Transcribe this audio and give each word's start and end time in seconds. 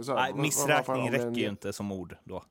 vi 0.00 0.04
säga? 0.04 0.16
Nej, 0.16 0.34
missräkning 0.34 1.10
räcker 1.10 1.40
ju 1.40 1.48
inte 1.48 1.72
som 1.72 1.92
ord 1.92 2.16
då. 2.24 2.44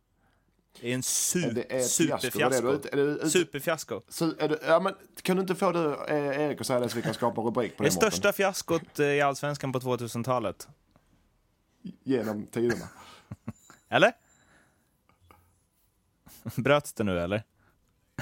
Det 0.82 0.90
är 0.92 0.94
en 0.96 1.04
su 1.04 1.40
Det 1.42 1.72
är 1.72 1.76
är 1.76 1.78
det 1.78 1.84
superfiasko. 1.84 2.68
du 2.68 2.74
ute- 2.74 2.90
är 2.92 2.96
du 2.96 3.02
ute- 3.04 3.30
Superfiasko. 3.30 4.02
Så 4.08 4.34
är 4.40 4.50
det, 4.50 4.60
ja, 4.68 4.80
men, 4.80 4.96
kan 5.22 5.36
du 5.36 5.42
inte 5.42 5.56
få 5.56 5.72
du, 5.72 5.94
eh, 6.08 6.42
Erik 6.42 6.62
att 6.62 6.68
säga 6.68 6.80
det 6.80 6.90
så 6.90 6.96
vi 6.96 7.02
kan 7.02 7.14
skapa 7.14 7.42
en 7.42 7.48
rubrik 7.48 7.78
på 7.78 7.84
Det 7.84 7.90
det 7.90 7.94
största 7.94 8.34
fiaskot 8.34 9.00
eh, 9.00 9.06
i 9.06 9.22
Allsvenskan 9.22 9.72
på 9.72 9.80
2000-talet. 9.80 10.68
Genom 12.04 12.46
tiderna. 12.48 12.86
Eller? 13.90 14.12
Bröts 16.56 16.94
det 16.94 17.04
nu 17.04 17.20
eller? 17.20 17.44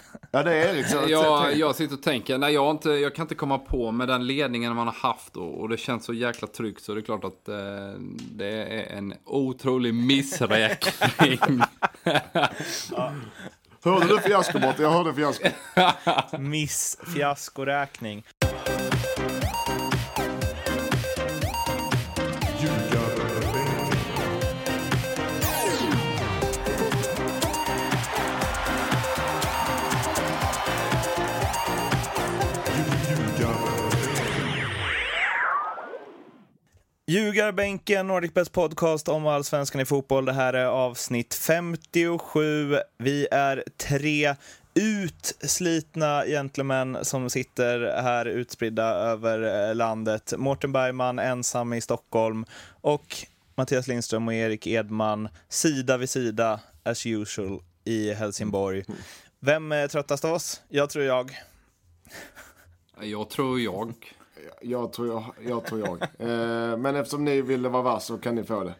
Ja, 0.32 0.44
det 0.44 0.54
är 0.54 0.76
Erik. 0.76 0.88
Så, 0.88 1.04
Jag, 1.08 1.56
jag 1.58 1.76
sitter 1.76 1.96
och 1.96 2.04
tänker, 2.04 2.38
nej 2.38 2.54
jag, 2.54 2.72
inte, 2.72 2.90
jag 2.90 3.16
kan 3.16 3.24
inte 3.24 3.36
komma 3.36 3.58
på 3.58 3.92
med 3.92 4.08
den 4.08 4.28
ledningen 4.28 4.76
man 4.76 4.88
har 4.88 4.94
haft 4.94 5.38
och, 5.38 5.62
och 5.62 5.70
det 5.70 5.78
känns 5.78 6.06
så 6.06 6.14
jäkla 6.14 6.48
tryggt 6.48 6.84
så 6.84 6.94
det 6.94 7.00
är 7.00 7.04
klart 7.04 7.24
att 7.24 7.48
eh, 7.50 7.56
det 8.32 8.48
är 8.48 8.98
en 8.98 9.14
otrolig 9.26 9.94
missräkning. 9.94 11.40
Hörde 13.84 14.08
du 14.08 14.20
fiasko, 14.20 14.60
Mårten? 14.60 14.84
Jag 14.84 14.92
hörde 14.92 15.14
fiasko. 15.14 15.48
Miss 16.40 16.98
fiaskoräkning. 17.14 18.24
Ljugarbänken, 37.10 38.08
Nordic 38.08 38.34
Best 38.34 38.52
Podcast 38.52 39.08
om 39.08 39.28
allsvenskan 39.28 39.82
i 39.82 39.86
fotboll. 39.86 40.26
Det 40.26 40.34
här 40.34 40.54
är 40.54 40.66
avsnitt 40.66 41.34
57. 41.34 42.78
Vi 42.98 43.28
är 43.32 43.64
tre 43.78 44.36
utslitna 44.74 46.26
gentlemän 46.26 46.98
som 47.02 47.30
sitter 47.30 48.02
här 48.02 48.26
utspridda 48.26 48.84
över 48.84 49.70
eh, 49.70 49.76
landet. 49.76 50.34
Mårten 50.38 50.72
Bergman 50.72 51.20
ensam 51.20 51.74
i 51.74 51.82
Stockholm 51.82 52.46
och 52.82 53.16
Mattias 53.56 53.88
Lindström 53.88 54.28
och 54.28 54.34
Erik 54.34 54.68
Edman 54.68 55.30
sida 55.50 55.98
vid 55.98 56.10
sida 56.10 56.60
as 56.84 57.06
usual 57.06 57.60
i 57.84 58.14
Helsingborg. 58.14 58.84
Vem 59.40 59.72
är 59.72 59.88
tröttast 59.88 60.26
av 60.26 60.34
oss? 60.34 60.62
Jag 60.70 60.90
tror 60.90 61.06
jag. 61.06 61.38
jag 63.02 63.30
tror 63.30 63.60
jag. 63.60 63.94
Jag 64.62 64.94
tror 64.94 65.08
jag. 65.08 65.24
jag, 65.50 65.66
tror 65.66 65.80
jag. 65.80 66.02
Eh, 66.02 66.78
men 66.78 66.96
eftersom 66.96 67.26
ni 67.26 67.42
ville 67.42 67.70
vara 67.70 67.82
vass 67.84 68.06
så 68.06 68.18
kan 68.18 68.36
ni 68.36 68.44
få 68.44 68.64
det. 68.64 68.74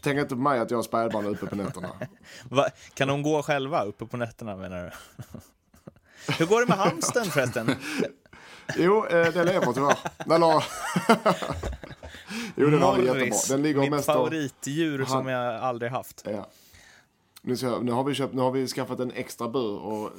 Tänk 0.00 0.18
inte 0.18 0.34
på 0.34 0.40
mig 0.40 0.58
att 0.60 0.70
jag 0.70 0.78
har 0.78 0.82
spädbarn 0.82 1.26
uppe 1.26 1.46
på 1.46 1.56
nätterna. 1.56 1.88
Va? 2.50 2.68
Kan 2.94 3.08
de 3.08 3.22
gå 3.22 3.42
själva 3.42 3.84
uppe 3.84 4.06
på 4.06 4.16
nätterna 4.16 4.56
menar 4.56 4.84
du? 4.84 4.90
Hur 6.38 6.46
går 6.46 6.60
det 6.60 6.66
med 6.66 6.78
hamsten 6.78 7.24
förresten? 7.24 7.74
Jo, 8.76 9.06
eh, 9.06 9.32
den 9.32 9.46
lever 9.46 9.72
tyvärr. 9.72 9.96
Eller... 10.34 10.64
jo, 12.56 12.70
den 12.70 12.82
har 12.82 12.96
det 12.96 13.02
jättebra. 13.04 13.36
Den 13.48 13.62
ligger 13.62 13.80
mitt 13.80 13.90
mest 13.90 14.06
favoritdjur 14.06 15.04
som 15.04 15.14
Han- 15.16 15.26
jag 15.32 15.54
aldrig 15.54 15.90
haft. 15.90 16.22
Ja. 16.24 16.46
Nu, 17.48 17.56
ska, 17.56 17.66
jag- 17.66 17.84
nu, 17.84 17.92
har 17.92 18.04
vi 18.04 18.14
köpt, 18.14 18.34
nu 18.34 18.42
har 18.42 18.50
vi 18.50 18.66
skaffat 18.66 19.00
en 19.00 19.10
extra 19.10 19.48
bur 19.48 19.78
och 19.78 20.04
eh, 20.06 20.12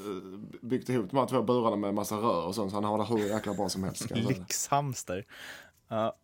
byggt 0.62 0.90
ihop 0.90 1.10
de 1.12 1.18
här 1.18 1.26
två 1.28 1.42
burarna 1.42 1.76
med 1.76 1.94
massa 1.94 2.16
rör 2.16 2.46
och 2.46 2.56
sånt. 2.56 2.72
Så 2.72 2.78
han 2.78 2.84
har 2.84 2.98
det 2.98 3.04
hur 3.04 3.30
jäkla 3.30 3.54
bra 3.54 3.70
som 3.70 3.84
helst. 3.84 4.12
Lyxhamster. 4.16 5.26
Ja. 5.88 6.16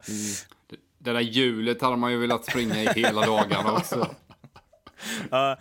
Det, 0.69 0.75
det 0.97 1.13
där 1.13 1.19
hjulet 1.19 1.81
hade 1.81 1.95
man 1.95 2.11
ju 2.11 2.17
velat 2.17 2.45
springa 2.45 2.75
i 2.83 2.87
hela 2.87 3.21
dagarna 3.25 3.73
också. 3.73 4.07
Ja, 5.31 5.51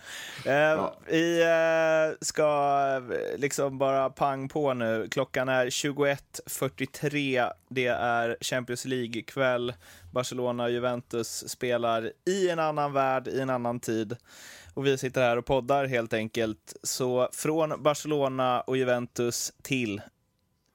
eh, 0.45 0.89
Vi 1.07 1.41
eh, 1.43 2.17
ska 2.21 3.01
liksom 3.37 3.77
bara 3.77 4.09
pang 4.09 4.47
på 4.49 4.73
nu. 4.73 5.07
Klockan 5.11 5.49
är 5.49 5.65
21.43. 5.65 7.51
Det 7.69 7.87
är 7.87 8.37
Champions 8.41 8.85
League-kväll. 8.85 9.73
Barcelona 10.13 10.63
och 10.63 10.71
Juventus 10.71 11.49
spelar 11.49 12.11
i 12.25 12.49
en 12.49 12.59
annan 12.59 12.93
värld, 12.93 13.27
i 13.27 13.39
en 13.39 13.49
annan 13.49 13.79
tid. 13.79 14.15
Och 14.75 14.85
vi 14.85 14.97
sitter 14.97 15.21
här 15.21 15.37
och 15.37 15.45
poddar 15.45 15.85
helt 15.85 16.13
enkelt. 16.13 16.73
Så 16.83 17.29
från 17.33 17.83
Barcelona 17.83 18.61
och 18.61 18.77
Juventus 18.77 19.53
till 19.61 20.01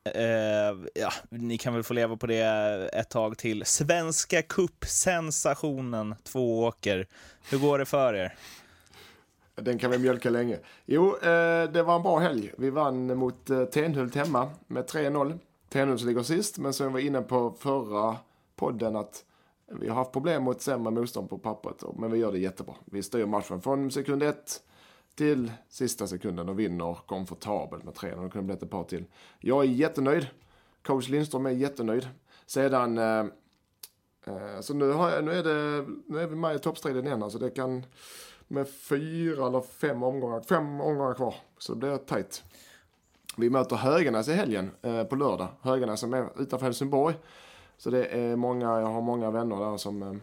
Eh, 0.04 0.76
ja, 0.94 1.12
ni 1.28 1.58
kan 1.58 1.74
väl 1.74 1.82
få 1.82 1.94
leva 1.94 2.16
på 2.16 2.26
det 2.26 2.44
ett 2.92 3.08
tag 3.08 3.38
till. 3.38 3.64
Svenska 3.64 4.42
Cup-sensationen 4.42 6.14
Tvååker. 6.22 7.06
Hur 7.50 7.58
går 7.58 7.78
det 7.78 7.84
för 7.84 8.14
er? 8.14 8.34
Den 9.54 9.78
kan 9.78 9.90
vi 9.90 9.98
mjölka 9.98 10.30
länge. 10.30 10.58
Jo, 10.86 11.16
eh, 11.16 11.70
det 11.70 11.82
var 11.82 11.96
en 11.96 12.02
bra 12.02 12.18
helg. 12.18 12.52
Vi 12.58 12.70
vann 12.70 13.18
mot 13.18 13.50
eh, 13.50 13.64
Tenhult 13.64 14.14
hemma 14.14 14.50
med 14.66 14.84
3-0. 14.84 15.38
Tenhult 15.68 16.02
ligger 16.02 16.22
sist, 16.22 16.58
men 16.58 16.72
som 16.72 16.86
jag 16.86 16.92
var 16.92 17.00
inne 17.00 17.22
på 17.22 17.54
förra 17.58 18.16
podden 18.56 18.96
att 18.96 19.24
vi 19.70 19.88
har 19.88 19.94
haft 19.96 20.12
problem 20.12 20.42
mot 20.42 20.62
sämre 20.62 20.90
motstånd 20.90 21.30
på 21.30 21.38
pappret, 21.38 21.84
men 21.96 22.10
vi 22.10 22.18
gör 22.18 22.32
det 22.32 22.38
jättebra. 22.38 22.74
Vi 22.84 23.02
styr 23.02 23.26
matchen 23.26 23.60
från 23.60 23.90
sekund 23.90 24.22
ett 24.22 24.62
till 25.14 25.52
sista 25.68 26.06
sekunden 26.06 26.48
och 26.48 26.58
vinner 26.58 26.98
komfortabelt 27.06 27.84
med 27.84 27.94
3-0. 27.94 28.22
Det 28.22 28.30
kunde 28.30 28.42
blivit 28.42 28.62
ett 28.62 28.70
par 28.70 28.84
till. 28.84 29.04
Jag 29.38 29.64
är 29.64 29.68
jättenöjd. 29.68 30.26
Coach 30.82 31.08
Lindström 31.08 31.46
är 31.46 31.50
jättenöjd. 31.50 32.08
Sedan, 32.46 32.98
eh, 32.98 33.24
eh, 34.26 34.60
så 34.60 34.74
nu, 34.74 34.92
har 34.92 35.10
jag, 35.10 35.24
nu, 35.24 35.32
är 35.32 35.42
det, 35.42 35.86
nu 36.06 36.20
är 36.20 36.26
vi 36.26 36.36
med 36.36 36.56
i 36.56 36.58
toppstriden 36.58 37.06
igen. 37.06 37.22
Alltså 37.22 37.38
det 37.38 37.50
kan, 37.50 37.86
med 38.48 38.68
fyra 38.68 39.46
eller 39.46 39.60
fem 39.60 40.02
omgångar, 40.02 40.40
fem 40.40 40.80
omgångar 40.80 41.14
kvar. 41.14 41.34
Så 41.58 41.72
det 41.72 41.78
blir 41.78 41.96
tajt. 41.96 42.44
Vi 43.36 43.50
möter 43.50 43.76
Höganäs 43.76 44.28
i 44.28 44.32
helgen 44.32 44.70
eh, 44.82 45.04
på 45.04 45.16
lördag. 45.16 45.48
Höganäs 45.60 46.00
som 46.00 46.14
är 46.14 46.28
utanför 46.38 46.66
Helsingborg. 46.66 47.14
Så 47.80 47.90
det 47.90 48.06
är 48.06 48.36
många, 48.36 48.66
jag 48.80 48.86
har 48.86 49.00
många 49.00 49.30
vänner 49.30 49.56
där 49.56 49.76
som, 49.76 50.02
eh, 50.02 50.14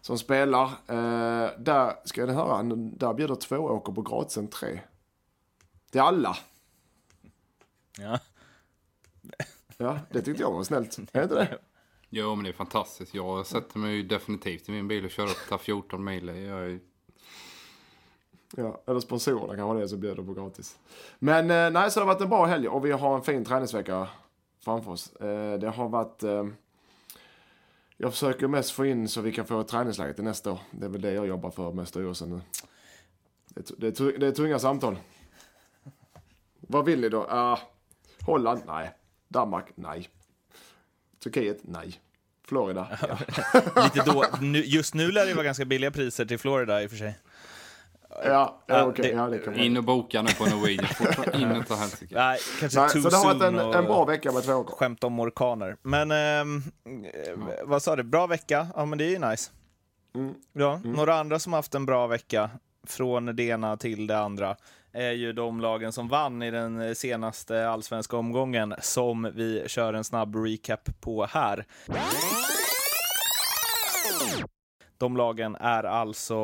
som 0.00 0.18
spelar. 0.18 0.64
Eh, 0.64 1.50
där 1.58 1.94
ska 2.04 2.26
ni 2.26 2.32
höra, 2.32 2.62
där 2.74 3.14
bjuder 3.14 3.34
två 3.34 3.56
åker 3.56 3.92
på 3.92 4.02
gratisen 4.02 4.48
tre. 4.48 4.80
Till 5.90 6.00
alla. 6.00 6.36
Ja. 7.98 8.18
Ja, 9.80 9.98
det 10.10 10.22
tyckte 10.22 10.42
jag 10.42 10.52
var 10.52 10.64
snällt. 10.64 10.98
Är 10.98 11.06
det 11.12 11.22
inte 11.22 11.34
det? 11.34 11.58
Jo 12.08 12.34
men 12.34 12.44
det 12.44 12.50
är 12.50 12.54
fantastiskt. 12.54 13.14
Jag 13.14 13.46
sätter 13.46 13.78
mig 13.78 13.94
ju 13.94 14.02
definitivt 14.02 14.68
i 14.68 14.72
min 14.72 14.88
bil 14.88 15.04
och 15.04 15.10
kör 15.10 15.24
upp 15.24 15.48
där 15.48 15.58
14 15.58 16.04
mil. 16.04 16.28
Jag 16.28 16.36
är 16.36 16.80
Ja, 18.56 18.82
eller 18.86 19.00
sponsorerna 19.00 19.56
kanske 19.56 19.78
det 19.78 19.82
är 19.82 19.86
som 19.86 20.00
bjuder 20.00 20.22
på 20.22 20.34
gratis. 20.34 20.78
Men 21.18 21.50
eh, 21.50 21.70
nej, 21.70 21.90
så 21.90 22.00
det 22.00 22.06
har 22.06 22.12
varit 22.14 22.22
en 22.22 22.28
bra 22.28 22.46
helg 22.46 22.68
och 22.68 22.84
vi 22.84 22.92
har 22.92 23.16
en 23.16 23.22
fin 23.22 23.44
träningsvecka 23.44 24.08
framför 24.64 24.90
oss. 24.90 25.16
Eh, 25.16 25.58
det 25.58 25.68
har 25.68 25.88
varit... 25.88 26.22
Jag 28.00 28.12
försöker 28.12 28.48
mest 28.48 28.70
få 28.70 28.86
in 28.86 29.08
så 29.08 29.20
vi 29.20 29.32
kan 29.32 29.46
få 29.46 29.60
ett 29.60 29.68
träningsläge 29.68 30.14
till 30.14 30.24
nästa 30.24 30.52
år. 30.52 30.58
Det 30.70 30.84
är 30.84 30.90
väl 30.90 31.00
det 31.00 31.12
jag 31.12 31.26
jobbar 31.26 31.50
för 31.50 31.72
med 31.72 31.88
styrelsen 31.88 32.30
nu. 32.30 32.40
Det 33.48 33.70
är, 33.70 33.74
det 33.76 34.00
är, 34.00 34.18
det 34.18 34.26
är 34.26 34.32
tunga 34.32 34.58
samtal. 34.58 34.98
Vad 36.60 36.84
vill 36.84 37.00
ni 37.00 37.08
då? 37.08 37.26
Uh, 37.26 37.58
Holland? 38.20 38.62
Nej. 38.66 38.90
Danmark? 39.28 39.66
Nej. 39.74 40.08
Turkiet? 41.22 41.58
Nej. 41.62 42.00
Florida? 42.44 42.98
Ja. 43.08 43.18
Lite 43.84 44.10
då, 44.10 44.24
nu, 44.40 44.64
just 44.64 44.94
nu 44.94 45.12
lär 45.12 45.26
det 45.26 45.34
vara 45.34 45.44
ganska 45.44 45.64
billiga 45.64 45.90
priser 45.90 46.24
till 46.24 46.38
Florida 46.38 46.82
i 46.82 46.86
och 46.86 46.90
för 46.90 46.96
sig. 46.96 47.18
Ja, 48.24 48.30
ja, 48.66 48.78
Ja, 48.78 48.84
okej. 48.86 49.02
det- 49.04 49.10
Ja, 49.16 49.26
det 49.28 49.38
kan 49.38 49.52
man. 49.52 49.62
in 49.62 49.76
och 49.76 49.84
boka 49.84 50.22
nu 50.22 50.28
på 50.38 50.44
Norwegian. 50.46 50.86
In 51.42 51.56
och 51.60 51.66
ta 51.66 51.74
helsike. 51.74 52.14
Nej, 52.14 52.38
kanske 52.60 52.80
Nej, 52.80 52.90
så 52.90 52.98
det 53.08 53.16
har 53.16 53.24
varit 53.34 53.42
en, 53.42 53.58
en 53.58 53.84
bra 53.84 54.04
vecka 54.04 54.32
med 54.32 54.42
två 54.42 54.64
skämt 54.64 55.04
om 55.04 55.20
orkaner. 55.20 55.76
Men 55.82 56.10
ehm, 56.10 56.62
eh, 56.86 57.38
vad 57.64 57.82
sa 57.82 57.96
du? 57.96 58.02
Bra 58.02 58.26
vecka? 58.26 58.66
Ja, 58.76 58.84
men 58.84 58.98
det 58.98 59.04
är 59.04 59.10
ju 59.10 59.18
nice. 59.30 59.50
Mm. 60.14 60.34
Ja, 60.52 60.80
några 60.84 61.14
andra 61.20 61.38
som 61.38 61.52
haft 61.52 61.74
en 61.74 61.86
bra 61.86 62.06
vecka 62.06 62.50
från 62.86 63.36
det 63.36 63.42
ena 63.42 63.76
till 63.76 64.06
det 64.06 64.18
andra 64.18 64.56
är 64.92 65.12
ju 65.12 65.32
de 65.32 65.60
lagen 65.60 65.92
som 65.92 66.08
vann 66.08 66.42
i 66.42 66.50
den 66.50 66.94
senaste 66.94 67.68
allsvenska 67.68 68.16
omgången 68.16 68.74
som 68.80 69.30
vi 69.34 69.64
kör 69.66 69.94
en 69.94 70.04
snabb 70.04 70.36
recap 70.36 70.88
på 71.00 71.26
här. 71.26 71.66
De 74.98 75.16
lagen 75.16 75.56
är 75.56 75.84
alltså 75.84 76.36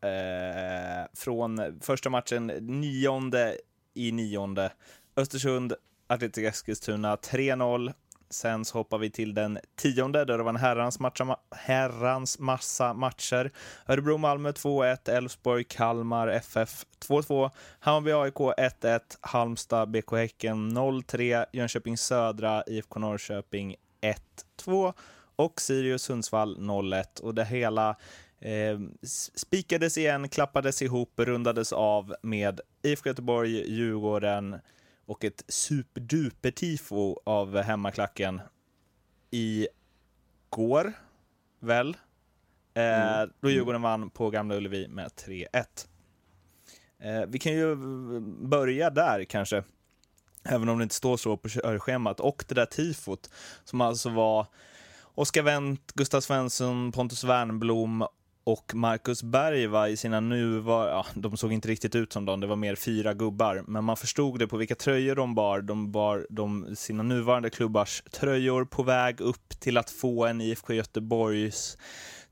eh, 0.00 1.06
från 1.14 1.80
första 1.80 2.10
matchen 2.10 2.46
nionde 2.46 3.56
i 3.94 4.12
nionde. 4.12 4.72
Östersund, 5.16 5.72
Atletic 6.06 6.44
Eskilstuna 6.44 7.16
3-0. 7.16 7.92
Sen 8.30 8.64
så 8.64 8.78
hoppar 8.78 8.98
vi 8.98 9.10
till 9.10 9.34
den 9.34 9.58
tionde 9.76 10.24
där 10.24 10.38
det 10.38 10.44
var 10.44 10.50
en 10.50 10.56
herrans, 10.56 11.00
matcha, 11.00 11.36
herrans 11.50 12.38
massa 12.38 12.94
matcher. 12.94 13.50
Örebro-Malmö 13.86 14.50
2-1, 14.52 15.10
Elfsborg, 15.10 15.64
Kalmar, 15.64 16.28
FF 16.28 16.84
2-2, 17.08 17.50
Hammarby 17.80 18.12
AIK 18.12 18.34
1-1, 18.34 19.00
Halmstad, 19.20 19.90
BK 19.90 20.12
Häcken 20.12 20.70
0-3, 20.78 21.44
Jönköping 21.52 21.98
Södra, 21.98 22.62
IFK 22.66 22.98
Norrköping 22.98 23.76
1-2 24.66 24.92
och 25.42 25.60
Sirius 25.60 26.02
Sundsvall 26.02 26.58
0-1. 26.58 27.20
Och 27.20 27.34
det 27.34 27.44
hela 27.44 27.96
Eh, 28.42 28.78
spikades 29.34 29.98
igen, 29.98 30.28
klappades 30.28 30.82
ihop, 30.82 31.12
rundades 31.16 31.72
av 31.72 32.14
med 32.22 32.60
IFK 32.82 33.08
Göteborg, 33.08 33.72
Djurgården 33.72 34.58
och 35.06 35.24
ett 35.24 35.44
superduper-tifo 35.48 37.16
av 37.24 37.60
hemmaklacken 37.60 38.40
i 39.30 39.68
går, 40.50 40.92
väl? 41.60 41.96
Eh, 42.74 43.12
mm. 43.22 43.30
Då 43.40 43.50
Djurgården 43.50 43.82
vann 43.82 44.10
på 44.10 44.30
Gamla 44.30 44.54
Ullevi 44.54 44.88
med 44.88 45.08
3-1. 45.08 45.46
Eh, 46.98 47.22
vi 47.28 47.38
kan 47.38 47.52
ju 47.52 47.76
börja 48.46 48.90
där 48.90 49.24
kanske, 49.24 49.64
även 50.42 50.68
om 50.68 50.78
det 50.78 50.82
inte 50.82 50.94
står 50.94 51.16
så 51.16 51.36
på 51.36 51.48
körschemat. 51.48 52.20
Och 52.20 52.44
det 52.48 52.54
där 52.54 52.66
tifot, 52.66 53.30
som 53.64 53.80
alltså 53.80 54.10
var 54.10 54.46
Oskar 55.14 55.42
Wendt, 55.42 55.92
Gustav 55.94 56.20
Svensson, 56.20 56.92
Pontus 56.92 57.24
Wernblom 57.24 58.06
och 58.44 58.74
Marcus 58.74 59.22
Berg 59.22 59.66
var 59.66 59.86
i 59.86 59.96
sina 59.96 60.20
nuvarande, 60.20 60.92
ja, 60.92 61.06
de 61.14 61.36
såg 61.36 61.52
inte 61.52 61.68
riktigt 61.68 61.94
ut 61.94 62.12
som 62.12 62.24
dem, 62.24 62.40
det 62.40 62.46
var 62.46 62.56
mer 62.56 62.74
fyra 62.74 63.14
gubbar, 63.14 63.64
men 63.66 63.84
man 63.84 63.96
förstod 63.96 64.38
det 64.38 64.46
på 64.46 64.56
vilka 64.56 64.74
tröjor 64.74 65.14
de 65.14 65.34
bar. 65.34 65.60
De 65.60 65.92
bar 65.92 66.26
de, 66.30 66.76
sina 66.76 67.02
nuvarande 67.02 67.50
klubbars 67.50 68.02
tröjor 68.12 68.64
på 68.64 68.82
väg 68.82 69.20
upp 69.20 69.48
till 69.60 69.78
att 69.78 69.90
få 69.90 70.26
en 70.26 70.40
IFK 70.40 70.74
Göteborgs 70.74 71.78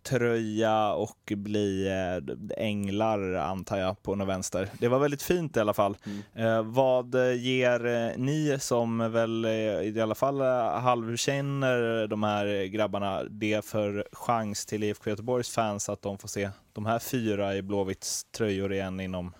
tröja 0.03 0.93
och 0.93 1.33
bli 1.37 1.89
eh, 1.89 2.65
änglar, 2.67 3.35
antar 3.35 3.79
jag, 3.79 4.03
på 4.03 4.15
något 4.15 4.29
vänster. 4.29 4.69
Det 4.79 4.89
var 4.89 4.99
väldigt 4.99 5.23
fint 5.23 5.57
i 5.57 5.61
alla 5.61 5.75
fall. 5.75 5.97
Mm. 6.07 6.47
Eh, 6.47 6.63
vad 6.63 7.35
ger 7.37 7.87
eh, 7.87 8.11
ni 8.17 8.57
som 8.61 9.13
väl 9.13 9.47
i 9.47 10.01
alla 10.03 10.15
fall 10.15 10.41
halvkänner 10.81 12.07
de 12.07 12.23
här 12.23 12.65
grabbarna 12.65 13.23
det 13.25 13.65
för 13.65 14.09
chans 14.13 14.67
till 14.67 14.85
IFK 14.85 15.11
Göteborgs 15.11 15.51
fans 15.51 15.89
att 15.89 16.03
de 16.03 16.19
får 16.19 16.29
se 16.29 16.51
de 16.73 16.87
här 16.87 16.99
fyra 16.99 17.57
i 17.57 17.63
Blåvitts 17.63 18.25
tröjor 18.25 18.73
igen 18.73 19.01
inom 19.01 19.33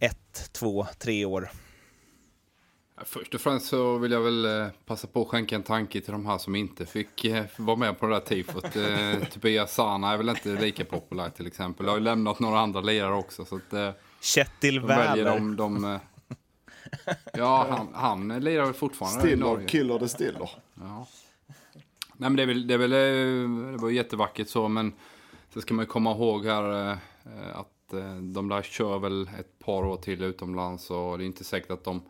ett, 0.00 0.50
två, 0.52 0.86
tre 0.98 1.24
år? 1.24 1.50
Först 3.04 3.34
och 3.34 3.40
främst 3.40 3.66
så 3.66 3.98
vill 3.98 4.12
jag 4.12 4.20
väl 4.20 4.44
eh, 4.44 4.66
passa 4.86 5.06
på 5.06 5.22
att 5.22 5.28
skänka 5.28 5.54
en 5.54 5.62
tanke 5.62 6.00
till 6.00 6.12
de 6.12 6.26
här 6.26 6.38
som 6.38 6.54
inte 6.54 6.86
fick 6.86 7.24
eh, 7.24 7.44
vara 7.56 7.76
med 7.76 7.98
på 7.98 8.06
det 8.06 8.14
där 8.14 8.20
tifot. 8.20 8.76
Eh, 8.76 9.28
Tobias 9.32 9.74
Sana 9.74 10.12
är 10.12 10.16
väl 10.16 10.28
inte 10.28 10.48
lika 10.48 10.84
populär 10.84 11.30
till 11.30 11.46
exempel. 11.46 11.86
Jag 11.86 11.92
har 11.92 11.98
ju 11.98 12.04
lämnat 12.04 12.40
några 12.40 12.60
andra 12.60 12.80
lirare 12.80 13.14
också. 13.14 13.44
Så 13.44 13.56
att, 13.56 13.96
Kjetil 14.20 14.80
Wähler. 14.80 15.24
De, 15.24 15.56
de, 15.56 15.98
ja, 17.32 17.66
han, 17.70 17.88
han 17.94 18.28
lirar 18.44 18.64
väl 18.64 18.74
fortfarande 18.74 19.20
Stiller, 19.20 19.36
i 19.36 19.40
Norge. 19.50 19.68
Killer 19.68 19.98
det 19.98 20.08
stiller. 20.08 20.50
Ja. 20.74 21.06
Nej 22.16 22.30
men 22.30 22.36
det 22.36 22.42
är 22.42 22.46
väl, 22.46 22.66
det 22.66 22.74
är 22.74 22.78
väl, 22.78 22.90
det 23.72 23.82
var 23.82 23.90
jättevackert 23.90 24.48
så 24.48 24.68
men 24.68 24.92
så 25.54 25.60
ska 25.60 25.74
man 25.74 25.82
ju 25.82 25.86
komma 25.86 26.10
ihåg 26.10 26.46
här 26.46 26.98
att 27.52 27.94
de 28.20 28.48
där 28.48 28.62
kör 28.62 28.98
väl 28.98 29.30
ett 29.38 29.58
par 29.58 29.84
år 29.86 29.96
till 29.96 30.22
utomlands 30.22 30.90
och 30.90 31.18
det 31.18 31.24
är 31.24 31.26
inte 31.26 31.44
säkert 31.44 31.70
att 31.70 31.84
de 31.84 32.02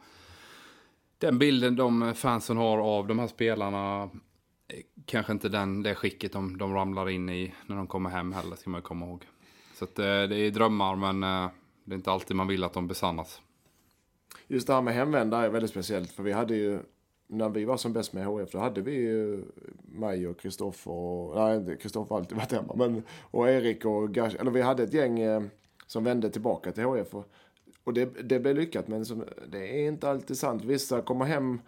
den 1.21 1.39
bilden 1.39 1.77
de 1.77 2.15
fansen 2.15 2.57
har 2.57 2.79
av 2.79 3.07
de 3.07 3.19
här 3.19 3.27
spelarna 3.27 4.03
eh, 4.69 4.81
kanske 5.07 5.33
inte 5.33 5.49
den, 5.49 5.83
det 5.83 5.95
skicket 5.95 6.33
de, 6.33 6.59
de 6.59 6.75
ramlar 6.75 7.09
in 7.09 7.29
i 7.29 7.55
när 7.67 7.77
de 7.77 7.87
kommer 7.87 8.11
hem 8.11 8.33
heller, 8.33 8.57
ska 8.57 8.71
man 8.71 8.83
komma 8.83 9.07
ihåg. 9.07 9.27
Så 9.75 9.85
att, 9.85 9.99
eh, 9.99 10.05
det 10.05 10.37
är 10.37 10.51
drömmar, 10.51 10.97
men 10.97 11.23
eh, 11.23 11.51
det 11.85 11.95
är 11.95 11.97
inte 11.97 12.11
alltid 12.11 12.37
man 12.37 12.49
vill 12.49 12.65
att 12.65 12.73
de 12.73 12.87
besannas. 12.87 13.41
Just 14.49 14.67
det 14.67 14.75
här 14.75 14.83
med 14.83 14.95
hemvända 14.95 15.39
är 15.39 15.49
väldigt 15.49 15.71
speciellt, 15.71 16.13
för 16.13 16.23
vi 16.23 16.33
hade 16.33 16.55
ju, 16.55 16.79
när 17.27 17.49
vi 17.49 17.65
var 17.65 17.77
som 17.77 17.93
bäst 17.93 18.13
med 18.13 18.27
HF, 18.27 18.51
då 18.53 18.59
hade 18.59 18.81
vi 18.81 18.93
ju 18.93 19.45
mig 19.83 20.29
och 20.29 20.41
Kristoffer, 20.41 21.35
nej 21.35 21.79
Kristoffer 21.79 22.15
har 22.15 22.21
alltid 22.21 22.37
varit 22.37 22.53
hemma, 22.53 22.75
men 22.77 23.03
och 23.21 23.49
Erik 23.49 23.85
och 23.85 24.15
Gash, 24.15 24.37
eller 24.41 24.51
vi 24.51 24.63
hade 24.63 24.83
ett 24.83 24.95
gäng 24.95 25.21
eh, 25.21 25.43
som 25.87 26.05
vände 26.05 26.31
tillbaka 26.31 26.73
till 26.73 26.85
HF. 26.85 27.15
Och 27.15 27.33
och 27.85 27.95
det, 27.95 28.05
det 28.05 28.41
blir 28.41 28.55
lyckat, 28.55 28.89
men 28.89 29.05
som, 29.05 29.25
det 29.49 29.83
är 29.83 29.89
inte 29.89 30.11
alltid 30.11 30.39
sant. 30.39 30.65
Vissa 30.65 31.03
kommer 31.03 31.25
hem, 31.25 31.61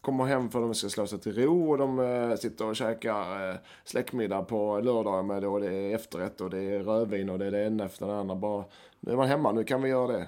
kommer 0.00 0.24
hem 0.24 0.50
för 0.50 0.58
att 0.58 0.64
de 0.64 0.74
ska 0.74 0.88
slå 0.88 1.06
sig 1.06 1.18
till 1.18 1.44
ro 1.44 1.70
och 1.70 1.78
de 1.78 1.98
äh, 1.98 2.36
sitter 2.36 2.66
och 2.66 2.76
käkar 2.76 3.48
eh, 3.48 3.50
äh, 3.50 3.56
släktmiddag 3.84 4.42
på 4.42 4.80
lördagar 4.80 5.22
med 5.22 5.42
då 5.42 5.58
det 5.58 5.74
är 5.74 5.94
efterrätt 5.94 6.40
och 6.40 6.50
det 6.50 6.62
är 6.62 6.80
rödvin 6.80 7.30
och 7.30 7.38
det 7.38 7.46
är 7.46 7.50
det 7.50 7.66
ena 7.66 7.84
efter 7.84 8.06
det 8.06 8.16
andra. 8.16 8.34
Bara, 8.34 8.64
nu 9.00 9.12
är 9.12 9.16
man 9.16 9.28
hemma, 9.28 9.52
nu 9.52 9.64
kan 9.64 9.82
vi 9.82 9.88
göra 9.88 10.12
det. 10.12 10.26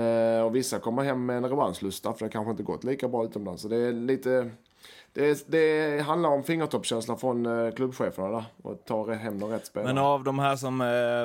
Äh, 0.00 0.42
och 0.42 0.56
vissa 0.56 0.78
kommer 0.78 1.02
hem 1.02 1.26
med 1.26 1.36
en 1.36 1.48
revanschlusta 1.48 2.14
för 2.14 2.24
det 2.24 2.30
kanske 2.30 2.50
inte 2.50 2.62
gått 2.62 2.84
lika 2.84 3.08
bra 3.08 3.24
utomlands. 3.24 3.62
Så 3.62 3.68
det 3.68 3.76
är 3.76 3.92
lite... 3.92 4.50
Det, 5.12 5.50
det 5.50 6.00
handlar 6.00 6.30
om 6.30 6.42
fingertoppskänsla 6.42 7.16
från 7.16 7.72
klubbcheferna 7.72 8.28
där 8.28 8.44
och 8.62 8.84
ta 8.84 9.12
hem 9.12 9.38
de 9.38 9.50
rätt 9.50 9.66
spelarna. 9.66 9.94
Men 9.94 10.04
av 10.04 10.24
de 10.24 10.38
här 10.38 10.56
som 10.56 10.82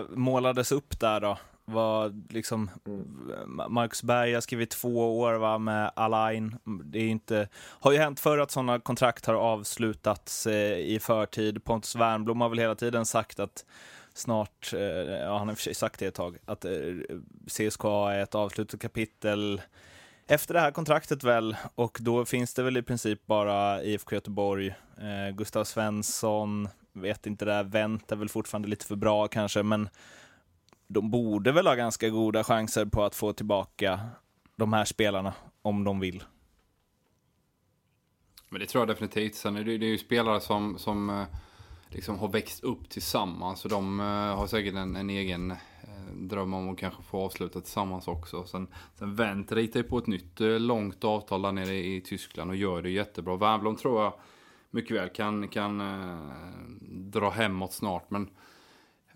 målades 0.09 0.71
upp 0.71 0.99
där 0.99 1.21
då, 1.21 1.37
var 1.65 2.13
liksom, 2.29 2.69
mm. 2.87 3.73
Marcus 3.73 4.03
Berg 4.03 4.33
har 4.33 4.41
skrivit 4.41 4.69
två 4.69 5.19
år 5.19 5.33
va, 5.33 5.57
med 5.57 5.91
Alain. 5.95 6.55
Det 6.65 6.99
är 6.99 7.07
inte, 7.07 7.47
har 7.55 7.91
ju 7.91 7.97
hänt 7.97 8.19
förr 8.19 8.37
att 8.37 8.51
sådana 8.51 8.79
kontrakt 8.79 9.25
har 9.25 9.33
avslutats 9.33 10.47
eh, 10.47 10.77
i 10.77 10.99
förtid. 11.01 11.63
Pontus 11.63 11.95
Wernbloom 11.95 12.41
har 12.41 12.49
väl 12.49 12.59
hela 12.59 12.75
tiden 12.75 13.05
sagt 13.05 13.39
att 13.39 13.65
snart, 14.13 14.73
eh, 14.73 14.81
ja 14.81 15.37
han 15.37 15.47
har 15.47 15.51
i 15.51 15.53
och 15.53 15.57
för 15.57 15.63
sig 15.63 15.73
sagt 15.73 15.99
det 15.99 16.05
ett 16.05 16.15
tag, 16.15 16.37
att 16.45 16.65
eh, 16.65 16.71
CSKA 17.47 18.13
är 18.13 18.19
ett 18.23 18.35
avslutat 18.35 18.81
kapitel 18.81 19.61
efter 20.27 20.53
det 20.53 20.59
här 20.59 20.71
kontraktet 20.71 21.23
väl, 21.23 21.55
och 21.75 21.97
då 22.01 22.25
finns 22.25 22.53
det 22.53 22.63
väl 22.63 22.77
i 22.77 22.81
princip 22.81 23.25
bara 23.25 23.83
IFK 23.83 24.15
Göteborg, 24.15 24.67
eh, 24.97 25.35
Gustav 25.35 25.63
Svensson, 25.63 26.69
vet 26.93 27.27
inte 27.27 27.45
det, 27.45 27.63
Wendt 27.63 28.11
är 28.11 28.15
väl 28.15 28.29
fortfarande 28.29 28.67
lite 28.67 28.85
för 28.85 28.95
bra 28.95 29.27
kanske, 29.27 29.63
men 29.63 29.89
de 30.87 31.11
borde 31.11 31.51
väl 31.51 31.67
ha 31.67 31.75
ganska 31.75 32.09
goda 32.09 32.43
chanser 32.43 32.85
på 32.85 33.03
att 33.03 33.15
få 33.15 33.33
tillbaka 33.33 33.99
de 34.55 34.73
här 34.73 34.85
spelarna 34.85 35.33
om 35.61 35.83
de 35.83 35.99
vill. 35.99 36.23
Men 38.53 38.59
det 38.59 38.65
tror 38.65 38.81
jag 38.81 38.87
definitivt. 38.87 39.35
Sen 39.35 39.55
är 39.55 39.63
det, 39.63 39.77
det 39.77 39.85
är 39.85 39.89
ju 39.89 39.97
spelare 39.97 40.39
som, 40.39 40.77
som 40.77 41.09
eh, 41.09 41.23
liksom 41.89 42.19
har 42.19 42.27
växt 42.27 42.63
upp 42.63 42.89
tillsammans. 42.89 43.65
Och 43.65 43.71
de 43.71 43.99
eh, 43.99 44.05
har 44.05 44.47
säkert 44.47 44.75
en, 44.75 44.95
en 44.95 45.09
egen 45.09 45.51
eh, 45.51 45.57
dröm 46.13 46.53
om 46.53 46.69
att 46.69 46.77
kanske 46.77 47.03
få 47.03 47.25
avsluta 47.25 47.61
tillsammans 47.61 48.07
också. 48.07 48.45
Sen, 48.45 48.67
sen 48.95 49.15
Wendt 49.15 49.51
ritar 49.51 49.79
ju 49.79 49.83
på 49.83 49.97
ett 49.97 50.07
nytt 50.07 50.39
långt 50.39 51.03
avtal 51.03 51.41
där 51.41 51.51
nere 51.51 51.73
i, 51.73 51.95
i 51.95 52.01
Tyskland 52.01 52.49
och 52.49 52.55
gör 52.55 52.81
det 52.81 52.89
jättebra. 52.89 53.37
Wernbloom 53.37 53.75
tror 53.75 54.03
jag 54.03 54.13
mycket 54.71 54.97
väl 54.97 55.09
kan, 55.09 55.47
kan 55.47 55.81
dra 56.81 57.29
hemåt 57.29 57.73
snart. 57.73 58.09
Men 58.09 58.29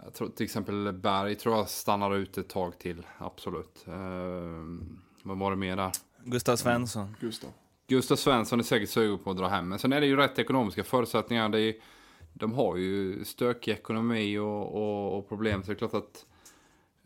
jag 0.04 0.14
tror 0.14 0.30
till 0.30 0.44
exempel 0.44 0.94
Berg 0.94 1.36
tror 1.36 1.56
jag 1.56 1.70
stannar 1.70 2.16
ut 2.16 2.38
ett 2.38 2.50
tag 2.50 2.80
till, 2.80 3.06
absolut. 3.18 3.86
Uh, 3.88 3.94
vad 5.24 5.38
var 5.38 5.52
det 5.52 5.58
mer 5.58 5.76
där? 5.76 5.92
Gustav 6.24 6.56
Svensson. 6.56 7.16
Gustav. 7.20 7.50
Gustav 7.88 8.16
Svensson 8.16 8.60
är 8.60 8.64
säkert 8.64 8.90
sugen 8.90 9.20
på 9.20 9.32
att 9.32 9.38
dra 9.38 9.48
hem. 9.48 9.70
Men 9.70 9.80
sen 9.80 9.94
är 9.94 10.02
det 10.02 10.08
ju 10.08 10.16
rätt 10.16 10.40
ekonomiska 10.40 10.84
förutsättningar. 10.84 11.50
Det 11.50 11.62
är, 11.62 11.76
de 12.34 12.54
har 12.54 12.76
ju 12.76 13.26
stökig 13.26 13.72
ekonomi 13.72 14.38
och, 14.38 14.76
och, 14.76 15.18
och 15.18 15.30
problem. 15.30 15.64
Så 15.64 15.68
det 15.68 15.74
är 15.74 15.88
klart 15.88 15.94
att 15.94 16.26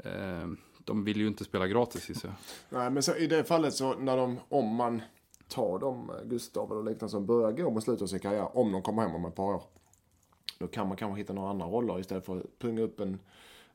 eh, 0.05 0.47
de 0.77 1.03
vill 1.03 1.17
ju 1.17 1.27
inte 1.27 1.43
spela 1.43 1.67
gratis 1.67 2.09
i 2.09 2.15
sig. 2.15 2.31
Nej, 2.69 2.89
men 2.89 3.03
så, 3.03 3.15
i 3.15 3.27
det 3.27 3.43
fallet 3.43 3.73
så 3.73 3.93
när 3.93 4.17
de, 4.17 4.39
om 4.49 4.75
man 4.75 5.01
tar 5.47 5.79
dem, 5.79 6.11
Gustav 6.25 6.71
eller 6.71 6.83
liknande, 6.83 7.11
som 7.11 7.25
börjar 7.25 7.51
gå 7.51 7.69
mot 7.69 7.83
slutet 7.83 8.01
av 8.01 8.07
sin 8.07 8.19
karriär, 8.19 8.57
om 8.57 8.71
de 8.71 8.81
kommer 8.81 9.01
hem 9.01 9.15
om 9.15 9.25
ett 9.25 9.35
par 9.35 9.53
år. 9.53 9.63
Då 10.57 10.67
kan 10.67 10.87
man 10.87 10.97
kanske 10.97 11.21
hitta 11.21 11.33
några 11.33 11.49
andra 11.49 11.65
roller 11.65 11.99
istället 11.99 12.25
för 12.25 12.37
att 12.37 12.59
punga 12.59 12.81
upp 12.81 12.99
en, 12.99 13.19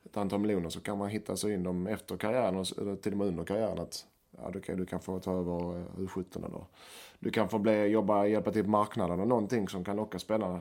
ett 0.05 0.17
antal 0.17 0.41
miljoner 0.41 0.69
så 0.69 0.81
kan 0.81 0.99
man 0.99 1.09
hitta 1.09 1.37
sig 1.37 1.55
in 1.55 1.63
dem 1.63 1.87
efter 1.87 2.17
karriären 2.17 2.65
eller 2.79 2.97
till 2.97 3.13
och 3.13 3.19
med 3.19 3.27
under 3.27 3.45
karriären. 3.45 3.79
Att, 3.79 4.07
ja, 4.39 4.51
du, 4.51 4.61
kan, 4.61 4.77
du 4.77 4.87
kan 4.87 5.01
få 5.01 5.21
ta 5.21 5.33
över 5.33 5.79
eh, 5.79 5.87
U17 5.97 6.47
eller 6.47 6.65
du 7.19 7.31
kan 7.31 7.49
få 7.49 7.59
bli, 7.59 7.87
jobba, 7.87 8.27
hjälpa 8.27 8.53
till 8.53 8.65
på 8.65 8.71
marknaden 8.71 9.15
eller 9.15 9.29
någonting 9.29 9.69
som 9.69 9.85
kan 9.85 9.97
locka 9.97 10.19
spelarna 10.19 10.61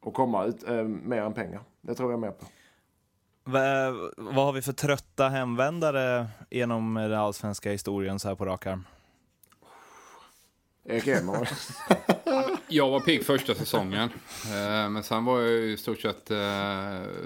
och 0.00 0.14
komma 0.14 0.44
ut 0.44 0.68
eh, 0.68 0.84
mer 0.84 1.22
än 1.22 1.34
pengar. 1.34 1.62
Det 1.80 1.94
tror 1.94 2.10
jag 2.10 2.20
mer 2.20 2.30
på. 2.30 2.46
Va, 3.44 3.60
vad 4.16 4.44
har 4.44 4.52
vi 4.52 4.62
för 4.62 4.72
trötta 4.72 5.28
hemvändare 5.28 6.26
genom 6.50 6.94
den 6.94 7.14
allsvenska 7.14 7.70
historien 7.70 8.18
så 8.18 8.28
här 8.28 8.34
på 8.34 8.44
rak 8.44 8.66
arm? 8.66 8.86
Erik 10.84 11.06
Edman. 11.06 11.46
jag 12.70 12.90
var 12.90 13.00
pigg 13.00 13.24
första 13.24 13.54
säsongen. 13.54 14.10
Eh, 14.44 14.90
men 14.90 15.02
sen 15.02 15.24
var 15.24 15.40
jag 15.40 15.52
i 15.52 15.76
stort 15.76 16.00
sett 16.00 16.30
eh, 16.30 16.38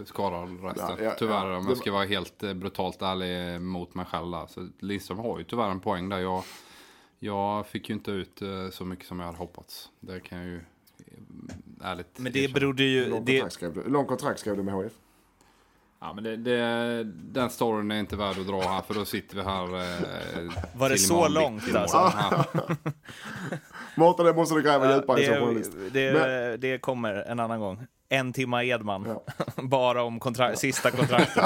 skadad 0.05 0.65
resten. 0.65 0.97
Ja, 0.99 1.05
ja, 1.05 1.15
tyvärr 1.19 1.51
ja. 1.51 1.57
om 1.57 1.69
jag 1.69 1.77
ska 1.77 1.93
vara 1.93 2.05
helt 2.05 2.43
eh, 2.43 2.55
brutalt 2.55 3.03
ärlig 3.03 3.61
mot 3.61 3.95
mig 3.95 4.07
själv. 4.07 4.35
Så 4.49 4.69
Lindström 4.79 5.19
har 5.19 5.39
ju 5.39 5.45
tyvärr 5.45 5.71
en 5.71 5.81
poäng 5.81 6.09
där. 6.09 6.19
Jag, 6.19 6.43
jag 7.19 7.67
fick 7.67 7.89
ju 7.89 7.95
inte 7.95 8.11
ut 8.11 8.43
så 8.71 8.85
mycket 8.85 9.07
som 9.07 9.19
jag 9.19 9.27
hade 9.27 9.39
hoppats. 9.39 9.89
Det 10.01 10.21
kan 10.21 10.39
jag 10.39 10.47
ju 10.47 10.61
ärligt 11.83 12.19
Men 12.19 12.33
det 12.33 12.53
berodde 12.53 12.83
ju... 12.83 13.09
Lång 13.87 14.07
kontrakt 14.07 14.41
skrev 14.41 14.57
du 14.57 14.63
med 14.63 14.75
HF? 14.75 14.93
Ja, 16.01 16.13
men 16.13 16.25
det, 16.25 16.37
det, 16.37 17.05
den 17.05 17.51
storyn 17.51 17.91
är 17.91 18.01
inte 18.01 18.17
värd 18.17 18.39
att 18.39 18.47
dra 18.47 18.61
här 18.61 18.83
för 18.83 18.95
då 18.95 19.05
sitter 19.05 19.37
vi 19.37 19.43
här. 19.43 19.65
Eh, 19.65 20.53
Var 20.75 20.91
det 20.91 20.99
så 20.99 21.29
långt 21.29 21.75
alltså? 21.75 22.13
Mårten, 23.95 24.27
det 24.27 24.33
måste 24.33 24.55
du 24.55 24.63
gräva 24.63 24.95
djupare 24.95 25.23
i 25.23 25.27
som 25.27 25.35
journalist. 25.35 25.73
Det, 25.93 26.13
men... 26.13 26.61
det 26.61 26.79
kommer 26.79 27.15
en 27.15 27.41
annan 27.41 27.61
gång. 27.61 27.87
en 28.09 28.33
timma 28.33 28.65
Edman. 28.65 29.05
Ja. 29.07 29.35
Bara 29.63 30.03
om 30.03 30.21
kontrakt, 30.21 30.53
ja. 30.53 30.57
sista 30.57 30.91
kontraktet. 30.91 31.45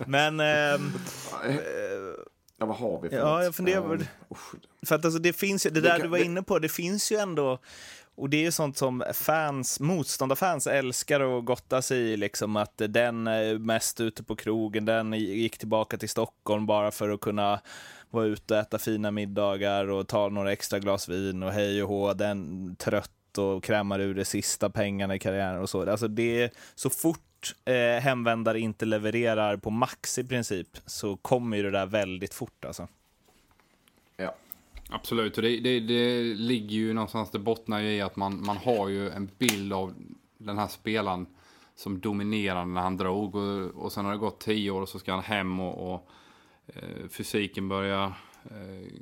Men... 0.06 0.40
Eh, 0.40 0.46
ja, 2.58 2.66
vad 2.66 2.76
har 2.76 3.00
vi 3.02 3.08
för 3.08 3.16
Ja, 3.16 3.44
jag 3.44 3.54
funderar. 3.54 3.84
Um, 3.84 4.04
för 4.86 4.94
att 4.94 5.04
alltså, 5.04 5.20
det 5.20 5.32
finns 5.32 5.66
ju, 5.66 5.70
det 5.70 5.80
där 5.80 5.88
det 5.88 5.96
kan, 5.96 6.02
du 6.02 6.08
var 6.08 6.18
inne 6.18 6.42
på, 6.42 6.58
det 6.58 6.68
finns 6.68 7.12
ju 7.12 7.16
ändå 7.16 7.58
och 8.14 8.30
det 8.30 8.36
är 8.36 8.42
ju 8.42 8.52
sånt 8.52 8.76
som 8.76 9.04
fans, 9.12 9.80
motståndarfans 9.80 10.66
älskar 10.66 11.38
att 11.38 11.44
gotta 11.44 11.82
sig 11.82 11.98
i, 11.98 12.16
liksom 12.16 12.56
att 12.56 12.82
den 12.88 13.26
är 13.26 13.58
mest 13.58 14.00
ute 14.00 14.22
på 14.22 14.36
krogen, 14.36 14.84
den 14.84 15.12
gick 15.12 15.58
tillbaka 15.58 15.96
till 15.96 16.08
Stockholm 16.08 16.66
bara 16.66 16.90
för 16.90 17.10
att 17.10 17.20
kunna 17.20 17.60
vara 18.12 18.26
ute 18.26 18.54
och 18.54 18.60
äta 18.60 18.78
fina 18.78 19.10
middagar 19.10 19.90
och 19.90 20.08
ta 20.08 20.28
några 20.28 20.52
extra 20.52 20.78
glas 20.78 21.08
vin 21.08 21.42
och 21.42 21.52
hej 21.52 21.82
och 21.82 21.88
hå, 21.88 22.14
den 22.14 22.76
trött 22.76 23.38
och 23.38 23.64
krämar 23.64 24.00
ur 24.00 24.14
de 24.14 24.24
sista 24.24 24.70
pengarna 24.70 25.14
i 25.14 25.18
karriären 25.18 25.62
och 25.62 25.70
så. 25.70 25.90
Alltså 25.90 26.08
det 26.08 26.42
är 26.42 26.50
så 26.74 26.90
fort 26.90 27.54
eh, 27.64 28.02
hemvändare 28.02 28.60
inte 28.60 28.84
levererar 28.84 29.56
på 29.56 29.70
max 29.70 30.18
i 30.18 30.24
princip 30.24 30.68
så 30.86 31.16
kommer 31.16 31.56
ju 31.56 31.62
det 31.62 31.70
där 31.70 31.86
väldigt 31.86 32.34
fort 32.34 32.64
alltså. 32.64 32.88
Ja, 34.16 34.34
Absolut, 34.90 35.36
och 35.36 35.42
det, 35.42 35.60
det, 35.60 35.80
det, 35.80 36.22
ligger 36.22 36.76
ju 36.76 36.92
någonstans, 36.92 37.30
det 37.30 37.38
bottnar 37.38 37.80
ju 37.80 37.88
i 37.92 38.00
att 38.00 38.16
man, 38.16 38.44
man 38.44 38.56
har 38.56 38.88
ju 38.88 39.10
en 39.10 39.30
bild 39.38 39.72
av 39.72 39.94
den 40.38 40.58
här 40.58 40.68
spelaren 40.68 41.26
som 41.76 42.00
dominerande 42.00 42.74
när 42.74 42.80
han 42.80 42.96
drog 42.96 43.34
och, 43.34 43.84
och 43.84 43.92
sen 43.92 44.04
har 44.04 44.12
det 44.12 44.18
gått 44.18 44.40
tio 44.40 44.70
år 44.70 44.80
och 44.80 44.88
så 44.88 44.98
ska 44.98 45.12
han 45.12 45.22
hem 45.22 45.60
och, 45.60 45.94
och 45.94 46.08
Eh, 46.66 47.08
fysiken 47.08 47.68
börjar 47.68 48.06
eh, 48.44 48.92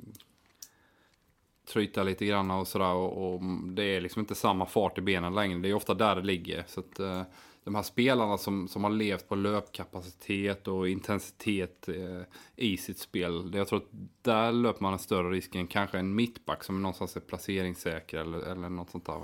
tryta 1.67 2.03
lite 2.03 2.25
grann 2.25 2.51
och 2.51 2.67
sådär 2.67 2.93
och, 2.93 3.33
och, 3.33 3.41
det 3.63 3.83
är 3.83 4.01
liksom 4.01 4.19
inte 4.19 4.35
samma 4.35 4.65
fart 4.65 4.97
i 4.97 5.01
benen 5.01 5.35
längre. 5.35 5.59
Det 5.59 5.69
är 5.69 5.73
ofta 5.73 5.93
där 5.93 6.15
det 6.15 6.21
ligger. 6.21 6.63
Så 6.67 6.79
att, 6.79 6.99
eh, 6.99 7.23
de 7.63 7.75
här 7.75 7.83
spelarna 7.83 8.37
som, 8.37 8.67
som 8.67 8.83
har 8.83 8.91
levt 8.91 9.29
på 9.29 9.35
löpkapacitet 9.35 10.67
och 10.67 10.89
intensitet 10.89 11.89
eh, 11.89 12.21
i 12.55 12.77
sitt 12.77 12.99
spel. 12.99 13.51
Jag 13.53 13.67
tror 13.67 13.79
att 13.79 13.89
där 14.21 14.51
löper 14.51 14.81
man 14.81 14.93
en 14.93 14.99
större 14.99 15.29
risk 15.29 15.55
än 15.55 15.67
kanske 15.67 15.99
en 15.99 16.15
mittback 16.15 16.63
som 16.63 16.81
någonstans 16.81 17.15
är 17.15 17.19
placeringssäker 17.19 18.17
eller, 18.17 18.39
eller 18.39 18.69
något 18.69 18.89
sånt 18.89 19.05
där. 19.05 19.21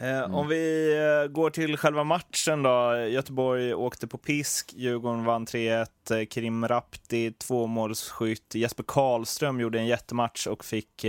Mm. 0.00 0.34
Om 0.34 0.48
vi 0.48 0.94
eh, 0.96 1.32
går 1.32 1.50
till 1.50 1.76
själva 1.76 2.04
matchen 2.04 2.62
då. 2.62 2.96
Göteborg 2.96 3.74
åkte 3.74 4.06
på 4.06 4.18
pisk, 4.18 4.72
Djurgården 4.76 5.24
vann 5.24 5.46
3-1. 5.46 5.86
Eh, 6.10 6.24
Krim 6.24 6.68
Rapti, 6.68 7.32
tvåmålsskytt. 7.32 8.54
Jesper 8.54 8.84
Karlström 8.86 9.60
gjorde 9.60 9.78
en 9.78 9.86
jättematch 9.86 10.46
och 10.46 10.64
fick 10.64 11.06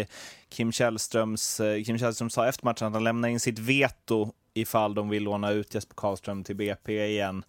Kim 0.49 0.71
Källströms... 0.71 1.61
Kim 1.85 1.97
Källström 1.97 2.29
sa 2.29 2.47
efter 2.47 2.65
matchen 2.65 2.87
att 2.87 2.93
han 2.93 3.03
lämnade 3.03 3.31
in 3.31 3.39
sitt 3.39 3.59
veto 3.59 4.31
ifall 4.53 4.95
de 4.95 5.09
vill 5.09 5.23
låna 5.23 5.51
ut 5.51 5.75
Jesper 5.75 5.95
Karlström 5.95 6.43
till 6.43 6.55
BP 6.55 7.05
igen. 7.05 7.43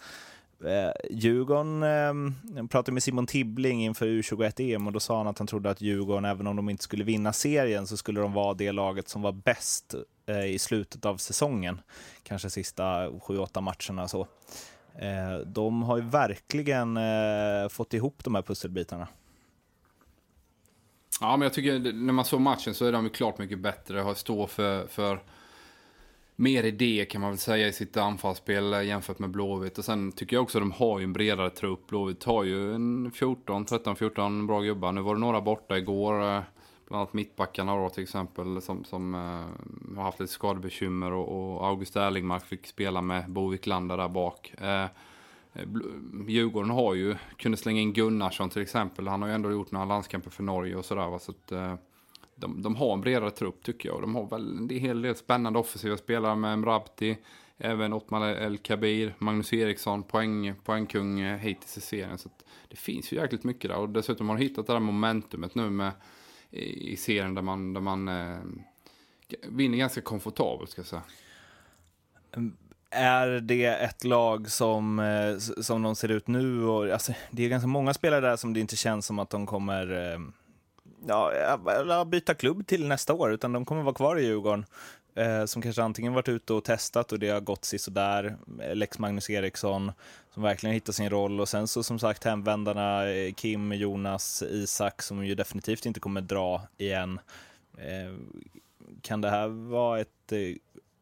Eh, 0.65 0.93
Djurgården 1.11 1.83
eh, 1.83 2.67
pratade 2.67 2.93
med 2.93 3.03
Simon 3.03 3.27
Tibbling 3.27 3.85
inför 3.85 4.07
U21-EM 4.07 4.87
och 4.87 4.93
då 4.93 5.01
sa 5.01 5.17
han 5.17 5.27
att 5.27 5.39
han 5.39 5.47
trodde 5.47 5.71
att 5.71 5.81
Djurgården, 5.81 6.25
även 6.25 6.47
om 6.47 6.57
de 6.57 6.69
inte 6.69 6.85
skulle 6.85 7.05
vinna 7.05 7.33
serien, 7.33 7.87
så 7.87 7.97
skulle 7.97 8.21
de 8.21 8.33
vara 8.33 8.55
det 8.55 8.73
laget 8.73 9.09
som 9.09 9.23
var 9.23 9.33
bäst 9.33 9.95
eh, 9.95 10.01
Eh, 10.27 10.45
i 10.45 10.59
slutet 10.59 11.05
av 11.05 11.17
säsongen. 11.17 11.81
Kanske 12.23 12.51
sista 12.51 13.09
7-8 13.11 13.61
matcherna 13.61 14.09
så. 14.09 14.21
Eh, 14.95 15.47
de 15.47 15.83
har 15.83 15.97
ju 15.97 16.03
verkligen 16.03 16.97
eh, 16.97 17.69
fått 17.71 17.95
ihop 17.95 18.25
de 18.25 18.35
här 18.35 18.43
pusselbitarna. 18.43 19.09
Ja, 21.21 21.37
men 21.37 21.43
jag 21.43 21.53
tycker 21.53 21.93
när 21.93 22.13
man 22.13 22.25
såg 22.25 22.41
matchen 22.41 22.75
så 22.75 22.85
är 22.85 22.93
de 22.93 23.05
ju 23.05 23.11
klart 23.11 23.39
mycket 23.39 23.59
bättre. 23.59 24.01
Har 24.01 24.15
stå 24.15 24.47
för, 24.47 24.87
för 24.87 25.23
mer 26.37 26.65
idé 26.65 27.07
kan 27.11 27.21
man 27.21 27.31
väl 27.31 27.39
säga 27.39 27.69
i 27.69 27.73
sitt 27.73 27.97
anfallsspel 27.97 28.87
jämfört 28.87 29.19
med 29.19 29.31
Blåvitt. 29.31 29.79
Och 29.79 29.85
sen 29.85 30.13
tycker 30.13 30.37
jag 30.37 30.43
också 30.43 30.59
att 30.59 30.63
de 30.63 30.73
har 30.73 30.99
ju 30.99 31.05
en 31.05 31.13
bredare 31.13 31.51
trupp. 31.51 31.87
Blåvitt 31.87 32.25
har 32.25 32.45
ju 32.45 32.75
en 32.75 33.13
14, 33.15 33.65
13, 33.65 33.97
14 33.97 34.47
bra 34.47 34.61
gubbar. 34.61 34.93
Nu 34.93 35.01
var 35.01 35.15
det 35.15 35.21
några 35.21 35.41
borta 35.41 35.79
igår. 35.79 36.45
Bland 36.93 37.03
annat 37.03 37.15
mittbackarna 37.15 37.77
då 37.77 37.89
till 37.89 38.03
exempel 38.03 38.63
som, 38.63 38.85
som 38.85 39.15
eh, 39.15 39.97
har 39.97 40.03
haft 40.03 40.21
lite 40.21 40.33
skadebekymmer. 40.33 41.13
Och, 41.13 41.55
och 41.55 41.67
August 41.67 41.97
Erlingmark 41.97 42.45
fick 42.45 42.67
spela 42.67 43.03
med 43.03 43.31
Bo 43.31 43.49
Wiklander 43.49 43.97
där 43.97 44.09
bak. 44.09 44.55
Eh, 44.61 44.87
Djurgården 46.29 46.71
har 46.71 46.95
ju, 46.95 47.17
kunde 47.37 47.59
slänga 47.59 47.81
in 47.81 47.93
Gunnarsson 47.93 48.51
till 48.51 48.63
exempel. 48.63 49.09
Han 49.09 49.23
har 49.23 49.29
ju 49.29 49.35
ändå 49.35 49.53
gjort 49.53 49.71
några 49.71 49.87
landskamper 49.87 50.31
för 50.31 50.43
Norge 50.43 50.77
och 50.77 50.85
sådär. 50.85 51.19
Så 51.19 51.31
att, 51.31 51.53
eh, 51.53 51.75
de, 52.35 52.63
de 52.63 52.77
har 52.77 52.93
en 52.93 53.01
bredare 53.01 53.31
trupp 53.31 53.63
tycker 53.63 53.89
jag. 53.89 54.01
De 54.01 54.15
har 54.15 54.27
väl 54.27 54.59
en 54.59 54.69
hel 54.69 55.03
del 55.03 55.15
spännande 55.15 55.59
offensiva 55.59 55.97
spelare 55.97 56.37
med 56.37 56.59
Mrabti, 56.59 57.17
även 57.59 57.93
Otman 57.93 58.23
El 58.23 58.59
Kabir, 58.59 59.15
Magnus 59.19 59.53
Eriksson, 59.53 60.03
poäng, 60.03 60.55
poängkung 60.65 61.21
eh, 61.21 61.39
hittills 61.39 61.77
i 61.77 61.81
serien. 61.81 62.19
Så 62.19 62.29
det 62.69 62.77
finns 62.77 63.13
ju 63.13 63.17
jäkligt 63.17 63.45
mycket 63.45 63.71
där 63.71 63.79
och 63.79 63.89
dessutom 63.89 64.29
har 64.29 64.37
de 64.37 64.43
hittat 64.43 64.67
det 64.67 64.73
där 64.73 64.81
momentumet 64.81 65.55
nu 65.55 65.71
med, 65.71 65.93
i, 66.53 66.97
serien 66.97 67.35
där 67.35 67.43
man, 67.43 67.73
där 67.73 67.81
man 67.81 68.09
eh, 68.09 68.39
vinner 69.49 69.79
ganska 69.79 70.01
komfortabelt 70.01 70.71
ska 70.71 70.81
jag 70.81 70.87
säga. 70.87 71.03
Ehm, 72.37 72.57
är 72.91 73.29
det 73.29 73.65
ett 73.67 74.05
lag 74.05 74.51
som, 74.51 74.99
eh, 74.99 75.39
som 75.39 75.83
de 75.83 75.97
ser 75.97 76.09
ut 76.09 76.29
nu? 76.29 76.65
Och, 76.65 76.91
alltså, 76.91 77.13
det 77.31 77.45
är 77.45 77.49
ganska 77.49 77.67
många 77.67 77.95
spelare 77.95 78.21
där 78.21 78.37
som 78.37 78.53
det 78.53 78.61
inte 78.61 78.77
känns 78.77 79.07
som 79.07 79.19
att 79.19 79.31
de 79.31 79.47
kommer 79.47 80.13
eh, 80.13 80.19
ja, 81.07 82.05
byta 82.05 82.35
klubb 82.35 82.67
till 82.67 82.89
nästa 82.89 83.15
år, 83.15 83.33
utan 83.33 83.53
de 83.53 83.65
kommer 83.65 83.83
vara 83.83 83.95
kvar 83.95 84.19
i 84.19 84.25
Djurgården. 84.25 84.65
Eh, 85.15 85.45
som 85.45 85.63
kanske 85.63 85.83
antingen 85.83 86.13
varit 86.13 86.29
ute 86.29 86.53
och 86.53 86.65
testat 86.65 87.13
och 87.13 87.19
det 87.19 87.29
har 87.29 87.41
gått 87.41 87.65
sådär. 87.65 88.37
Eh, 88.61 88.75
Lex 88.77 88.99
Magnus 88.99 89.31
Eriksson 89.31 89.93
som 90.31 90.43
verkligen 90.43 90.75
hittar 90.75 90.93
sin 90.93 91.11
roll 91.11 91.41
och 91.41 91.49
sen 91.49 91.69
så 91.69 91.83
som 91.83 91.99
sagt 91.99 92.25
hemvändarna 92.25 93.09
eh, 93.09 93.33
Kim, 93.33 93.73
Jonas, 93.73 94.43
Isak 94.43 95.03
som 95.03 95.27
ju 95.27 95.35
definitivt 95.35 95.87
inte 95.87 96.01
kommer 96.01 96.21
dra 96.21 96.63
igen. 96.79 97.21
Eh, 97.79 98.15
kan 99.03 99.21
det 99.21 99.31
här 99.31 99.49
vara 99.49 100.01
ett, 100.01 100.33
eh, 100.33 100.57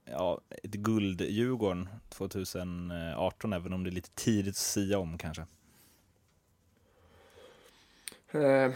ja, 0.05 0.40
ett 0.62 0.75
guld-Djurgården 0.75 1.88
2018 2.09 3.52
även 3.52 3.73
om 3.73 3.85
det 3.85 3.90
är 3.90 3.93
lite 3.93 4.11
tidigt 4.14 4.55
att 4.55 4.57
sia 4.57 4.99
om 4.99 5.19
kanske? 5.19 5.47
Eh, 8.33 8.73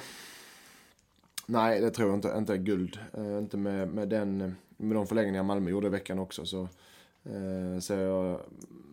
Nej, 1.47 1.81
det 1.81 1.91
tror 1.91 2.09
jag 2.09 2.17
inte. 2.17 2.35
Inte 2.38 2.59
guld. 2.59 2.99
Eh, 3.12 3.38
inte 3.38 3.57
med, 3.57 3.88
med, 3.88 4.09
den, 4.09 4.57
med 4.76 4.97
de 4.97 5.07
förlängningar 5.07 5.43
Malmö 5.43 5.71
gjorde 5.71 5.87
i 5.87 5.90
veckan 5.90 6.19
också. 6.19 6.47
Så 6.47 6.62
eh, 7.25 7.81
ser 7.81 7.99
jag 7.99 8.40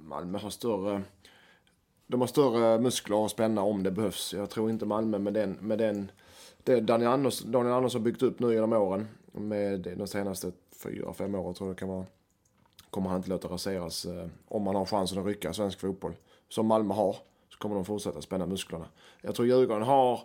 Malmö 0.03 0.37
har 0.37 0.49
större... 0.49 1.01
De 2.07 2.21
har 2.21 2.27
större 2.27 2.79
muskler 2.79 3.25
att 3.25 3.31
spänna 3.31 3.61
om 3.61 3.83
det 3.83 3.91
behövs. 3.91 4.33
Jag 4.33 4.49
tror 4.49 4.69
inte 4.69 4.85
Malmö 4.85 5.19
med 5.19 5.33
den... 5.33 5.51
Med 5.51 5.77
den 5.77 6.11
det 6.63 6.79
Daniel 6.79 7.11
Andersson, 7.11 7.51
Daniel 7.51 7.73
Andersson 7.73 8.03
byggt 8.03 8.23
upp 8.23 8.39
nu 8.39 8.53
genom 8.53 8.73
åren. 8.73 9.07
Med 9.31 9.79
de 9.97 10.07
senaste 10.07 10.51
fyra, 10.83 11.13
fem 11.13 11.35
åren 11.35 11.53
tror 11.53 11.69
jag 11.69 11.75
det 11.75 11.79
kan 11.79 11.89
vara. 11.89 12.05
Kommer 12.89 13.09
han 13.09 13.17
inte 13.17 13.29
låta 13.29 13.47
raseras 13.47 14.05
eh, 14.05 14.27
om 14.47 14.63
man 14.63 14.75
har 14.75 14.85
chansen 14.85 15.19
att 15.19 15.25
rycka 15.25 15.53
svensk 15.53 15.79
fotboll. 15.79 16.13
Som 16.49 16.67
Malmö 16.67 16.93
har. 16.93 17.15
Så 17.49 17.57
kommer 17.57 17.75
de 17.75 17.85
fortsätta 17.85 18.21
spänna 18.21 18.45
musklerna. 18.45 18.85
Jag 19.21 19.35
tror 19.35 19.47
Djurgården 19.47 19.83
har 19.83 20.19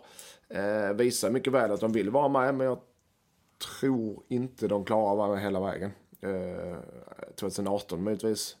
Eh, 0.49 0.93
visat 0.93 1.31
mycket 1.31 1.53
väl 1.53 1.71
att 1.71 1.79
de 1.79 1.91
vill 1.91 2.09
vara 2.09 2.27
med, 2.27 2.55
men 2.55 2.67
jag 2.67 2.79
tror 3.57 4.23
inte 4.27 4.67
de 4.67 4.85
klarar 4.85 5.11
att 5.11 5.17
vara 5.17 5.31
med 5.31 5.41
hela 5.41 5.59
vägen. 5.59 5.91
Eh, 6.21 6.77
2018 7.35 8.03
möjligtvis. 8.03 8.57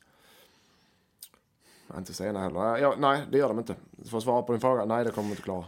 Inte 1.97 2.13
sena 2.13 2.39
heller. 2.39 2.77
Ja, 2.77 2.95
nej, 2.97 3.21
det 3.31 3.37
gör 3.37 3.47
de 3.47 3.59
inte. 3.59 3.75
För 4.09 4.17
att 4.17 4.23
svara 4.23 4.41
på 4.41 4.51
din 4.53 4.61
fråga, 4.61 4.85
nej 4.85 5.03
det 5.03 5.11
kommer 5.11 5.27
de 5.27 5.31
inte 5.31 5.43
klara. 5.43 5.65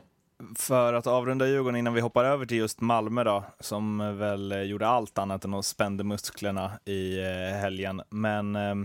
För 0.57 0.93
att 0.93 1.07
avrunda 1.07 1.47
Djurgården 1.47 1.79
innan 1.79 1.93
vi 1.93 2.01
hoppar 2.01 2.23
över 2.23 2.45
till 2.45 2.57
just 2.57 2.81
Malmö 2.81 3.23
då, 3.23 3.43
som 3.59 4.17
väl 4.17 4.69
gjorde 4.69 4.87
allt 4.87 5.17
annat 5.17 5.45
än 5.45 5.53
att 5.53 5.65
spände 5.65 6.03
musklerna 6.03 6.71
i 6.85 7.19
eh, 7.19 7.57
helgen. 7.61 8.01
Men 8.09 8.55
Eh, 8.55 8.75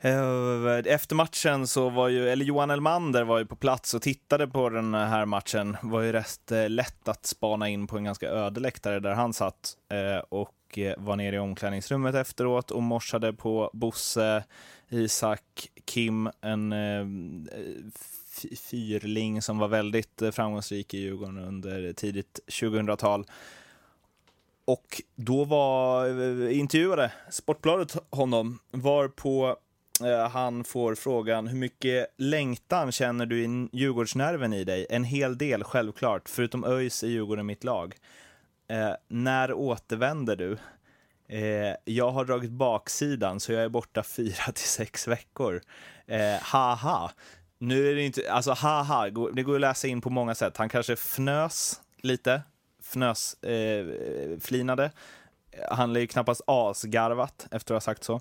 Eh, 0.00 0.92
efter 0.92 1.14
matchen 1.14 1.66
så 1.66 1.88
var 1.88 2.08
ju, 2.08 2.28
eller 2.28 2.44
Johan 2.44 2.70
Elmander 2.70 3.24
var 3.24 3.38
ju 3.38 3.46
på 3.46 3.56
plats 3.56 3.94
och 3.94 4.02
tittade 4.02 4.48
på 4.48 4.68
den 4.68 4.94
här 4.94 5.24
matchen. 5.24 5.76
Det 5.82 5.88
var 5.88 6.00
ju 6.00 6.12
rätt 6.12 6.52
eh, 6.52 6.68
lätt 6.68 7.08
att 7.08 7.26
spana 7.26 7.68
in 7.68 7.86
på 7.86 7.96
en 7.96 8.04
ganska 8.04 8.28
öde 8.28 8.60
läktare 8.60 9.00
där 9.00 9.14
han 9.14 9.32
satt 9.32 9.76
eh, 9.90 10.24
och 10.28 10.54
var 10.96 11.16
nere 11.16 11.36
i 11.36 11.38
omklädningsrummet 11.38 12.14
efteråt 12.14 12.70
och 12.70 12.82
morsade 12.82 13.32
på 13.32 13.70
Bosse, 13.72 14.44
Isak, 14.88 15.68
Kim, 15.84 16.30
en 16.40 16.74
fyrling 18.70 19.42
som 19.42 19.58
var 19.58 19.68
väldigt 19.68 20.22
framgångsrik 20.32 20.94
i 20.94 20.98
Djurgården 20.98 21.38
under 21.38 21.92
tidigt 21.92 22.40
2000-tal. 22.46 23.24
Och 24.64 25.02
då 25.14 25.44
var, 25.44 26.06
intervjuade 26.50 27.12
Sportbladet 27.30 27.96
honom, 28.10 28.58
var 28.70 29.08
på 29.08 29.56
Eh, 30.00 30.28
han 30.28 30.64
får 30.64 30.94
frågan 30.94 31.46
hur 31.46 31.58
mycket 31.58 32.14
längtan 32.16 32.92
känner 32.92 33.26
du 33.26 33.44
i 33.44 33.68
Djurgårdsnerven 33.72 34.52
i 34.52 34.64
dig? 34.64 34.86
En 34.90 35.04
hel 35.04 35.38
del, 35.38 35.64
självklart. 35.64 36.28
Förutom 36.28 36.64
ÖIS 36.64 37.02
är 37.02 37.08
Djurgården 37.08 37.46
mitt 37.46 37.64
lag. 37.64 37.94
Eh, 38.68 38.92
när 39.08 39.52
återvänder 39.52 40.36
du? 40.36 40.58
Eh, 41.28 41.74
jag 41.84 42.10
har 42.10 42.24
dragit 42.24 42.50
baksidan, 42.50 43.40
så 43.40 43.52
jag 43.52 43.62
är 43.64 43.68
borta 43.68 44.02
fyra 44.16 44.52
till 44.54 44.68
sex 44.68 45.08
veckor. 45.08 45.60
Eh, 46.06 46.42
haha. 46.42 47.10
Nu 47.58 47.90
är 47.90 47.94
det 47.94 48.02
inte, 48.02 48.32
alltså 48.32 48.52
haha, 48.52 49.10
det 49.32 49.42
går 49.42 49.54
att 49.54 49.60
läsa 49.60 49.88
in 49.88 50.00
på 50.00 50.10
många 50.10 50.34
sätt. 50.34 50.56
Han 50.56 50.68
kanske 50.68 50.92
fnös 50.92 51.80
lite, 52.02 52.42
fnös, 52.82 53.42
eh, 53.42 53.86
flinade. 54.40 54.90
Han 55.70 55.96
är 55.96 56.00
ju 56.00 56.06
knappast 56.06 56.40
asgarvat 56.46 57.46
efter 57.50 57.74
att 57.74 57.76
ha 57.76 57.80
sagt 57.80 58.04
så. 58.04 58.20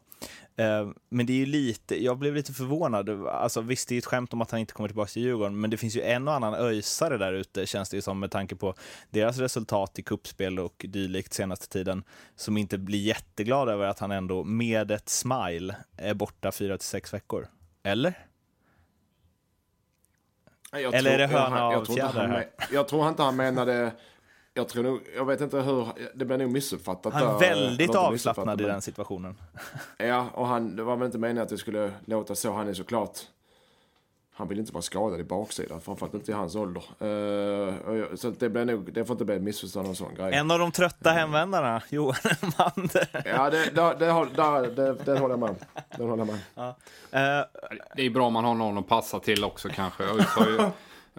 Eh, 0.56 0.90
men 1.10 1.26
det 1.26 1.34
är 1.34 1.38
ju 1.38 1.46
lite, 1.46 2.04
jag 2.04 2.18
blev 2.18 2.36
lite 2.36 2.54
förvånad. 2.54 3.28
Alltså 3.28 3.62
visst, 3.62 3.90
det 3.90 3.96
är 3.96 3.98
ett 3.98 4.06
skämt 4.06 4.34
om 4.34 4.42
att 4.42 4.52
han 4.52 4.60
inte 4.60 4.74
kommer 4.74 4.90
tillbaka 4.90 5.10
till 5.10 5.22
Djurgården, 5.22 5.60
men 5.60 5.70
det 5.70 5.78
finns 5.78 5.96
ju 5.96 6.02
en 6.02 6.28
och 6.28 6.34
annan 6.34 6.54
öjsare 6.54 7.18
där 7.18 7.34
ute, 7.34 7.66
känns 7.66 7.90
det 7.90 7.98
ju 7.98 8.02
som, 8.02 8.20
med 8.20 8.32
tanke 8.32 8.56
på 8.56 8.74
deras 9.10 9.38
resultat 9.38 10.00
i 10.00 10.04
kuppspel 10.04 10.60
och 10.60 10.86
dylikt 10.88 11.34
senaste 11.34 11.68
tiden, 11.70 12.04
som 12.36 12.58
inte 12.58 12.78
blir 12.78 13.00
jätteglada 13.00 13.72
över 13.72 13.88
att 13.88 14.00
han 14.00 14.12
ändå 14.12 14.44
med 14.44 14.92
ett 14.92 15.10
smile 15.10 15.76
är 15.98 16.14
borta 16.14 16.52
fyra 16.52 16.78
till 16.78 16.88
sex 16.88 17.14
veckor. 17.14 17.48
Eller? 17.84 18.28
Jag 20.72 20.94
Eller 20.94 21.12
är 21.12 21.18
det 21.18 21.28
höna 21.28 21.58
jag, 21.58 21.66
av 21.66 21.74
jag, 21.74 21.86
tror 21.86 22.00
inte 22.00 22.14
fjäder 22.14 22.50
jag 22.72 22.88
tror 22.88 23.10
inte 23.10 23.24
han 23.24 23.36
menade... 23.36 23.92
Jag 24.58 24.68
tror 24.70 24.84
nog, 24.84 25.00
jag 25.16 25.26
vet 25.26 25.42
inte 25.42 25.58
hur, 25.62 25.88
det 26.16 26.26
blev 26.26 26.40
nog 26.40 26.52
missuppfattat. 26.52 27.14
Han 27.14 27.36
är 27.36 27.40
väldigt 27.40 27.96
avslappnad 27.96 28.62
i 28.62 28.64
den 28.64 28.82
situationen. 28.82 29.36
Ja, 29.98 30.28
och 30.34 30.48
han, 30.48 30.76
det 30.76 30.84
var 30.84 30.96
väl 30.96 31.06
inte 31.06 31.18
meningen 31.18 31.44
att 31.44 31.50
det 31.50 31.58
skulle 31.58 31.92
låta 32.06 32.36
så. 32.36 32.54
Han 32.54 32.68
är 32.70 32.74
såklart... 32.74 33.20
Han 34.34 34.48
vill 34.48 34.60
inte 34.60 34.74
vara 34.74 34.82
skadad 34.82 35.20
i 35.20 35.24
baksidan, 35.24 35.82
framförallt 35.82 36.14
inte 36.14 36.32
i 36.32 36.34
hans 36.34 36.56
ålder. 36.56 36.84
Och 37.88 37.98
jag- 37.98 38.20
så 38.20 38.30
det, 38.30 38.50
blir 38.50 38.66
nog, 38.66 38.94
det 38.94 39.06
får 39.06 39.14
inte 39.14 39.26
bli 39.26 39.36
ett 39.36 39.42
missförstånd 39.42 39.86
av 39.86 39.90
en 39.90 39.96
sån 39.96 40.16
grej. 40.16 40.34
En 40.34 40.52
av 40.52 40.60
de 40.60 40.72
trötta 40.72 41.12
hemvändarna, 41.12 41.82
Johan 41.90 42.16
Elmander. 42.24 43.08
Ja, 43.26 43.50
det, 43.50 43.66
det, 43.76 43.96
det, 44.00 44.76
det, 44.76 44.94
det 45.06 45.20
håller 45.20 45.34
jag 45.34 45.40
med 45.40 45.50
om. 45.50 45.56
Den 45.98 46.10
håller 46.10 46.26
jag 46.26 46.28
med 46.28 46.40
om. 46.56 46.64
Eh, 47.12 47.46
Det 47.96 48.02
är 48.06 48.10
bra 48.10 48.28
om 48.28 48.34
man 48.34 48.46
har 48.46 48.54
någon 48.56 48.78
att 48.78 48.88
passa 48.88 49.20
till 49.20 49.44
också 49.44 49.70
kanske. 49.70 50.04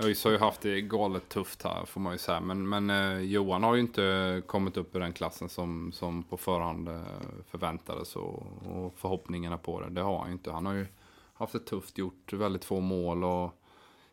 ÖIS 0.02 0.24
har 0.24 0.30
ju, 0.30 0.38
haft 0.38 0.60
det 0.60 0.80
galet 0.80 1.28
tufft 1.28 1.62
här 1.62 1.84
får 1.84 2.00
man 2.00 2.12
ju 2.12 2.18
säga. 2.18 2.40
Men, 2.40 2.68
men 2.68 2.90
eh, 2.90 3.18
Johan 3.18 3.62
har 3.62 3.74
ju 3.74 3.80
inte 3.80 4.42
kommit 4.46 4.76
upp 4.76 4.96
i 4.96 4.98
den 4.98 5.12
klassen 5.12 5.48
som, 5.48 5.92
som 5.92 6.22
på 6.22 6.36
förhand 6.36 6.88
eh, 6.88 7.02
förväntades 7.46 8.16
och, 8.16 8.46
och 8.66 8.94
förhoppningarna 8.98 9.58
på 9.58 9.80
det. 9.80 9.90
Det 9.90 10.00
har 10.00 10.18
han 10.18 10.26
ju 10.26 10.32
inte. 10.32 10.50
Han 10.50 10.66
har 10.66 10.72
ju 10.74 10.86
haft 11.34 11.52
det 11.52 11.58
tufft, 11.60 11.98
gjort 11.98 12.32
väldigt 12.32 12.64
få 12.64 12.80
mål 12.80 13.24
och 13.24 13.54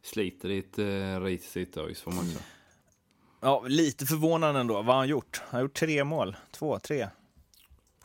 sliter 0.02 0.50
i 0.50 0.58
ett 0.58 0.80
eh, 0.80 1.22
risigt 1.22 1.78
ÖIS 1.78 2.02
får 2.02 2.12
man 2.12 2.26
ju 2.26 2.32
säga. 2.32 2.46
ja, 3.42 3.64
lite 3.68 4.06
förvånande 4.06 4.60
ändå. 4.60 4.74
Vad 4.74 4.86
har 4.86 4.96
han 4.96 5.08
gjort? 5.08 5.42
Han 5.48 5.58
har 5.58 5.62
gjort 5.62 5.74
tre 5.74 6.04
mål. 6.04 6.36
Två, 6.52 6.80
tre. 6.80 7.08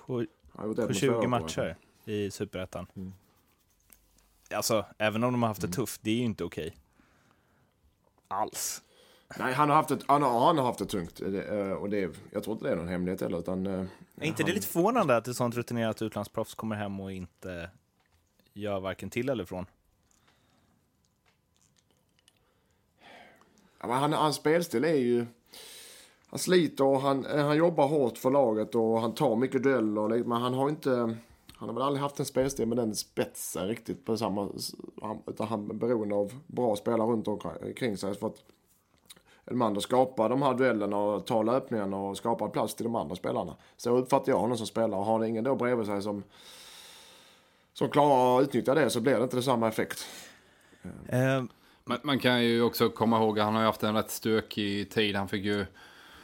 På, 0.06 0.26
på 0.52 0.66
mot 0.66 0.96
20 0.96 1.06
förra 1.06 1.18
året. 1.18 1.30
matcher 1.30 1.76
i 2.04 2.30
Superettan. 2.30 2.86
Alltså, 4.54 4.84
även 4.98 5.24
om 5.24 5.32
de 5.32 5.42
har 5.42 5.48
haft 5.48 5.62
Mm. 5.62 5.70
det 5.70 5.76
tufft, 5.76 6.00
det 6.04 6.10
är 6.10 6.14
ju 6.14 6.22
inte 6.22 6.44
okej. 6.44 6.76
Alls. 8.30 8.82
Nej, 9.38 9.52
han 9.54 9.68
har 9.68 9.76
haft 9.76 9.90
ett, 9.90 10.00
han 10.06 10.22
har, 10.22 10.46
han 10.46 10.58
har 10.58 10.64
haft 10.64 10.78
det 10.78 10.86
tungt. 10.86 11.16
Det, 11.16 11.42
eh, 11.44 11.72
och 11.72 11.90
det, 11.90 12.16
jag 12.32 12.42
tror 12.44 12.54
inte 12.54 12.64
det 12.66 12.72
är 12.72 12.76
någon 12.76 12.88
hemlighet 12.88 13.20
heller. 13.20 13.38
Utan, 13.38 13.66
eh, 13.66 13.84
Är 14.20 14.26
inte 14.26 14.42
det 14.42 14.52
lite 14.52 14.66
förvånande 14.66 15.16
att 15.16 15.28
ett 15.28 15.36
sånt 15.36 15.54
rutinerat 15.54 16.02
utlandsproffs 16.02 16.54
kommer 16.54 16.76
hem 16.76 17.00
och 17.00 17.12
inte 17.12 17.70
gör 18.52 18.80
varken 18.80 19.10
till 19.10 19.28
eller 19.28 19.44
från? 19.44 19.66
Ja, 23.80 23.86
men 23.86 23.96
han, 23.96 24.12
hans 24.12 24.36
spelstil 24.36 24.84
är 24.84 24.94
ju... 24.94 25.26
Han 26.26 26.38
sliter 26.38 26.84
och 26.84 27.00
han, 27.00 27.26
eh, 27.26 27.44
han 27.46 27.56
jobbar 27.56 27.88
hårt 27.88 28.18
för 28.18 28.30
laget 28.30 28.74
och 28.74 29.00
han 29.00 29.14
tar 29.14 29.36
mycket 29.36 29.62
dueller. 29.62 30.00
och 30.00 30.08
det- 30.08 30.24
Men 30.24 30.42
han 30.42 30.54
har 30.54 30.68
inte... 30.68 31.16
Han 31.60 31.68
har 31.68 31.74
väl 31.74 31.82
aldrig 31.82 32.02
haft 32.02 32.18
en 32.20 32.26
spelstil 32.26 32.66
med 32.68 32.76
den 32.78 32.94
spetsen 32.94 33.68
riktigt 33.68 34.04
på 34.04 34.16
samma... 34.16 34.48
han- 35.02 35.22
Utan 35.26 35.48
han 35.48 35.70
är 35.70 35.74
beroende 35.74 36.14
av 36.14 36.32
bra 36.46 36.76
spelare 36.76 37.08
runt 37.08 37.28
omkring 37.28 37.96
sig. 37.96 38.14
För 38.14 38.26
att 38.26 38.42
Elmander 39.46 39.80
skapar 39.80 40.28
de 40.28 40.42
här 40.42 40.54
duellerna 40.54 40.96
och 40.96 41.26
tar 41.26 41.44
löpningarna 41.44 41.96
och 41.96 42.16
skapar 42.16 42.48
plats 42.48 42.74
till 42.74 42.84
de 42.84 42.94
andra 42.96 43.16
spelarna. 43.16 43.56
Så 43.76 43.90
uppfattar 43.96 44.32
jag 44.32 44.38
honom 44.38 44.56
som 44.56 44.66
spelare. 44.66 45.02
Har 45.02 45.20
det 45.20 45.28
ingen 45.28 45.44
då 45.44 45.54
bredvid 45.54 45.86
sig 45.86 46.02
som, 46.02 46.22
som 47.72 47.88
klarar 47.90 48.38
att 48.38 48.42
utnyttja 48.48 48.74
det 48.74 48.90
så 48.90 49.00
blir 49.00 49.16
det 49.16 49.22
inte 49.22 49.42
samma 49.42 49.68
effekt. 49.68 50.06
Eh, 51.08 51.42
Man, 51.84 51.98
man 52.02 52.18
kan 52.18 52.44
ju 52.44 52.62
också 52.62 52.88
komma 52.88 53.18
ihåg 53.18 53.38
att 53.38 53.44
han 53.44 53.54
har 53.54 53.62
ju 53.62 53.66
haft 53.66 53.82
en 53.82 53.94
rätt 53.94 54.10
stökig 54.10 54.90
tid. 54.90 55.16
Han 55.16 55.28
fick 55.28 55.44
ju, 55.44 55.66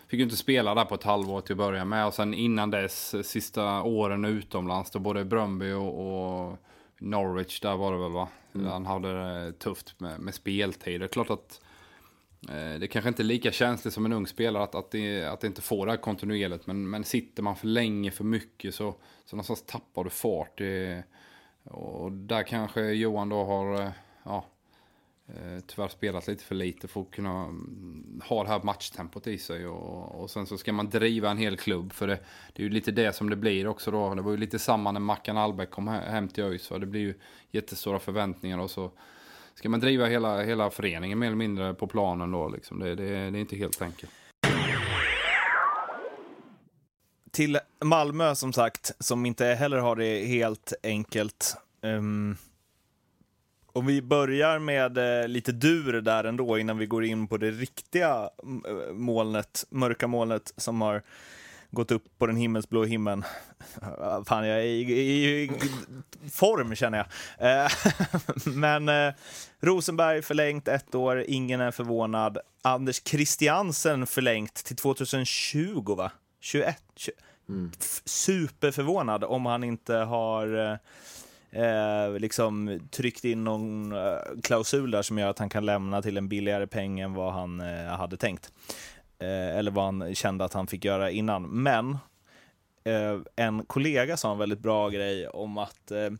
fick 0.09 0.19
ju 0.19 0.25
inte 0.25 0.37
spela 0.37 0.75
där 0.75 0.85
på 0.85 0.95
ett 0.95 1.03
halvår 1.03 1.41
till 1.41 1.53
att 1.53 1.59
börja 1.59 1.85
med. 1.85 2.07
Och 2.07 2.15
sen 2.15 2.35
innan 2.35 2.71
dess, 2.71 3.29
sista 3.29 3.83
åren 3.83 4.25
utomlands, 4.25 4.91
då 4.91 4.99
både 4.99 5.25
Bröndby 5.25 5.73
och, 5.73 6.49
och 6.49 6.59
Norwich, 6.99 7.61
där 7.61 7.77
var 7.77 7.93
det 7.93 7.99
väl 7.99 8.13
va? 8.13 8.29
Han 8.53 8.87
hade 8.87 9.13
det 9.13 9.53
tufft 9.53 10.01
med, 10.01 10.21
med 10.21 10.35
speltid. 10.35 11.01
Det 11.01 11.05
är 11.05 11.09
klart 11.09 11.31
att 11.31 11.61
eh, 12.49 12.81
det 12.81 12.89
kanske 12.89 13.09
inte 13.09 13.23
är 13.23 13.25
lika 13.25 13.53
känsligt 13.53 13.95
som 13.95 14.05
en 14.07 14.13
ung 14.13 14.27
spelare 14.27 14.63
att, 14.63 14.75
att, 14.75 14.91
det, 14.91 15.25
att 15.25 15.41
det 15.41 15.47
inte 15.47 15.63
får 15.63 15.87
det 15.87 15.93
här 15.93 15.99
kontinuerligt. 15.99 16.67
Men, 16.67 16.91
men 16.91 17.05
sitter 17.05 17.43
man 17.43 17.57
för 17.57 17.67
länge, 17.67 18.11
för 18.11 18.25
mycket 18.25 18.75
så, 18.75 18.95
så 19.25 19.37
någonstans 19.37 19.63
tappar 19.67 20.05
du 20.05 20.11
fart. 20.11 20.59
Det, 20.59 21.03
och 21.65 22.13
där 22.13 22.43
kanske 22.43 22.83
Johan 22.83 23.29
då 23.29 23.45
har, 23.45 23.81
eh, 23.81 23.91
ja, 24.23 24.45
Eh, 25.29 25.61
tyvärr 25.67 25.89
spelat 25.89 26.27
lite 26.27 26.45
för 26.45 26.55
lite 26.55 26.89
för 26.89 27.01
att 27.01 27.11
kunna 27.11 27.45
mm, 27.45 28.21
ha 28.25 28.43
det 28.43 28.49
här 28.49 28.63
matchtempot 28.63 29.27
i 29.27 29.39
sig. 29.39 29.67
Och, 29.67 30.23
och 30.23 30.31
sen 30.31 30.47
så 30.47 30.59
ska 30.59 30.73
man 30.73 30.91
driva 30.91 31.31
en 31.31 31.39
hel 31.39 31.57
klubb. 31.57 31.93
För 31.93 32.07
det, 32.07 32.19
det 32.53 32.63
är 32.63 32.65
ju 32.65 32.71
lite 32.71 32.91
det 32.91 33.13
som 33.13 33.31
det 33.31 33.37
blir 33.37 33.67
också 33.67 33.91
då. 33.91 34.15
Det 34.15 34.23
var 34.23 34.31
ju 34.31 34.37
lite 34.37 34.59
samma 34.59 34.93
när 34.93 35.01
Mackan 35.01 35.37
Albeck 35.37 35.71
kom 35.71 35.89
hem 35.89 36.29
till 36.29 36.45
ÖIS. 36.45 36.69
Det 36.69 36.87
blir 36.87 37.01
ju 37.01 37.15
jättestora 37.51 37.99
förväntningar 37.99 38.59
och 38.59 38.71
så 38.71 38.91
ska 39.55 39.69
man 39.69 39.81
driva 39.81 40.07
hela, 40.07 40.43
hela 40.43 40.71
föreningen 40.71 41.19
mer 41.19 41.27
eller 41.27 41.37
mindre 41.37 41.75
på 41.75 41.87
planen 41.87 42.31
då. 42.31 42.49
Liksom. 42.49 42.79
Det, 42.79 42.95
det, 42.95 43.05
det 43.05 43.39
är 43.39 43.41
inte 43.41 43.57
helt 43.57 43.83
enkelt. 43.83 44.13
till 47.37 47.59
Malmö 47.85 48.35
som 48.35 48.53
sagt, 48.53 48.93
som 48.99 49.27
inte 49.27 49.47
heller 49.47 49.79
har 49.79 49.97
det 49.97 50.25
helt 50.25 50.73
enkelt. 50.83 51.57
Um, 51.83 52.37
om 53.77 53.87
vi 53.87 54.03
börjar 54.03 54.59
med 54.59 54.99
eh, 55.23 55.29
lite 55.29 55.53
dur 55.53 55.93
där 56.01 56.25
ändå 56.25 56.59
innan 56.59 56.79
vi 56.79 56.87
går 56.87 57.05
in 57.05 57.29
på 57.29 57.37
det 57.37 57.51
riktiga 57.51 58.31
eh, 58.69 58.93
molnet, 58.95 59.65
mörka 59.71 60.07
molnet 60.07 60.53
som 60.57 60.81
har 60.81 61.03
gått 61.71 61.91
upp 61.91 62.05
på 62.19 62.27
den 62.27 62.37
himmelsblå 62.37 62.85
himlen. 62.85 63.25
Fan, 64.27 64.47
jag 64.49 64.59
är 64.59 64.63
i, 64.63 64.81
i, 64.93 65.43
i 65.45 65.51
form 66.31 66.75
känner 66.75 66.99
jag. 67.39 67.65
Eh, 67.65 67.71
Men 68.55 68.89
eh, 68.89 69.13
Rosenberg 69.61 70.23
förlängt 70.23 70.69
ett 70.69 70.95
år, 70.95 71.25
ingen 71.29 71.61
är 71.61 71.71
förvånad. 71.71 72.39
Anders 72.63 73.03
Christiansen 73.05 74.07
förlängt 74.07 74.55
till 74.55 74.77
2020, 74.77 75.95
va? 75.97 76.13
21? 76.41 76.77
20. 76.97 77.13
F- 77.81 78.03
Superförvånad 78.05 79.25
om 79.25 79.47
han 79.47 79.65
inte 79.65 79.95
har 79.95 80.79
eh, 81.57 82.19
liksom 82.19 82.81
tryckt 82.91 83.25
in 83.25 83.45
någon 83.45 83.93
eh, 83.93 84.19
klausul 84.43 84.91
där 84.91 85.03
som 85.03 85.19
gör 85.19 85.31
att 85.31 85.39
han 85.39 85.49
kan 85.49 85.67
lämna 85.67 86.03
till 86.03 86.17
en 86.17 86.29
billigare 86.29 86.67
peng 86.67 87.01
än 87.01 87.15
vad 87.15 87.33
han 87.33 87.61
eh, 87.61 87.87
hade 87.87 88.17
tänkt. 88.17 88.53
Eh, 89.19 89.59
eller 89.59 89.71
vad 89.71 89.85
han 89.85 90.15
kände 90.15 90.45
att 90.45 90.53
han 90.53 90.67
fick 90.67 90.85
göra 90.85 91.11
innan. 91.11 91.43
Men 91.43 91.99
eh, 92.85 93.21
en 93.37 93.65
kollega 93.65 94.17
sa 94.17 94.33
en 94.33 94.39
väldigt 94.39 94.59
bra 94.59 94.89
grej 94.89 95.29
om 95.29 95.59
att 95.59 95.91
eh, 95.91 96.11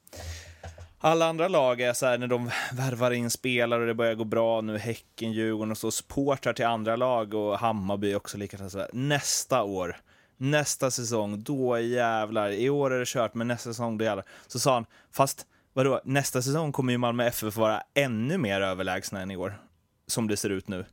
alla 0.99 1.27
andra 1.27 1.49
lag 1.49 1.81
är 1.81 1.93
så 1.93 2.07
här 2.07 2.19
när 2.19 2.27
de 2.27 2.51
värvar 2.73 3.11
in 3.11 3.31
spelare 3.31 3.81
och 3.81 3.87
det 3.87 3.95
börjar 3.95 4.15
gå 4.15 4.25
bra 4.25 4.61
nu, 4.61 4.79
Häcken, 4.79 5.33
Djurgården 5.33 5.71
och 5.71 5.79
så, 5.79 5.91
supportrar 5.91 6.53
till 6.53 6.67
andra 6.67 6.97
lag 6.97 7.35
och 7.35 7.59
Hammarby 7.59 8.15
också 8.15 8.39
likadant. 8.39 8.75
Nästa 8.93 9.63
år, 9.63 9.97
nästa 10.37 10.91
säsong, 10.91 11.43
då 11.43 11.79
jävlar, 11.79 12.51
i 12.51 12.71
år 12.71 12.93
är 12.93 12.99
det 12.99 13.09
kört, 13.09 13.35
men 13.35 13.49
nästa 13.49 13.71
säsong, 13.71 13.99
då 13.99 14.05
jävlar. 14.05 14.25
Så 14.47 14.59
sa 14.59 14.75
han, 14.75 14.87
fast 15.11 15.47
vadå, 15.73 16.01
nästa 16.05 16.43
säsong 16.43 16.73
kommer 16.73 16.93
ju 16.93 16.99
Malmö 16.99 17.25
FF 17.27 17.57
vara 17.57 17.83
ännu 17.95 18.39
mer 18.39 18.61
överlägsna 18.61 19.21
än 19.21 19.31
i 19.31 19.37
år, 19.37 19.59
som 20.07 20.29
det 20.29 20.37
ser 20.37 20.51
ut 20.51 20.69
nu. 20.69 20.85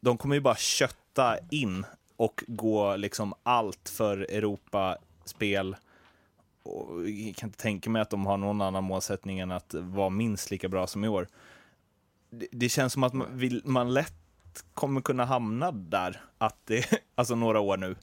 De 0.00 0.18
kommer 0.18 0.34
ju 0.34 0.40
bara 0.40 0.56
kötta 0.56 1.38
in 1.50 1.86
och 2.16 2.44
gå 2.46 2.96
liksom 2.96 3.34
allt 3.42 3.88
för 3.88 4.18
Europaspel 4.18 5.76
och 6.68 7.08
jag 7.08 7.36
kan 7.36 7.48
inte 7.48 7.58
tänka 7.58 7.90
mig 7.90 8.02
att 8.02 8.10
de 8.10 8.26
har 8.26 8.36
någon 8.36 8.60
annan 8.60 8.84
målsättning 8.84 9.38
än 9.38 9.50
att 9.50 9.74
vara 9.74 10.08
minst 10.08 10.50
lika 10.50 10.68
bra 10.68 10.86
som 10.86 11.04
i 11.04 11.08
år. 11.08 11.28
Det, 12.30 12.46
det 12.52 12.68
känns 12.68 12.92
som 12.92 13.02
att 13.02 13.12
man, 13.12 13.38
vill, 13.38 13.62
man 13.64 13.94
lätt 13.94 14.14
kommer 14.74 15.00
kunna 15.00 15.24
hamna 15.24 15.72
där, 15.72 16.20
att 16.38 16.56
det, 16.64 17.02
alltså 17.14 17.34
några 17.34 17.60
år 17.60 17.76
nu. 17.76 17.96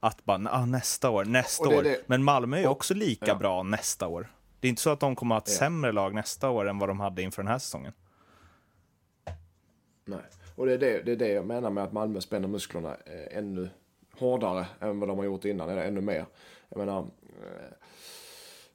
Att 0.00 0.24
bara, 0.24 0.48
ah, 0.50 0.66
nästa 0.66 1.10
år, 1.10 1.24
nästa 1.24 1.68
år. 1.68 1.82
det- 1.82 2.02
Men 2.06 2.24
Malmö 2.24 2.56
är 2.56 2.60
ju 2.60 2.66
också 2.66 2.94
lika 2.94 3.26
ja. 3.26 3.34
bra 3.34 3.62
nästa 3.62 4.06
år. 4.08 4.32
Det 4.60 4.66
är 4.66 4.70
inte 4.70 4.82
så 4.82 4.90
att 4.90 5.00
de 5.00 5.16
kommer 5.16 5.36
att 5.36 5.42
ha 5.48 5.52
ett 5.52 5.58
Ja. 5.60 5.66
sämre 5.66 5.92
lag 5.92 6.14
nästa 6.14 6.50
år 6.50 6.68
än 6.68 6.78
vad 6.78 6.88
de 6.88 7.00
hade 7.00 7.22
inför 7.22 7.42
den 7.42 7.50
här 7.52 7.58
säsongen. 7.58 7.92
Nej. 10.04 10.20
Och 10.56 10.66
det 10.66 10.72
är 10.72 10.78
det, 10.78 11.02
det 11.02 11.12
är 11.12 11.16
det 11.16 11.28
jag 11.28 11.46
menar 11.46 11.70
med 11.70 11.84
att 11.84 11.92
Malmö 11.92 12.20
spänner 12.20 12.48
musklerna 12.48 12.96
eh, 13.06 13.38
ännu 13.38 13.68
hårdare 14.18 14.66
än 14.80 15.00
vad 15.00 15.08
de 15.08 15.18
har 15.18 15.24
gjort 15.24 15.44
innan, 15.44 15.68
eller 15.70 15.82
ännu 15.84 16.00
mer. 16.00 16.26
Jag 16.68 16.78
menar, 16.78 16.98
eh, 16.98 17.72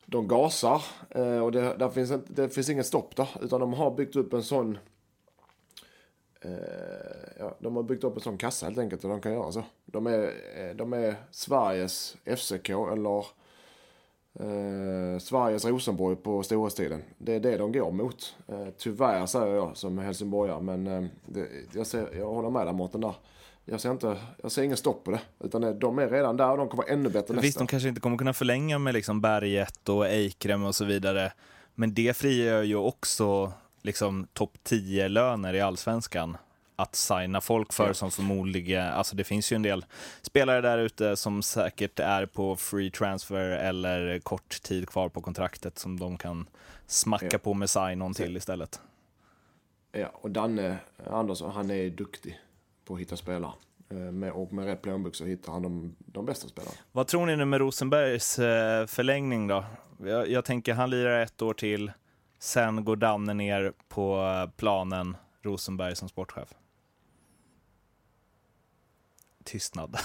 de 0.06 0.28
gasar 0.28 0.82
eh, 1.10 1.40
och 1.40 1.52
det, 1.52 1.76
där 1.78 1.90
finns, 1.90 2.12
inte, 2.12 2.34
det 2.34 2.50
finns 2.50 2.70
inget 2.70 2.86
stopp 2.86 3.16
där, 3.16 3.30
utan 3.42 3.60
de 3.60 3.74
har 3.74 3.92
byggt 3.92 4.16
upp 4.16 4.34
en 4.34 4.44
sån 4.44 4.78
eh, 6.42 6.52
ja, 7.40 7.56
de 7.60 7.76
har 7.76 7.84
byggt 7.84 8.04
upp 8.04 8.16
en 8.16 8.22
sån 8.22 8.38
kassa 8.38 8.66
helt 8.66 8.78
enkelt 8.78 9.04
och 9.04 9.10
de 9.10 9.22
kan 9.22 9.34
göra 9.34 9.52
så. 9.52 9.64
De 9.94 10.08
är, 10.08 10.24
eh, 10.56 10.76
de 10.76 10.94
är 10.94 11.16
Sveriges 11.32 12.18
FCK 12.26 12.70
eller 12.70 13.26
eh, 14.40 15.20
Sveriges 15.20 15.66
Rosenborg 15.66 16.16
på 16.16 16.44
storhetstiden. 16.44 17.04
Det 17.18 17.34
är 17.34 17.40
det 17.40 17.58
de 17.58 17.72
går 17.72 17.92
mot. 17.92 18.36
Eh, 18.48 18.68
tyvärr 18.78 19.26
säger 19.26 19.56
jag 19.56 19.78
som 19.78 19.98
helsingborgare 19.98 20.62
men 20.62 20.88
eh, 20.88 21.04
det, 21.26 21.48
jag, 21.74 21.88
ser, 21.88 22.18
jag 22.18 22.28
håller 22.28 22.50
med 22.50 22.68
dig 22.68 22.74
Mårten 22.74 23.02
där. 23.02 23.14
Jag 23.66 23.82
ser, 23.82 23.92
inte, 23.92 24.18
jag 24.42 24.52
ser 24.52 24.64
ingen 24.64 24.78
stopp 24.78 25.04
på 25.04 25.12
det. 25.12 25.22
Utan 25.40 25.80
de 25.80 26.00
är 26.00 26.10
redan 26.10 26.38
där 26.38 26.52
och 26.52 26.58
de 26.58 26.68
kommer 26.68 26.90
ännu 26.90 27.10
bättre 27.10 27.34
Visst, 27.42 27.58
de 27.58 27.68
kanske 27.68 27.90
inte 27.90 28.02
kommer 28.02 28.18
kunna 28.18 28.34
förlänga 28.34 28.80
med 28.80 28.94
liksom 28.94 29.22
Berget 29.22 29.90
och 29.90 30.08
Eikrem 30.08 30.64
och 30.64 30.76
så 30.76 30.86
vidare. 30.86 31.34
Men 31.76 31.94
det 31.94 32.18
frigör 32.18 32.64
ju 32.64 32.76
också 32.76 33.52
liksom 33.82 34.28
topp 34.34 34.58
10-löner 34.64 35.54
i 35.54 35.62
allsvenskan 35.62 36.38
att 36.76 36.96
signa 36.96 37.42
folk 37.42 37.74
för 37.74 37.94
som 37.94 38.12
förmodligen, 38.12 38.88
alltså 38.88 39.16
det 39.16 39.24
finns 39.24 39.52
ju 39.52 39.56
en 39.56 39.62
del 39.62 39.86
spelare 40.22 40.62
där 40.62 40.78
ute 40.78 41.16
som 41.16 41.42
säkert 41.42 42.00
är 42.00 42.26
på 42.26 42.56
free 42.56 42.92
transfer 42.92 43.50
eller 43.50 44.20
kort 44.20 44.62
tid 44.62 44.90
kvar 44.90 45.10
på 45.10 45.22
kontraktet 45.22 45.80
som 45.80 46.00
de 46.00 46.18
kan 46.18 46.48
smacka 46.88 47.28
ja. 47.32 47.38
på 47.38 47.54
med 47.54 47.70
sign-on 47.70 48.14
till 48.14 48.38
istället. 48.38 48.82
Ja, 49.92 50.08
och 50.14 50.32
Danne 50.32 50.78
Andersson, 51.12 51.52
han 51.52 51.72
är 51.72 51.90
duktig 51.90 52.40
på 52.86 52.94
att 52.94 53.00
hitta 53.00 53.18
spelare. 53.18 53.52
Eh, 53.90 53.98
med, 53.98 54.32
och 54.32 54.54
med 54.54 54.66
rätt 54.66 54.82
plånbok 54.82 55.16
så 55.16 55.26
hittar 55.26 55.54
han 55.54 55.62
de, 55.62 55.96
de 56.00 56.26
bästa 56.26 56.48
spelarna. 56.48 56.76
Vad 56.92 57.08
tror 57.08 57.26
ni 57.26 57.36
nu 57.36 57.46
med 57.46 57.60
Rosenbergs 57.60 58.40
eh, 58.40 58.86
förlängning 58.86 59.48
då? 59.48 59.66
Jag, 60.00 60.30
jag 60.30 60.46
tänker 60.46 60.74
han 60.74 60.90
lirar 60.90 61.22
ett 61.22 61.42
år 61.42 61.54
till, 61.54 61.92
sen 62.40 62.86
går 62.86 62.96
Danne 62.96 63.34
ner 63.34 63.74
på 63.88 64.18
eh, 64.18 64.56
planen, 64.58 65.18
Rosenberg 65.42 65.96
som 65.96 66.10
sportchef. 66.10 66.50
Tystnad. 69.44 69.98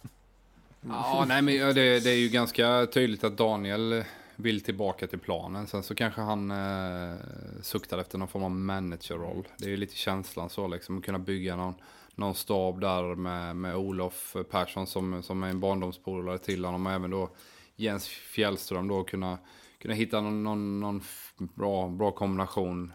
ja, 0.80 1.24
nej 1.28 1.42
men 1.42 1.54
det, 1.54 2.00
det, 2.00 2.10
är 2.10 2.18
ju 2.18 2.28
ganska 2.28 2.86
tydligt 2.86 3.24
att 3.24 3.36
Daniel 3.36 4.04
vill 4.36 4.60
tillbaka 4.60 5.06
till 5.06 5.18
planen. 5.18 5.66
Sen 5.66 5.82
så 5.82 5.94
kanske 5.94 6.20
han 6.20 6.50
eh, 6.50 7.16
suktar 7.62 7.98
efter 7.98 8.18
någon 8.18 8.28
form 8.28 8.44
av 8.44 8.50
managerroll. 8.50 9.48
Det 9.58 9.64
är 9.64 9.70
ju 9.70 9.76
lite 9.76 9.96
känslan 9.96 10.50
så 10.50 10.68
liksom, 10.68 10.98
att 10.98 11.04
kunna 11.04 11.18
bygga 11.18 11.56
någon 11.56 11.74
någon 12.20 12.34
stab 12.34 12.80
där 12.80 13.14
med, 13.14 13.56
med 13.56 13.76
Olof 13.76 14.36
Persson 14.50 14.86
som, 14.86 15.22
som 15.22 15.42
är 15.42 15.48
en 15.48 15.60
barndomspolare 15.60 16.38
till 16.38 16.64
honom 16.64 16.86
och 16.86 16.92
även 16.92 17.10
då 17.10 17.30
Jens 17.76 18.08
Fjällström 18.08 18.88
då 18.88 19.04
kunna, 19.04 19.38
kunna 19.78 19.94
hitta 19.94 20.20
någon, 20.20 20.42
någon, 20.42 20.80
någon 20.80 21.02
bra, 21.38 21.88
bra 21.88 22.10
kombination 22.10 22.92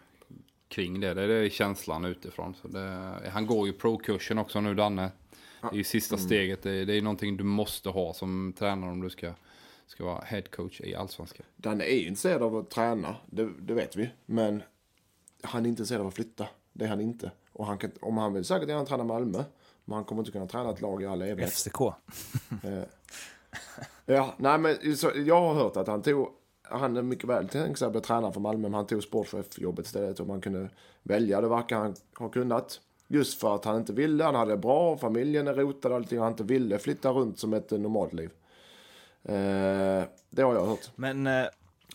kring 0.67 0.99
det. 0.99 1.13
Det 1.13 1.33
är 1.33 1.49
känslan 1.49 2.05
utifrån. 2.05 2.55
Så 2.61 2.67
det, 2.67 3.29
han 3.33 3.45
går 3.45 3.67
ju 3.67 3.73
pro-kursen 3.73 4.37
också 4.37 4.61
nu 4.61 4.73
Danne. 4.73 5.11
Det 5.61 5.67
är 5.67 5.77
ju 5.77 5.83
sista 5.83 6.15
mm. 6.15 6.25
steget. 6.25 6.63
Det, 6.63 6.85
det 6.85 6.93
är 6.93 7.01
någonting 7.01 7.37
du 7.37 7.43
måste 7.43 7.89
ha 7.89 8.13
som 8.13 8.53
tränare 8.57 8.91
om 8.91 9.01
du 9.01 9.09
ska, 9.09 9.33
ska 9.87 10.05
vara 10.05 10.23
headcoach 10.25 10.81
i 10.81 10.95
Allsvenskan. 10.95 11.45
Danne 11.55 11.83
är 11.83 11.95
ju 11.95 12.07
intresserad 12.07 12.43
av 12.43 12.55
att 12.55 12.69
träna, 12.69 13.15
det, 13.25 13.49
det 13.59 13.73
vet 13.73 13.95
vi. 13.95 14.09
Men 14.25 14.63
han 15.41 15.65
är 15.65 15.69
intresserad 15.69 16.01
av 16.01 16.07
att 16.07 16.13
flytta. 16.13 16.47
Det 16.73 16.85
är 16.85 16.89
han 16.89 17.01
inte. 17.01 17.31
Och 17.51 17.65
han 17.65 17.77
kan, 17.77 17.91
om 18.01 18.17
han 18.17 18.33
vill 18.33 18.45
säkert 18.45 18.69
gärna 18.69 18.85
träna 18.85 19.03
Malmö. 19.03 19.43
Men 19.85 19.95
han 19.95 20.03
kommer 20.03 20.21
inte 20.21 20.31
kunna 20.31 20.47
träna 20.47 20.69
ett 20.69 20.81
lag 20.81 21.03
i 21.03 21.05
all 21.05 21.21
evighet. 21.21 21.53
FCK. 21.53 21.81
Eh, 22.63 22.83
ja, 24.05 24.33
nej 24.37 24.57
men 24.57 24.97
så, 24.97 25.11
jag 25.15 25.41
har 25.41 25.53
hört 25.53 25.77
att 25.77 25.87
han 25.87 26.01
tog, 26.01 26.29
han 26.61 26.97
är 26.97 27.01
mycket 27.01 27.29
väl 27.29 27.49
tänkt 27.49 27.79
sig 27.79 27.85
att 27.85 27.91
bli 27.91 28.01
tränare 28.01 28.33
för 28.33 28.39
Malmö, 28.39 28.61
men 28.61 28.73
han 28.73 28.87
tog 28.87 29.03
sportchefjobbet 29.03 29.85
istället. 29.85 30.19
Om 30.19 30.29
han 30.29 30.41
kunde 30.41 30.69
välja, 31.03 31.41
det 31.41 31.47
verkar 31.47 31.77
han 31.77 31.95
ha 32.17 32.29
kunnat. 32.29 32.81
Just 33.07 33.39
för 33.39 33.55
att 33.55 33.65
han 33.65 33.77
inte 33.77 33.93
ville, 33.93 34.23
han 34.23 34.35
hade 34.35 34.51
det 34.51 34.57
bra, 34.57 34.97
familjen 34.97 35.47
är 35.47 35.53
rotad 35.53 35.91
och 35.91 35.97
allting. 35.97 36.19
Och 36.19 36.23
han 36.23 36.33
inte 36.33 36.43
ville 36.43 36.79
flytta 36.79 37.09
runt 37.09 37.39
som 37.39 37.53
ett 37.53 37.71
normalt 37.71 38.13
liv. 38.13 38.29
Eh, 39.23 40.03
det 40.29 40.41
har 40.41 40.55
jag 40.55 40.65
hört. 40.65 40.89
Men... 40.95 41.27
Eh... 41.27 41.45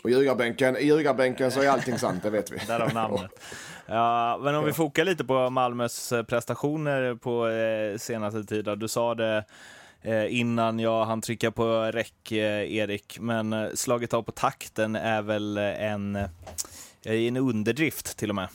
Och 0.05 0.11
ljugarbänken, 0.11 0.77
i 0.77 0.85
ljugarbänken 0.85 1.51
så 1.51 1.63
är 1.63 1.69
allting 1.69 1.99
sant, 1.99 2.23
det 2.23 2.31
vet 2.31 2.51
vi. 2.51 2.59
Därav 2.67 2.95
namnet. 2.95 3.31
Ja, 3.87 4.41
men 4.43 4.55
om 4.55 4.65
vi 4.65 4.73
fokar 4.73 5.05
lite 5.05 5.25
på 5.25 5.51
Malmös 5.51 6.13
eh, 6.13 6.23
prestationer 6.23 7.15
på 7.15 7.49
eh, 7.49 7.99
senaste 7.99 8.45
tiden. 8.45 8.79
Du 8.79 8.89
sa 8.89 9.15
det 9.15 9.45
eh, 10.03 10.41
innan 10.41 10.79
jag 10.79 11.05
hann 11.05 11.21
trycka 11.21 11.51
på 11.51 11.83
räck, 11.83 12.33
eh, 12.33 12.75
Erik, 12.75 13.19
men 13.21 13.77
slaget 13.77 14.15
av 14.15 14.23
på 14.23 14.33
takten 14.33 14.97
är 14.97 15.23
väl 15.23 15.59
en, 15.59 16.19
en 17.03 17.37
underdrift 17.37 18.19
till 18.19 18.29
och 18.29 18.37
med. 18.37 18.49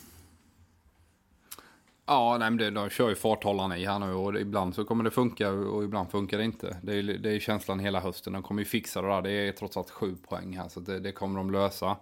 Ja, 2.06 2.36
nej, 2.38 2.50
men 2.50 2.56
det, 2.56 2.70
de 2.70 2.90
kör 2.90 3.08
ju 3.08 3.14
farthållarna 3.14 3.78
i 3.78 3.86
här 3.86 3.98
nu 3.98 4.12
och 4.12 4.40
ibland 4.40 4.74
så 4.74 4.84
kommer 4.84 5.04
det 5.04 5.10
funka 5.10 5.50
och 5.50 5.84
ibland 5.84 6.10
funkar 6.10 6.38
det 6.38 6.44
inte. 6.44 6.76
Det 6.82 6.94
är, 6.94 7.02
det 7.02 7.36
är 7.36 7.40
känslan 7.40 7.80
hela 7.80 8.00
hösten. 8.00 8.32
De 8.32 8.42
kommer 8.42 8.60
ju 8.60 8.64
fixa 8.64 9.02
det 9.02 9.08
där. 9.08 9.22
Det 9.22 9.30
är 9.30 9.52
trots 9.52 9.76
allt 9.76 9.90
sju 9.90 10.16
poäng 10.28 10.56
här 10.56 10.68
så 10.68 10.80
det, 10.80 11.00
det 11.00 11.12
kommer 11.12 11.38
de 11.38 11.50
lösa. 11.50 11.96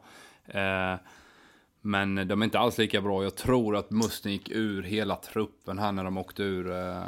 Eh, 0.46 0.96
men 1.80 2.28
de 2.28 2.42
är 2.42 2.44
inte 2.44 2.58
alls 2.58 2.78
lika 2.78 3.00
bra. 3.00 3.22
Jag 3.22 3.34
tror 3.34 3.76
att 3.76 3.90
Musten 3.90 4.32
gick 4.32 4.50
ur 4.50 4.82
hela 4.82 5.16
truppen 5.16 5.78
här 5.78 5.92
när 5.92 6.04
de 6.04 6.18
åkte 6.18 6.42
ur 6.42 6.70
eh, 6.70 7.02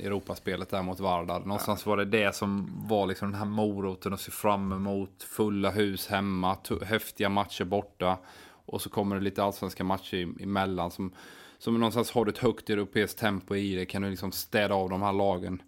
Europaspelet 0.00 0.70
där 0.70 0.82
mot 0.82 1.00
Vardar. 1.00 1.40
Någonstans 1.40 1.86
var 1.86 1.96
det 1.96 2.04
det 2.04 2.34
som 2.34 2.70
var 2.88 3.06
liksom 3.06 3.30
den 3.30 3.38
här 3.38 3.46
moroten 3.46 4.12
att 4.12 4.20
se 4.20 4.30
fram 4.30 4.72
emot. 4.72 5.22
Fulla 5.22 5.70
hus 5.70 6.08
hemma, 6.08 6.56
häftiga 6.82 7.28
matcher 7.28 7.64
borta. 7.64 8.18
Och 8.66 8.82
så 8.82 8.90
kommer 8.90 9.16
det 9.16 9.22
lite 9.22 9.42
allsvenska 9.42 9.84
matcher 9.84 10.42
emellan 10.42 10.90
som, 10.90 11.12
som 11.60 11.74
någonstans 11.74 12.10
har 12.10 12.26
ett 12.26 12.38
högt 12.38 12.70
europeiskt 12.70 13.18
tempo 13.18 13.56
i 13.56 13.74
det. 13.74 13.86
Kan 13.86 14.02
du 14.02 14.10
liksom 14.10 14.32
städa 14.32 14.74
av 14.74 14.90
de 14.90 15.02
här 15.02 15.12
lagen 15.12 15.62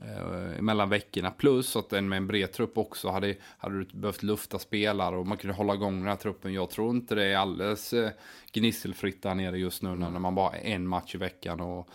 eh, 0.00 0.62
mellan 0.62 0.88
veckorna. 0.88 1.30
Plus 1.30 1.76
att 1.76 1.92
en 1.92 2.08
med 2.08 2.16
en 2.16 2.26
bred 2.26 2.52
trupp 2.52 2.78
också 2.78 3.08
hade, 3.08 3.36
hade 3.58 3.78
du 3.78 3.84
behövt 3.92 4.22
lufta 4.22 4.58
spelare 4.58 5.16
och 5.16 5.26
man 5.26 5.38
kunde 5.38 5.56
hålla 5.56 5.74
igång 5.74 5.98
den 5.98 6.08
här 6.08 6.16
truppen. 6.16 6.52
Jag 6.52 6.70
tror 6.70 6.90
inte 6.90 7.14
det 7.14 7.24
är 7.24 7.36
alldeles 7.36 7.92
eh, 7.92 8.10
gnisselfritt 8.52 9.22
där 9.22 9.34
nere 9.34 9.58
just 9.58 9.82
nu 9.82 9.88
när 9.94 10.10
man 10.10 10.34
bara 10.34 10.56
är 10.56 10.74
en 10.74 10.88
match 10.88 11.14
i 11.14 11.18
veckan. 11.18 11.60
Och, 11.60 11.88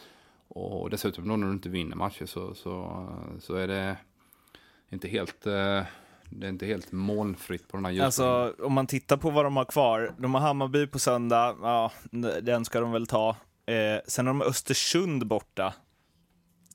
och 0.47 0.89
dessutom 0.89 1.27
då 1.27 1.35
när 1.35 1.47
du 1.47 1.53
inte 1.53 1.69
vinner 1.69 1.95
matcher 1.95 2.25
så, 2.25 2.55
så, 2.55 3.07
så 3.39 3.55
är 3.55 3.67
det 3.67 3.97
inte 4.89 5.07
helt... 5.07 5.47
Eh, 5.47 5.83
det 6.29 6.47
är 6.47 6.49
inte 6.49 6.65
helt 6.65 6.91
molnfritt 6.91 7.67
på 7.67 7.77
den 7.77 7.85
här 7.85 7.91
ljusen. 7.91 8.05
Alltså, 8.05 8.53
om 8.59 8.73
man 8.73 8.87
tittar 8.87 9.17
på 9.17 9.29
vad 9.29 9.45
de 9.45 9.57
har 9.57 9.65
kvar. 9.65 10.15
De 10.17 10.33
har 10.33 10.41
Hammarby 10.41 10.87
på 10.87 10.99
söndag, 10.99 11.55
ja, 11.61 11.91
den 12.41 12.65
ska 12.65 12.79
de 12.79 12.91
väl 12.91 13.07
ta. 13.07 13.29
Eh, 13.65 13.99
sen 14.07 14.27
har 14.27 14.33
de 14.33 14.41
Östersund 14.41 15.27
borta. 15.27 15.73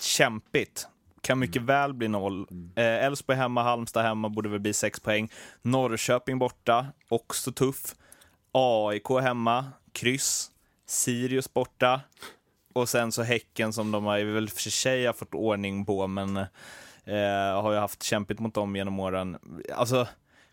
Kämpigt. 0.01 0.87
Kan 1.21 1.39
mycket 1.39 1.57
mm. 1.57 1.67
väl 1.67 1.95
bli 1.95 2.09
noll. 2.09 2.47
Eh, 2.77 2.85
Elfsborg 2.85 3.37
eh, 3.37 3.43
hemma, 3.43 3.63
Halmstad 3.63 4.05
hemma, 4.05 4.29
borde 4.29 4.49
väl 4.49 4.61
bli 4.61 4.73
sex 4.73 5.01
poäng. 5.01 5.31
Norrköping 5.63 6.39
borta, 6.39 6.87
också 7.09 7.53
tuff. 7.53 7.95
AIK 8.53 9.09
hemma, 9.23 9.67
kryss. 9.93 10.51
Sirius 10.87 11.55
borta. 11.55 12.01
Och 12.73 12.89
sen 12.89 13.13
så 13.13 13.23
Häcken 13.23 13.73
som 13.73 13.93
de 13.93 14.05
har 14.05 14.35
väl 14.35 14.49
för 14.49 14.71
sig 14.71 15.07
har 15.07 15.13
fått 15.13 15.35
ordning 15.35 15.85
på, 15.85 16.07
men 16.07 16.47
eh, 17.05 17.63
har 17.63 17.73
ju 17.73 17.79
haft 17.79 18.03
kämpigt 18.03 18.41
mot 18.41 18.55
dem 18.55 18.77
genom 18.77 19.01
åren. 19.01 19.39
Alltså, 19.75 20.09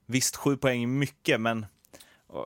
visst, 0.06 0.36
sju 0.36 0.58
poäng 0.58 0.84
är 0.84 0.88
mycket, 0.88 1.42
men 1.42 1.66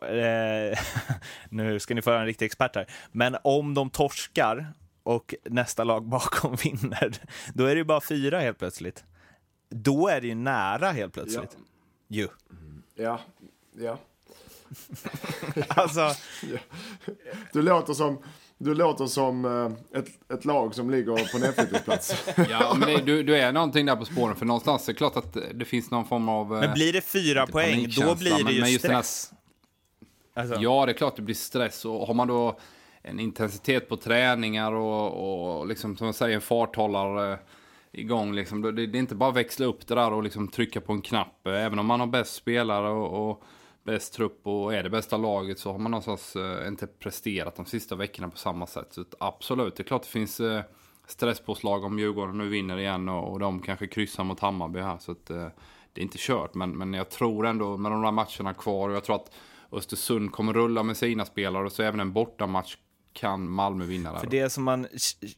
eh, 0.01 0.79
nu 1.49 1.79
ska 1.79 1.93
ni 1.95 2.01
få 2.01 2.09
höra 2.09 2.19
en 2.19 2.25
riktig 2.25 2.45
expert 2.45 2.75
här. 2.75 2.87
Men 3.11 3.37
om 3.43 3.73
de 3.73 3.89
torskar 3.89 4.73
och 5.03 5.35
nästa 5.43 5.83
lag 5.83 6.05
bakom 6.09 6.55
vinner, 6.55 7.13
då 7.53 7.65
är 7.65 7.75
det 7.75 7.79
ju 7.79 7.83
bara 7.83 8.01
fyra 8.01 8.39
helt 8.39 8.59
plötsligt. 8.59 9.03
Då 9.69 10.07
är 10.07 10.21
det 10.21 10.27
ju 10.27 10.35
nära 10.35 10.91
helt 10.91 11.13
plötsligt. 11.13 11.57
Ja. 11.57 11.65
Ju. 12.07 12.27
Ja, 12.95 13.19
ja. 13.77 13.97
alltså... 15.67 15.99
Ja. 16.41 16.57
Du 17.53 17.61
låter 17.61 17.93
som... 17.93 18.23
Du 18.63 18.73
låter 18.73 19.05
som 19.05 19.45
uh, 19.45 19.71
ett, 19.95 20.33
ett 20.33 20.45
lag 20.45 20.75
som 20.75 20.89
ligger 20.89 21.31
på 21.31 21.37
nedflyttningsplats. 21.37 22.25
ja, 22.49 22.75
men 22.77 22.89
det, 22.89 23.01
du, 23.01 23.23
du 23.23 23.37
är 23.37 23.51
någonting 23.51 23.85
där 23.85 23.95
på 23.95 24.05
spåren. 24.05 24.35
För 24.35 24.45
någonstans 24.45 24.89
är 24.89 24.93
det 24.93 24.97
klart 24.97 25.17
att 25.17 25.37
det 25.53 25.65
finns 25.65 25.91
någon 25.91 26.05
form 26.05 26.29
av... 26.29 26.49
Men 26.49 26.73
blir 26.73 26.93
det 26.93 27.01
fyra 27.01 27.47
poäng, 27.47 27.87
då 27.97 28.15
blir 28.15 28.43
det 28.43 28.51
ju 28.51 28.61
men, 28.61 28.79
stress. 28.79 29.33
Här, 30.35 30.43
alltså. 30.43 30.61
Ja, 30.61 30.85
det 30.85 30.91
är 30.91 30.93
klart 30.93 31.15
det 31.15 31.21
blir 31.21 31.35
stress. 31.35 31.85
Och 31.85 32.07
har 32.07 32.13
man 32.13 32.27
då 32.27 32.59
en 33.01 33.19
intensitet 33.19 33.89
på 33.89 33.97
träningar 33.97 34.71
och, 34.71 35.59
och 35.59 35.67
liksom, 35.67 35.97
som 35.97 36.05
jag 36.05 36.15
säger, 36.15 36.35
en 36.35 36.41
farthållare 36.41 37.39
igång. 37.91 38.33
Liksom. 38.33 38.61
Det, 38.61 38.71
det, 38.71 38.97
är 38.97 38.99
inte 38.99 39.15
bara 39.15 39.29
att 39.29 39.35
växla 39.35 39.65
upp 39.65 39.87
det 39.87 39.95
där 39.95 40.13
och 40.13 40.23
liksom 40.23 40.47
trycka 40.47 40.81
på 40.81 40.93
en 40.93 41.01
knapp. 41.01 41.47
Även 41.47 41.79
om 41.79 41.85
man 41.85 41.99
har 41.99 42.07
bäst 42.07 42.35
spelare 42.35 42.89
och, 42.89 43.29
och 43.29 43.43
bäst 43.83 44.13
trupp 44.13 44.47
och 44.47 44.73
är 44.73 44.83
det 44.83 44.89
bästa 44.89 45.17
laget 45.17 45.59
så 45.59 45.71
har 45.71 45.79
man 45.79 45.91
någonstans 45.91 46.35
eh, 46.35 46.67
inte 46.67 46.87
presterat 46.87 47.55
de 47.55 47.65
sista 47.65 47.95
veckorna 47.95 48.29
på 48.29 48.37
samma 48.37 48.67
sätt. 48.67 48.87
Så 48.91 49.05
absolut, 49.19 49.75
det 49.75 49.83
är 49.83 49.85
klart 49.85 50.01
det 50.01 50.07
finns, 50.07 50.39
eh, 50.39 50.63
stresspåslag 51.07 51.83
om 51.83 51.99
Djurgården 51.99 52.37
nu 52.37 52.49
vinner 52.49 52.77
igen 52.77 53.09
och, 53.09 53.31
och 53.31 53.39
de 53.39 53.59
kanske 53.59 53.87
kryssar 53.87 54.23
mot 54.23 54.39
Hammarby 54.39 54.79
här. 54.79 54.97
Så 54.97 55.11
att, 55.11 55.29
eh, 55.29 55.47
det 55.93 56.01
är 56.01 56.03
inte 56.03 56.17
kört, 56.19 56.53
men, 56.53 56.77
men 56.77 56.93
jag 56.93 57.09
tror 57.09 57.45
ändå 57.45 57.77
med 57.77 57.91
de 57.91 58.01
där 58.01 58.11
matcherna 58.11 58.53
kvar 58.53 58.89
och 58.89 58.95
jag 58.95 59.03
tror 59.03 59.15
att 59.15 59.31
Östersund 59.71 60.31
kommer 60.31 60.53
rulla 60.53 60.83
med 60.83 60.97
sina 60.97 61.25
spelare 61.25 61.65
och 61.65 61.71
så 61.71 61.83
även 61.83 61.99
en 61.99 62.13
bortamatch 62.13 62.75
kan 63.13 63.49
Malmö 63.49 63.85
vinna 63.85 64.11
där. 64.11 64.19
För 64.19 64.27
det 64.27 64.49
som, 64.49 64.63
man, 64.63 64.87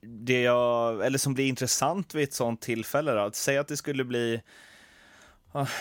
det 0.02 0.42
jag, 0.42 1.06
eller 1.06 1.18
som 1.18 1.34
blir 1.34 1.48
intressant 1.48 2.16
vid 2.16 2.24
ett 2.24 2.34
sånt 2.34 2.62
tillfälle, 2.62 3.12
då, 3.12 3.20
att 3.20 3.36
säga 3.36 3.62
att 3.62 3.68
det 3.68 3.78
skulle 3.78 4.04
bli 4.04 4.42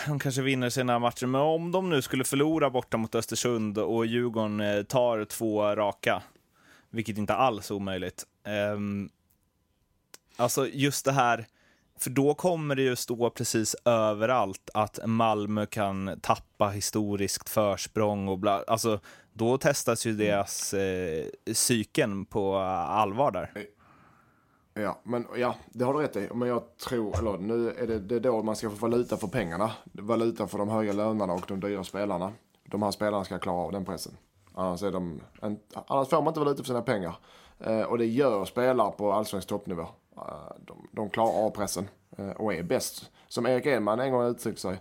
de 0.07 0.19
kanske 0.19 0.41
vinner 0.41 0.69
sina 0.69 0.99
matcher, 0.99 1.25
men 1.25 1.41
om 1.41 1.71
de 1.71 1.89
nu 1.89 2.01
skulle 2.01 2.23
förlora 2.23 2.69
borta 2.69 2.97
mot 2.97 3.15
Östersund 3.15 3.77
och 3.77 4.05
Djurgården 4.05 4.61
eh, 4.61 4.83
tar 4.83 5.25
två 5.25 5.75
raka, 5.75 6.23
vilket 6.89 7.17
inte 7.17 7.33
alls 7.33 7.71
är 7.71 7.75
omöjligt. 7.75 8.25
Um, 8.73 9.09
alltså 10.35 10.67
just 10.67 11.05
det 11.05 11.11
här, 11.11 11.45
för 11.99 12.09
då 12.09 12.33
kommer 12.33 12.75
det 12.75 12.81
ju 12.81 12.95
stå 12.95 13.29
precis 13.29 13.75
överallt 13.85 14.69
att 14.73 14.99
Malmö 15.05 15.65
kan 15.65 16.19
tappa 16.21 16.69
historiskt 16.69 17.49
försprång 17.49 18.27
och 18.27 18.39
bla, 18.39 18.63
alltså 18.67 18.99
då 19.33 19.57
testas 19.57 20.05
ju 20.05 20.13
deras 20.13 20.73
eh, 20.73 21.25
psyken 21.53 22.25
på 22.25 22.57
allvar 22.57 23.31
där. 23.31 23.51
Ja, 24.79 24.99
men 25.03 25.27
ja, 25.35 25.55
det 25.69 25.85
har 25.85 25.93
du 25.93 25.99
rätt 25.99 26.15
i. 26.15 26.29
Men 26.33 26.47
jag 26.47 26.77
tror, 26.77 27.19
eller 27.19 27.37
nu 27.37 27.69
är 27.69 27.87
det, 27.87 27.99
det 27.99 28.15
är 28.15 28.19
då 28.19 28.43
man 28.43 28.55
ska 28.55 28.69
få 28.69 28.75
valuta 28.75 29.17
för 29.17 29.27
pengarna. 29.27 29.71
Valuta 29.83 30.47
för 30.47 30.57
de 30.57 30.69
höga 30.69 30.93
lönerna 30.93 31.33
och 31.33 31.43
de 31.47 31.59
dyra 31.59 31.83
spelarna. 31.83 32.33
De 32.63 32.83
här 32.83 32.91
spelarna 32.91 33.25
ska 33.25 33.39
klara 33.39 33.57
av 33.57 33.71
den 33.71 33.85
pressen. 33.85 34.17
Annars, 34.53 34.83
är 34.83 34.91
de, 34.91 35.21
en, 35.41 35.59
annars 35.87 36.07
får 36.07 36.21
man 36.21 36.27
inte 36.27 36.39
valuta 36.39 36.57
för 36.57 36.67
sina 36.67 36.81
pengar. 36.81 37.17
Eh, 37.59 37.81
och 37.81 37.97
det 37.97 38.05
gör 38.05 38.45
spelare 38.45 38.91
på 38.91 39.11
allsvensk 39.11 39.47
toppnivå. 39.47 39.87
Eh, 40.17 40.55
de, 40.57 40.87
de 40.91 41.09
klarar 41.09 41.45
av 41.45 41.49
pressen 41.49 41.89
eh, 42.17 42.29
och 42.29 42.53
är 42.53 42.63
bäst. 42.63 43.11
Som 43.27 43.45
Erik 43.45 43.65
Edman 43.65 43.99
en 43.99 44.11
gång 44.11 44.25
uttryckte 44.25 44.61
sig. 44.61 44.77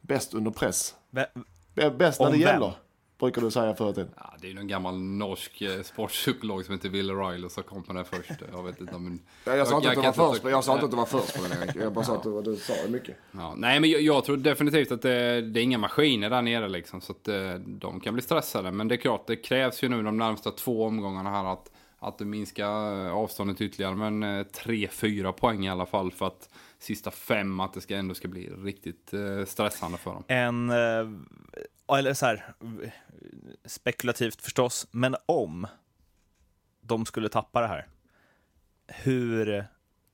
Bäst 0.00 0.34
under 0.34 0.50
press. 0.50 0.94
Bäst 1.10 2.20
när 2.20 2.26
det 2.26 2.32
vem? 2.32 2.40
gäller 2.40 2.74
brukar 3.18 3.42
du 3.42 3.50
säga 3.50 3.74
förr 3.74 3.92
tiden. 3.92 4.10
Ja, 4.16 4.34
det 4.40 4.50
är 4.50 4.54
någon 4.54 4.68
gammal 4.68 4.98
norsk 4.98 5.62
eh, 5.62 5.82
sportpsykolog 5.82 6.64
som 6.64 6.74
heter 6.74 6.88
Will 6.88 7.10
O'Reilly 7.10 7.48
som 7.48 7.62
kom 7.62 7.82
på 7.82 7.92
det 7.92 8.04
först. 8.04 8.30
Jag 8.52 8.62
vet 8.62 8.80
inte 8.80 8.98
men... 8.98 9.20
Ja, 9.44 9.56
jag 9.56 9.68
sa 9.68 9.76
inte 9.76 9.88
att 9.88 9.94
du 9.94 10.00
var 10.02 10.12
först, 10.32 10.44
jag 10.44 10.64
sa 10.64 10.72
inte 10.72 10.84
att 10.84 10.90
du 10.90 10.96
var 10.96 11.06
först 11.06 11.36
på 11.36 11.42
den 11.42 11.62
Erik. 11.62 11.76
Jag 11.76 11.92
bara 11.92 12.04
sa 12.04 12.16
att 12.16 12.22
du, 12.22 12.42
du 12.42 12.56
sa 12.56 12.72
mycket. 12.88 13.16
Ja, 13.32 13.54
nej 13.56 13.80
men 13.80 13.90
jag, 13.90 14.00
jag, 14.00 14.24
tror 14.24 14.36
definitivt 14.36 14.92
att 14.92 15.02
det, 15.02 15.40
det, 15.40 15.60
är 15.60 15.64
inga 15.64 15.78
maskiner 15.78 16.30
där 16.30 16.42
nere 16.42 16.68
liksom. 16.68 17.00
Så 17.00 17.12
att 17.12 17.28
eh, 17.28 17.54
de 17.54 18.00
kan 18.00 18.14
bli 18.14 18.22
stressade. 18.22 18.72
Men 18.72 18.88
det 18.88 18.94
är 18.94 18.96
klart, 18.96 19.26
det 19.26 19.36
krävs 19.36 19.82
ju 19.82 19.88
nu 19.88 20.02
de 20.02 20.16
närmsta 20.16 20.50
två 20.50 20.84
omgångarna 20.84 21.30
här 21.30 21.52
att, 21.52 21.70
att 21.98 22.18
det 22.18 22.24
minskar 22.24 23.06
eh, 23.06 23.12
avståndet 23.12 23.60
ytterligare. 23.60 23.94
Men 23.94 24.44
tre, 24.44 24.88
fyra 24.88 25.32
poäng 25.32 25.66
i 25.66 25.70
alla 25.70 25.86
fall 25.86 26.12
för 26.12 26.26
att 26.26 26.48
sista 26.78 27.10
fem 27.10 27.60
att 27.60 27.72
det 27.72 27.80
ska 27.80 27.96
ändå 27.96 28.14
ska 28.14 28.28
bli 28.28 28.48
riktigt 28.48 29.14
stressande 29.46 29.98
för 29.98 30.10
dem. 30.10 30.24
En, 30.28 30.70
eller 31.92 32.14
så 32.14 32.26
här, 32.26 32.54
spekulativt 33.64 34.42
förstås, 34.42 34.86
men 34.90 35.16
om 35.26 35.66
de 36.80 37.06
skulle 37.06 37.28
tappa 37.28 37.60
det 37.60 37.66
här, 37.66 37.88
hur, 38.86 39.64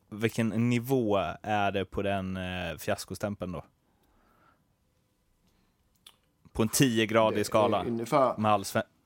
vilken 0.08 0.48
nivå 0.48 1.16
är 1.42 1.72
det 1.72 1.84
på 1.84 2.02
den 2.02 2.36
eh, 2.36 2.76
fiaskostämpeln 2.78 3.52
då? 3.52 3.64
På 6.52 6.62
en 6.62 6.68
10-gradig 6.68 7.44
skala 7.44 7.84
ungefär, 7.84 8.36
med, 8.38 8.52
all, 8.52 8.64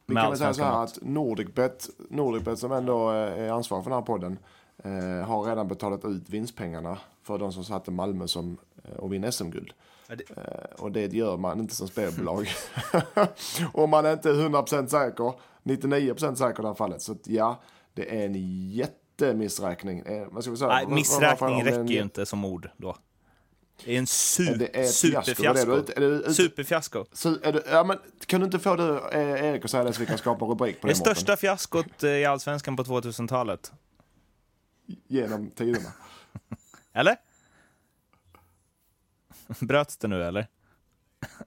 Vi 0.09 0.14
kan 0.14 0.29
väl 0.31 0.38
säga 0.38 0.55
så 0.55 0.62
här 0.62 0.83
att 0.85 0.99
Nordicbet, 1.03 1.88
Nordicbet 2.11 2.59
som 2.59 2.73
ändå 2.73 3.11
eh, 3.11 3.16
är 3.16 3.51
ansvarig 3.51 3.85
för 3.85 3.90
den 3.90 3.99
här 3.99 4.07
podden, 4.07 4.38
eh, 4.85 5.29
har 5.29 5.44
redan 5.44 5.68
betalat 5.68 6.05
ut 6.05 6.29
vinstpengarna 6.29 6.99
för 7.23 7.38
de 7.38 7.53
som 7.53 7.64
satte 7.64 7.90
Malmö 7.90 8.29
som, 8.29 8.57
eh, 8.85 8.97
och 8.97 9.12
vinna 9.12 9.33
SM-guld. 9.33 9.73
Det... 10.09 10.31
Eh, 10.37 10.83
och 10.83 10.92
det 10.92 11.12
gör 11.12 11.37
man 11.37 11.61
inte 11.61 11.75
som 11.75 11.88
spelbolag. 11.88 12.49
Om 13.73 13.90
man 13.90 14.07
är 14.07 14.12
inte 14.12 14.31
är 14.31 14.35
100% 14.35 14.87
säker, 14.87 15.33
99% 15.62 16.35
säker 16.35 16.61
i 16.61 16.62
det 16.62 16.68
här 16.68 16.75
fallet. 16.75 17.03
Så 17.03 17.12
att, 17.12 17.27
ja, 17.29 17.61
det 17.94 18.21
är 18.21 18.27
en 18.27 18.35
jättemissräkning. 18.71 19.99
Eh, 20.01 20.27
vad 20.31 20.42
ska 20.42 20.51
vi 20.51 20.57
säga? 20.57 20.68
Nej, 20.68 20.87
missräkning 20.87 21.64
räcker 21.64 21.94
ju 21.94 22.03
inte 22.03 22.27
som 22.27 22.44
ord 22.44 22.71
då. 22.77 22.97
Det 23.84 23.94
är 23.94 23.98
en 23.98 24.06
su 24.06 24.54
det 24.54 24.78
är 24.80 24.84
superfiasko. 24.86 26.32
Superfiasko. 26.32 27.04
Su 27.12 27.38
ja, 27.70 27.84
men, 27.84 27.98
kan 28.26 28.40
du 28.40 28.44
inte 28.44 28.58
få 28.58 28.76
det, 28.76 28.98
eh, 29.12 29.44
Erik 29.44 29.64
att 29.64 29.70
säga 29.70 29.84
det 29.84 29.92
så 29.92 30.00
vi 30.00 30.06
kan 30.06 30.18
skapa 30.18 30.44
rubrik 30.44 30.80
på 30.80 30.86
det? 30.86 30.92
Det 30.92 30.96
största 30.96 31.36
fiaskot 31.36 32.04
i 32.04 32.24
Allsvenskan 32.24 32.76
på 32.76 32.84
2000-talet. 32.84 33.72
Genom 35.06 35.50
tiderna. 35.50 35.92
Eller? 36.92 37.16
Bröts 39.60 39.96
det 39.96 40.08
nu 40.08 40.24
eller? 40.24 40.46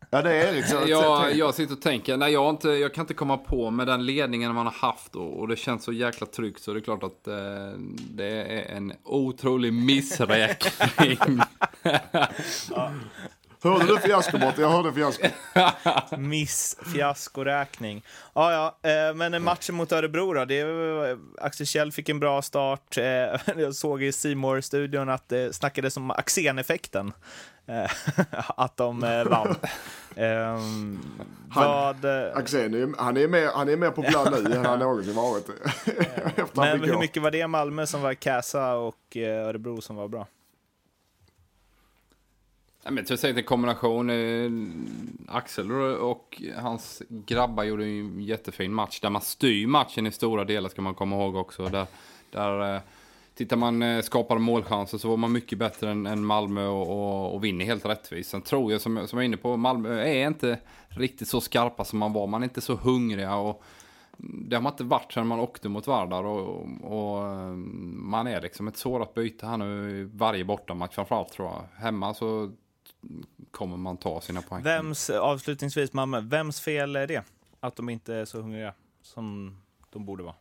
Ja, 0.09 0.21
det 0.21 0.33
är 0.33 0.53
liksom... 0.53 0.77
jag, 0.87 1.35
jag 1.35 1.55
sitter 1.55 1.73
och 1.73 1.81
tänker, 1.81 2.17
nej 2.17 2.33
jag, 2.33 2.49
inte, 2.49 2.69
jag 2.69 2.93
kan 2.93 3.03
inte 3.03 3.13
komma 3.13 3.37
på 3.37 3.71
med 3.71 3.87
den 3.87 4.05
ledningen 4.05 4.55
man 4.55 4.65
har 4.65 4.73
haft 4.73 5.15
och, 5.15 5.39
och 5.39 5.47
det 5.47 5.55
känns 5.55 5.83
så 5.83 5.93
jäkla 5.93 6.27
tryggt 6.27 6.61
så 6.61 6.73
det 6.73 6.79
är 6.79 6.81
klart 6.81 7.03
att 7.03 7.27
eh, 7.27 7.33
det 8.09 8.27
är 8.27 8.75
en 8.75 8.93
otrolig 9.03 9.73
missräkning. 9.73 11.41
ja. 12.69 12.91
Hörde 13.63 13.85
du 13.85 13.97
fiasko 13.97 14.37
Jag 14.57 14.69
hörde 14.69 14.93
fiasko. 14.93 15.27
Miss 16.17 16.77
fiaskoräkning. 16.93 18.05
Ja, 18.33 18.75
ja, 18.81 18.89
eh, 18.89 19.15
men 19.15 19.43
matchen 19.43 19.75
mot 19.75 19.91
Örebro 19.91 20.33
då? 20.33 20.45
Det, 20.45 20.65
Axel 21.41 21.65
Kjell 21.65 21.91
fick 21.91 22.09
en 22.09 22.19
bra 22.19 22.41
start. 22.41 22.97
Eh, 22.97 23.03
jag 23.57 23.75
såg 23.75 24.03
i 24.03 24.11
simor 24.11 24.61
studion 24.61 25.09
att 25.09 25.29
det 25.29 25.55
snackades 25.55 25.97
om 25.97 26.11
Axén-effekten. 26.11 27.13
Eh, 27.71 27.91
att 28.57 28.77
de 28.77 29.03
eh, 29.03 29.23
vann. 29.23 29.55
Um, 30.15 30.99
han, 31.49 31.95
vad, 32.01 32.05
Axén, 32.33 32.95
han, 32.97 33.17
är 33.17 33.27
mer, 33.27 33.49
han 33.53 33.69
är 33.69 33.77
mer 33.77 33.91
populär 33.91 34.43
nu 34.43 34.55
än 34.55 34.65
han 34.65 34.79
någonsin 34.79 35.15
varit. 35.15 35.49
Men 36.53 36.83
hur 36.83 36.99
mycket 36.99 37.23
var 37.23 37.31
det 37.31 37.47
Malmö 37.47 37.85
som 37.85 38.01
var 38.01 38.13
kassa 38.13 38.75
och 38.75 39.15
Örebro 39.15 39.81
som 39.81 39.95
var 39.95 40.07
bra? 40.07 40.27
Jag 42.83 43.07
tror 43.07 43.17
säkert 43.17 43.37
en 43.37 43.43
kombination. 43.43 44.11
Axel 45.27 45.71
och 45.81 46.41
hans 46.55 47.01
grabbar 47.09 47.63
gjorde 47.63 47.85
en 47.85 48.21
jättefin 48.21 48.73
match. 48.73 48.99
Där 48.99 49.09
man 49.09 49.21
styr 49.21 49.67
matchen 49.67 50.07
i 50.07 50.11
stora 50.11 50.43
delar 50.43 50.69
ska 50.69 50.81
man 50.81 50.95
komma 50.95 51.15
ihåg 51.15 51.35
också. 51.35 51.65
Där, 51.65 51.87
där 52.31 52.81
Tittar 53.41 53.57
man 53.57 53.81
eh, 53.81 54.01
skapar 54.01 54.37
målchanser 54.37 54.97
så 54.97 55.09
var 55.09 55.17
man 55.17 55.31
mycket 55.31 55.57
bättre 55.57 55.91
än, 55.91 56.05
än 56.05 56.25
Malmö 56.25 56.65
och, 56.67 56.89
och, 56.89 57.33
och 57.33 57.43
vinner 57.43 57.65
helt 57.65 57.85
rättvist. 57.85 58.29
Sen 58.29 58.41
tror 58.41 58.71
jag, 58.71 58.81
som, 58.81 59.07
som 59.07 59.17
jag 59.17 59.23
är 59.23 59.25
inne 59.25 59.37
på, 59.37 59.57
Malmö 59.57 60.01
är 60.01 60.27
inte 60.27 60.59
riktigt 60.89 61.27
så 61.27 61.41
skarpa 61.41 61.85
som 61.85 61.99
man 61.99 62.13
var. 62.13 62.27
Man 62.27 62.41
är 62.41 62.43
inte 62.43 62.61
så 62.61 62.75
hungriga 62.75 63.35
och 63.35 63.63
det 64.17 64.55
har 64.55 64.61
man 64.61 64.73
inte 64.73 64.83
varit 64.83 65.13
sedan 65.13 65.27
man 65.27 65.39
åkte 65.39 65.69
mot 65.69 65.87
Vardar 65.87 66.23
och, 66.23 66.67
och, 66.81 67.17
och, 67.17 67.57
man 67.95 68.27
är 68.27 68.41
liksom 68.41 68.67
ett 68.67 68.77
sårat 68.77 69.13
byte 69.13 69.45
här 69.45 69.57
nu 69.57 69.99
i 69.99 70.03
varje 70.03 70.45
bortamatch 70.45 70.95
framförallt 70.95 71.31
tror 71.31 71.47
jag. 71.47 71.83
Hemma 71.83 72.13
så 72.13 72.51
kommer 73.51 73.77
man 73.77 73.97
ta 73.97 74.21
sina 74.21 74.41
poäng. 74.41 74.63
Vems, 74.63 75.09
avslutningsvis 75.09 75.93
Malmö, 75.93 76.19
vems 76.19 76.61
fel 76.61 76.95
är 76.95 77.07
det? 77.07 77.23
Att 77.59 77.75
de 77.75 77.89
inte 77.89 78.15
är 78.15 78.25
så 78.25 78.41
hungriga 78.41 78.73
som 79.01 79.57
de 79.89 80.05
borde 80.05 80.23
vara? 80.23 80.35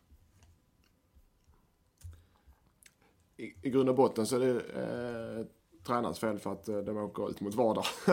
I, 3.41 3.55
i 3.61 3.69
grund 3.69 3.89
och 3.89 3.95
botten 3.95 4.25
så 4.25 4.35
är 4.35 4.39
det 4.39 4.49
eh, 4.49 5.45
tränarens 5.87 6.19
fel 6.19 6.39
för 6.39 6.51
att 6.51 6.67
eh, 6.67 6.77
de 6.77 6.97
åker 6.97 7.29
ut 7.29 7.41
mot 7.41 7.55
Vardar. 7.55 7.87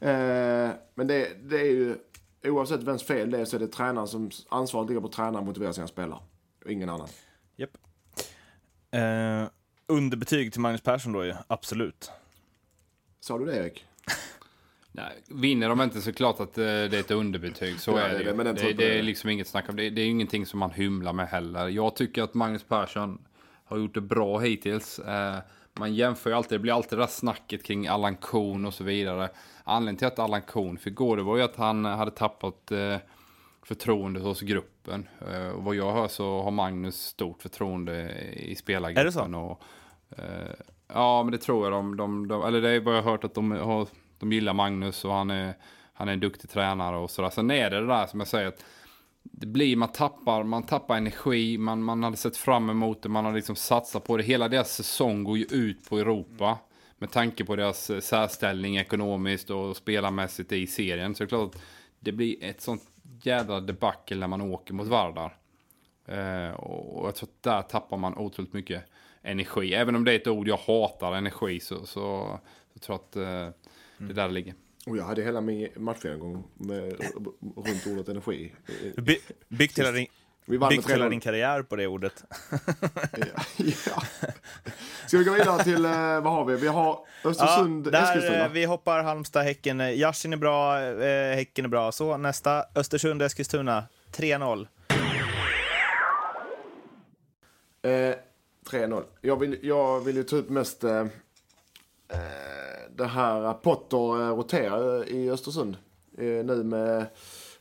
eh, 0.00 0.70
men 0.94 1.06
det, 1.06 1.28
det, 1.50 1.60
är 1.60 1.70
ju, 1.70 1.96
oavsett 2.44 2.82
vems 2.82 3.02
fel 3.02 3.30
det 3.30 3.38
är 3.38 3.44
så 3.44 3.56
är 3.56 3.60
det 3.60 3.68
tränaren 3.68 4.08
som 4.08 4.30
ansvaret 4.48 4.88
ligger 4.88 5.00
på 5.00 5.08
tränaren 5.08 5.36
att 5.36 5.44
motivera 5.44 5.72
sina 5.72 5.86
spelare. 5.86 6.18
Och 6.64 6.70
ingen 6.70 6.88
annan. 6.88 7.08
Japp. 7.56 7.78
Eh, 8.90 9.48
underbetyg 9.86 10.52
till 10.52 10.60
Magnus 10.60 10.80
Persson 10.80 11.12
då 11.12 11.24
ju, 11.24 11.34
absolut. 11.46 12.10
Sa 13.20 13.38
du 13.38 13.44
det 13.44 13.56
Erik? 13.56 13.84
Nej, 14.92 15.22
vinner 15.28 15.68
de 15.68 15.80
inte 15.80 16.00
så 16.00 16.12
klart 16.12 16.40
att 16.40 16.58
eh, 16.58 16.64
det 16.64 16.94
är 16.94 17.00
ett 17.00 17.10
underbetyg. 17.10 17.80
Så 17.80 17.90
ja, 17.90 17.98
är 17.98 18.24
det, 18.24 18.32
det, 18.32 18.52
det, 18.52 18.72
det, 18.72 18.98
är 18.98 19.02
liksom 19.02 19.30
inget 19.30 19.48
snack 19.48 19.68
om 19.68 19.76
det. 19.76 19.90
Det 19.90 20.00
är 20.00 20.06
ingenting 20.06 20.46
som 20.46 20.60
man 20.60 20.70
hymlar 20.70 21.12
med 21.12 21.28
heller. 21.28 21.68
Jag 21.68 21.96
tycker 21.96 22.22
att 22.22 22.34
Magnus 22.34 22.64
Persson 22.64 23.18
har 23.74 23.80
gjort 23.80 23.94
det 23.94 24.00
bra 24.00 24.38
hittills. 24.38 24.98
Eh, 24.98 25.36
man 25.72 25.94
jämför 25.94 26.30
ju 26.30 26.36
alltid, 26.36 26.58
det 26.58 26.62
blir 26.62 26.72
alltid 26.72 26.98
det 26.98 27.02
där 27.02 27.06
snacket 27.06 27.64
kring 27.64 27.86
Allan 27.86 28.16
Korn 28.16 28.66
och 28.66 28.74
så 28.74 28.84
vidare. 28.84 29.28
Anledningen 29.64 29.96
till 29.96 30.06
att 30.06 30.18
Allan 30.18 30.42
Korn 30.42 30.78
fick 30.78 30.94
gå, 30.94 31.16
det 31.16 31.22
var 31.22 31.36
ju 31.36 31.42
att 31.42 31.56
han 31.56 31.84
hade 31.84 32.10
tappat 32.10 32.70
eh, 32.70 32.96
förtroende 33.62 34.20
hos 34.20 34.40
gruppen. 34.40 35.08
Eh, 35.30 35.48
och 35.48 35.64
vad 35.64 35.74
jag 35.74 35.92
hör 35.92 36.08
så 36.08 36.42
har 36.42 36.50
Magnus 36.50 37.06
stort 37.06 37.42
förtroende 37.42 38.12
i 38.32 38.56
spelargruppen. 38.56 39.00
Är 39.00 39.04
det 39.04 39.12
så? 39.12 39.38
Och, 39.38 39.62
ja, 40.88 41.22
men 41.22 41.32
det 41.32 41.38
tror 41.38 41.64
jag. 41.64 41.72
De, 41.72 41.96
de, 41.96 42.28
de, 42.28 42.44
eller 42.44 42.60
det 42.60 42.70
är 42.70 42.80
vad 42.80 42.96
jag 42.96 43.02
har 43.02 43.10
hört 43.10 43.24
att 43.24 43.34
de, 43.34 43.50
har, 43.50 43.88
de 44.18 44.32
gillar 44.32 44.52
Magnus 44.52 45.04
och 45.04 45.12
han 45.12 45.30
är, 45.30 45.54
han 45.92 46.08
är 46.08 46.12
en 46.12 46.20
duktig 46.20 46.50
tränare 46.50 46.96
och 46.96 47.10
sådär. 47.10 47.30
Sen 47.30 47.50
är 47.50 47.70
det 47.70 47.80
det 47.80 47.86
där 47.86 48.06
som 48.06 48.20
jag 48.20 48.28
säger 48.28 48.48
att 48.48 48.64
det 49.24 49.46
blir, 49.46 49.76
man 49.76 49.92
tappar, 49.92 50.42
man 50.42 50.62
tappar 50.62 50.96
energi, 50.96 51.58
man, 51.58 51.82
man 51.82 52.02
hade 52.02 52.16
sett 52.16 52.36
fram 52.36 52.70
emot 52.70 53.02
det, 53.02 53.08
man 53.08 53.24
hade 53.24 53.36
liksom 53.36 53.56
satsat 53.56 54.04
på 54.04 54.16
det. 54.16 54.22
Hela 54.22 54.48
deras 54.48 54.72
säsong 54.72 55.24
går 55.24 55.38
ju 55.38 55.44
ut 55.44 55.88
på 55.88 55.98
Europa. 55.98 56.58
Med 56.98 57.10
tanke 57.10 57.44
på 57.44 57.56
deras 57.56 57.90
eh, 57.90 58.00
särställning 58.00 58.76
ekonomiskt 58.76 59.50
och 59.50 59.76
spelarmässigt 59.76 60.52
i 60.52 60.66
serien. 60.66 61.14
Så 61.14 61.22
det 61.22 61.26
är 61.26 61.28
klart 61.28 61.54
att 61.54 61.62
det 62.00 62.12
blir 62.12 62.44
ett 62.44 62.60
sånt 62.60 62.82
jädra 63.22 63.60
debacle 63.60 64.16
när 64.16 64.28
man 64.28 64.40
åker 64.40 64.74
mot 64.74 64.86
Vardar. 64.86 65.36
Eh, 66.06 66.50
och 66.50 67.06
jag 67.08 67.14
tror 67.14 67.28
att 67.28 67.42
där 67.42 67.62
tappar 67.62 67.96
man 67.96 68.18
otroligt 68.18 68.52
mycket 68.52 68.84
energi. 69.22 69.74
Även 69.74 69.96
om 69.96 70.04
det 70.04 70.12
är 70.12 70.16
ett 70.16 70.26
ord 70.26 70.48
jag 70.48 70.56
hatar, 70.56 71.14
energi, 71.14 71.60
så, 71.60 71.86
så, 71.86 72.38
så 72.72 72.78
tror 72.78 72.98
jag 72.98 73.00
att 73.00 73.16
eh, 73.16 73.60
det 73.98 74.12
är 74.12 74.14
där 74.14 74.28
det 74.28 74.34
ligger. 74.34 74.54
Och 74.86 74.96
jag 74.96 75.04
hade 75.04 75.22
hela 75.22 75.40
min 75.40 75.68
matchgenomgång 75.76 76.44
runt 77.56 77.86
ordet 77.86 78.08
energi. 78.08 78.52
By, 78.96 79.18
byggt 79.48 79.78
hela 79.78 79.92
din, 79.92 80.06
Vi 80.44 80.56
vann 80.56 80.68
byggt 80.68 80.90
hela 80.90 81.04
3-0. 81.06 81.10
din 81.10 81.20
karriär 81.20 81.62
på 81.62 81.76
det 81.76 81.86
ordet. 81.86 82.24
Ja, 83.16 83.42
ja. 83.86 84.02
Ska 85.06 85.18
vi 85.18 85.24
gå 85.24 85.32
vidare 85.32 85.64
till, 85.64 85.84
eh, 85.84 85.90
vad 86.20 86.32
har 86.32 86.44
vi? 86.44 86.56
Vi 86.56 86.66
har 86.68 87.06
Östersund, 87.24 87.92
där, 87.92 88.02
Eskilstuna. 88.02 88.44
eh, 88.44 88.50
vi 88.52 88.64
hoppar 88.64 89.02
Halmstad, 89.02 89.44
Häcken. 89.44 89.80
Eh, 89.80 89.90
Yasin 89.90 90.32
är 90.32 90.36
bra, 90.36 90.76
Häcken 91.34 91.64
är 91.64 91.68
bra. 91.68 91.92
Så 91.92 92.16
nästa, 92.16 92.64
Östersund, 92.74 93.22
Eskilstuna. 93.22 93.84
3-0. 94.12 94.68
Eh, 97.82 98.14
3-0. 98.70 99.02
Jag 99.20 99.36
vill, 99.40 99.58
jag 99.62 100.00
vill 100.00 100.16
ju 100.16 100.22
ta 100.22 100.36
upp 100.36 100.48
mest 100.50 100.84
eh, 100.84 101.06
det 102.96 103.06
här 103.06 103.54
Potter 103.54 104.20
eh, 104.20 104.36
roterar 104.36 105.02
eh, 105.02 105.16
i 105.16 105.30
Östersund. 105.30 105.76
Eh, 106.18 106.44
nu 106.44 106.64
med 106.64 107.06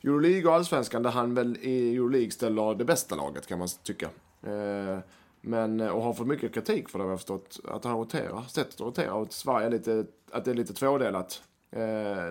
Euroleague 0.04 0.48
och 0.50 0.56
Allsvenskan 0.56 1.04
där 1.04 1.12
han 1.12 1.34
väl 1.34 1.58
i 1.62 1.96
Euroleague 1.96 2.32
ställer 2.32 2.76
det 2.76 2.86
bästa 2.86 3.16
laget 3.16 3.48
kan 3.48 3.60
man 3.60 3.68
tycka. 3.84 4.10
Men, 5.42 5.82
och 5.82 6.02
har 6.02 6.14
fått 6.14 6.28
mycket 6.28 6.54
kritik 6.54 6.90
för 6.90 7.00
det 7.00 7.06
har 7.06 7.12
jag 7.12 7.20
förstått. 7.20 7.60
Att 7.68 7.84
han 7.84 7.98
roterar, 7.98 8.42
sättet 8.42 8.74
att 8.74 8.82
rotera. 8.82 9.14
Och 9.14 9.22
att 9.22 9.32
Sverige 9.32 9.66
är 9.66 9.72
lite, 9.72 10.06
att 10.32 10.46
det 10.46 10.52
är 10.52 10.56
lite 10.56 10.74
tvådelat. 10.74 11.44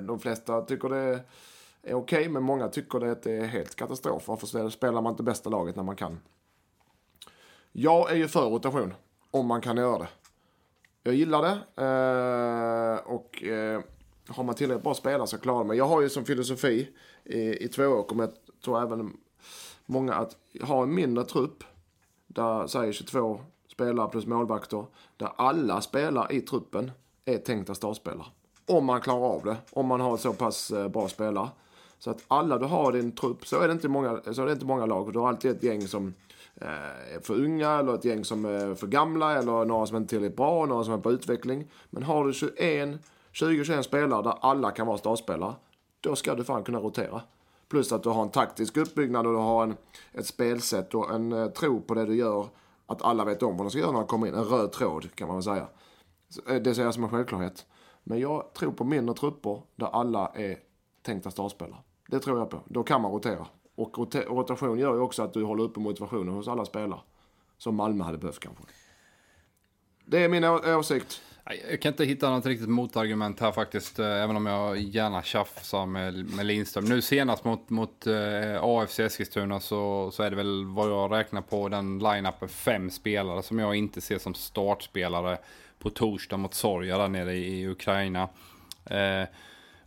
De 0.02 0.18
flesta 0.20 0.62
tycker 0.62 0.88
det 0.88 1.20
är 1.82 1.94
okej, 1.94 2.28
men 2.28 2.42
många 2.42 2.68
tycker 2.68 3.00
det 3.00 3.12
att 3.12 3.22
det 3.22 3.32
är 3.32 3.44
helt 3.44 3.74
katastrof. 3.74 4.28
Varför 4.28 4.70
spelar 4.70 5.02
man 5.02 5.12
inte 5.12 5.22
bästa 5.22 5.50
laget 5.50 5.76
när 5.76 5.82
man 5.82 5.96
kan? 5.96 6.20
Jag 7.72 8.10
är 8.10 8.16
ju 8.16 8.28
för 8.28 8.50
rotation, 8.50 8.94
om 9.30 9.46
man 9.46 9.60
kan 9.60 9.76
göra 9.76 9.98
det. 9.98 10.08
Jag 11.02 11.14
gillar 11.14 11.42
det. 11.42 11.82
Eh, 11.84 13.12
och 13.12 13.42
eh, 13.42 13.80
har 14.28 14.44
man 14.44 14.54
tillräckligt 14.54 14.84
bra 14.84 14.94
spelare 14.94 15.26
så 15.26 15.38
klarar 15.38 15.64
man. 15.64 15.76
Jag 15.76 15.84
har 15.84 16.00
ju 16.00 16.08
som 16.08 16.24
filosofi 16.24 16.88
i, 17.24 17.64
i 17.64 17.68
två 17.68 17.86
år, 17.86 18.06
jag 18.08 18.30
tror 18.64 18.82
även 18.82 19.16
många, 19.86 20.14
att 20.14 20.36
ha 20.62 20.82
en 20.82 20.94
mindre 20.94 21.24
trupp. 21.24 21.64
Där 22.26 22.66
säger 22.66 22.92
22 22.92 23.40
spelare 23.72 24.08
plus 24.08 24.26
målvakter. 24.26 24.86
Där 25.16 25.30
alla 25.36 25.80
spelare 25.80 26.34
i 26.34 26.40
truppen 26.40 26.90
är 27.24 27.38
tänkta 27.38 27.74
startspelare. 27.74 28.26
Om 28.66 28.84
man 28.84 29.00
klarar 29.00 29.26
av 29.26 29.44
det. 29.44 29.56
Om 29.70 29.86
man 29.86 30.00
har 30.00 30.16
så 30.16 30.32
pass 30.32 30.70
eh, 30.70 30.88
bra 30.88 31.08
spelare. 31.08 31.48
Så 31.98 32.10
att 32.10 32.24
alla 32.28 32.58
du 32.58 32.64
har 32.64 32.96
i 32.96 33.00
din 33.00 33.12
trupp, 33.12 33.46
så 33.46 33.60
är 33.60 33.66
det 33.66 33.72
inte 33.72 33.88
många, 33.88 34.20
så 34.32 34.42
är 34.42 34.46
det 34.46 34.52
inte 34.52 34.66
många 34.66 34.86
lag. 34.86 35.12
Du 35.12 35.18
har 35.18 35.28
alltid 35.28 35.50
ett 35.50 35.62
gäng 35.62 35.88
som 35.88 36.06
eh, 36.06 36.12
är 36.60 37.20
för 37.20 37.34
unga 37.34 37.70
eller 37.70 37.94
ett 37.94 38.04
gäng 38.04 38.24
som 38.24 38.44
är 38.44 38.74
för 38.74 38.86
gamla 38.86 39.38
eller 39.38 39.64
några 39.64 39.86
som 39.86 39.96
inte 39.96 40.06
är 40.06 40.08
tillräckligt 40.08 40.36
bra, 40.36 40.66
några 40.66 40.84
som 40.84 40.94
är 40.94 40.98
på 40.98 41.12
utveckling. 41.12 41.70
Men 41.90 42.02
har 42.02 42.24
du 42.24 42.32
21, 42.32 43.00
20-21 43.32 43.82
spelare 43.82 44.22
där 44.22 44.34
alla 44.40 44.70
kan 44.70 44.86
vara 44.86 44.98
startspelare, 44.98 45.54
då 46.00 46.16
ska 46.16 46.34
du 46.34 46.44
fan 46.44 46.64
kunna 46.64 46.78
rotera. 46.78 47.22
Plus 47.68 47.92
att 47.92 48.02
du 48.02 48.08
har 48.08 48.22
en 48.22 48.30
taktisk 48.30 48.76
uppbyggnad 48.76 49.26
och 49.26 49.32
du 49.32 49.38
har 49.38 49.62
en, 49.62 49.76
ett 50.12 50.26
spelsätt 50.26 50.94
och 50.94 51.14
en 51.14 51.32
eh, 51.32 51.46
tro 51.46 51.80
på 51.80 51.94
det 51.94 52.06
du 52.06 52.16
gör. 52.16 52.46
Att 52.86 53.02
alla 53.02 53.24
vet 53.24 53.42
om 53.42 53.56
vad 53.56 53.66
de 53.66 53.70
ska 53.70 53.80
göra 53.80 53.92
när 53.92 53.98
de 53.98 54.06
kommer 54.06 54.26
in. 54.26 54.34
En 54.34 54.44
röd 54.44 54.72
tråd 54.72 55.14
kan 55.14 55.28
man 55.28 55.36
väl 55.36 55.42
säga. 55.42 55.66
Eh, 56.48 56.62
det 56.62 56.74
ser 56.74 56.84
jag 56.84 56.94
som 56.94 57.04
en 57.04 57.10
självklarhet. 57.10 57.66
Men 58.04 58.20
jag 58.20 58.54
tror 58.54 58.72
på 58.72 58.84
mindre 58.84 59.14
trupper 59.14 59.62
där 59.76 59.86
alla 59.86 60.32
är 60.34 60.58
tänkta 61.02 61.30
startspelare. 61.30 61.80
Det 62.08 62.18
tror 62.18 62.38
jag 62.38 62.50
på. 62.50 62.60
Då 62.64 62.82
kan 62.82 63.00
man 63.00 63.12
rotera. 63.12 63.46
Och 63.82 64.14
rotation 64.14 64.78
gör 64.78 64.94
ju 64.94 65.00
också 65.00 65.22
att 65.22 65.32
du 65.32 65.42
håller 65.44 65.64
uppe 65.64 65.80
motivationen 65.80 66.34
hos 66.34 66.48
alla 66.48 66.64
spelare. 66.64 67.00
Som 67.58 67.74
Malmö 67.74 68.04
hade 68.04 68.18
behövt 68.18 68.40
kanske. 68.40 68.62
Det 70.04 70.24
är 70.24 70.28
min 70.28 70.44
åsikt. 70.44 71.22
Jag 71.70 71.80
kan 71.80 71.92
inte 71.92 72.04
hitta 72.04 72.30
något 72.30 72.46
riktigt 72.46 72.68
motargument 72.68 73.40
här 73.40 73.52
faktiskt, 73.52 73.98
eh, 73.98 74.06
även 74.06 74.36
om 74.36 74.46
jag 74.46 74.78
gärna 74.78 75.22
tjafsar 75.22 75.86
med, 75.86 76.34
med 76.34 76.46
Lindström. 76.46 76.84
Nu 76.84 77.02
senast 77.02 77.44
mot, 77.44 77.70
mot 77.70 78.06
eh, 78.06 78.62
AFC 78.62 79.00
Eskilstuna 79.00 79.60
så, 79.60 80.10
så 80.10 80.22
är 80.22 80.30
det 80.30 80.36
väl 80.36 80.64
vad 80.64 80.90
jag 80.90 81.12
räknar 81.12 81.42
på 81.42 81.68
den 81.68 81.98
line-upen 81.98 82.48
fem 82.48 82.90
spelare 82.90 83.42
som 83.42 83.58
jag 83.58 83.76
inte 83.76 84.00
ser 84.00 84.18
som 84.18 84.34
startspelare 84.34 85.38
på 85.78 85.90
torsdag 85.90 86.36
mot 86.36 86.54
Sorja 86.54 86.98
där 86.98 87.08
nere 87.08 87.32
i, 87.32 87.60
i 87.60 87.68
Ukraina. 87.68 88.28
Eh, 88.84 89.28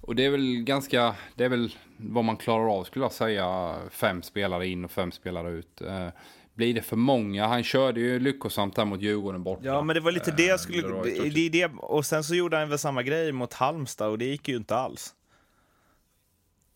och 0.07 0.15
det 0.15 0.25
är 0.25 0.29
väl 0.29 0.63
ganska, 0.63 1.15
det 1.35 1.45
är 1.45 1.49
väl 1.49 1.75
vad 1.97 2.23
man 2.25 2.37
klarar 2.37 2.79
av 2.79 2.83
skulle 2.83 3.05
jag 3.05 3.11
säga, 3.11 3.75
fem 3.91 4.21
spelare 4.23 4.67
in 4.67 4.85
och 4.85 4.91
fem 4.91 5.11
spelare 5.11 5.49
ut. 5.51 5.81
Eh, 5.81 6.07
blir 6.53 6.73
det 6.73 6.81
för 6.81 6.95
många? 6.95 7.47
Han 7.47 7.63
körde 7.63 7.99
ju 7.99 8.19
lyckosamt 8.19 8.75
där 8.75 8.85
mot 8.85 9.01
Djurgården 9.01 9.43
borta. 9.43 9.61
Ja, 9.65 9.81
men 9.81 9.93
det 9.93 9.99
var 9.99 10.11
lite 10.11 10.31
det 10.31 10.45
jag 10.45 10.59
skulle... 10.59 10.81
det 10.87 11.15
sett- 11.15 11.33
Det 11.33 11.45
är 11.45 11.49
det, 11.49 11.65
och 11.77 12.05
sen 12.05 12.23
så 12.23 12.35
gjorde 12.35 12.57
han 12.57 12.69
väl 12.69 12.79
samma 12.79 13.03
grej 13.03 13.31
mot 13.31 13.53
Halmstad 13.53 14.09
och 14.09 14.17
det 14.17 14.25
gick 14.25 14.47
ju 14.47 14.55
inte 14.55 14.75
alls. 14.75 15.13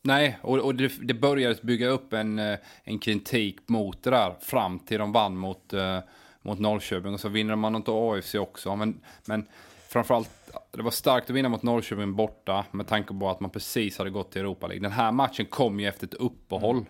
Nej, 0.02 0.40
och, 0.42 0.58
och 0.58 0.76
det, 0.76 0.92
det 1.02 1.14
började 1.14 1.56
bygga 1.62 1.88
upp 1.88 2.14
en, 2.14 2.40
eh, 2.40 2.58
en 2.84 3.00
kritik 3.00 3.58
mot 3.68 4.04
det 4.04 4.10
där 4.10 4.36
fram 4.42 4.80
till 4.80 5.00
de 5.00 5.12
vann 5.12 5.38
mot, 5.38 5.74
eh, 5.74 6.00
mot 6.42 6.60
Norrköping. 6.60 7.14
Och 7.14 7.20
så 7.20 7.30
vinner 7.30 7.56
man 7.56 7.76
inte 7.76 7.92
AFC 7.94 8.36
också. 8.36 8.76
Men, 8.76 9.02
men 9.26 9.46
framförallt, 9.90 10.30
det 10.72 10.82
var 10.82 10.92
starkt 10.92 11.30
att 11.30 11.36
vinna 11.36 11.50
mot 11.50 11.64
Norrköping 11.64 12.16
borta 12.16 12.66
med 12.72 12.88
tanke 12.88 13.14
på 13.14 13.30
att 13.30 13.40
man 13.40 13.50
precis 13.50 13.98
hade 13.98 14.10
gått 14.10 14.32
till 14.32 14.42
Europa 14.42 14.68
League. 14.68 14.82
Den 14.82 14.92
här 14.92 15.12
matchen 15.12 15.46
kom 15.46 15.80
ju 15.80 15.88
efter 15.88 16.08
ett 16.08 16.14
uppehåll. 16.14 16.86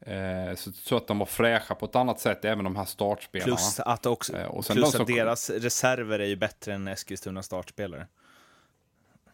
Eh, 0.00 0.54
så, 0.54 0.72
så 0.72 0.96
att 0.96 1.06
de 1.06 1.18
var 1.18 1.26
fräscha 1.26 1.74
på 1.74 1.86
ett 1.86 1.96
annat 1.96 2.20
sätt, 2.20 2.44
även 2.44 2.64
de 2.64 2.76
här 2.76 2.84
startspelarna. 2.84 3.46
Plus 3.46 3.80
att, 3.80 4.06
också, 4.06 4.36
Eh, 4.36 4.46
och 4.46 4.66
plus 4.66 4.92
de 4.92 5.02
att 5.02 5.08
deras 5.08 5.50
reserver 5.50 6.18
är 6.18 6.26
ju 6.26 6.36
bättre 6.36 6.74
än 6.74 6.88
Eskilstuna 6.88 7.42
startspelare. 7.42 8.06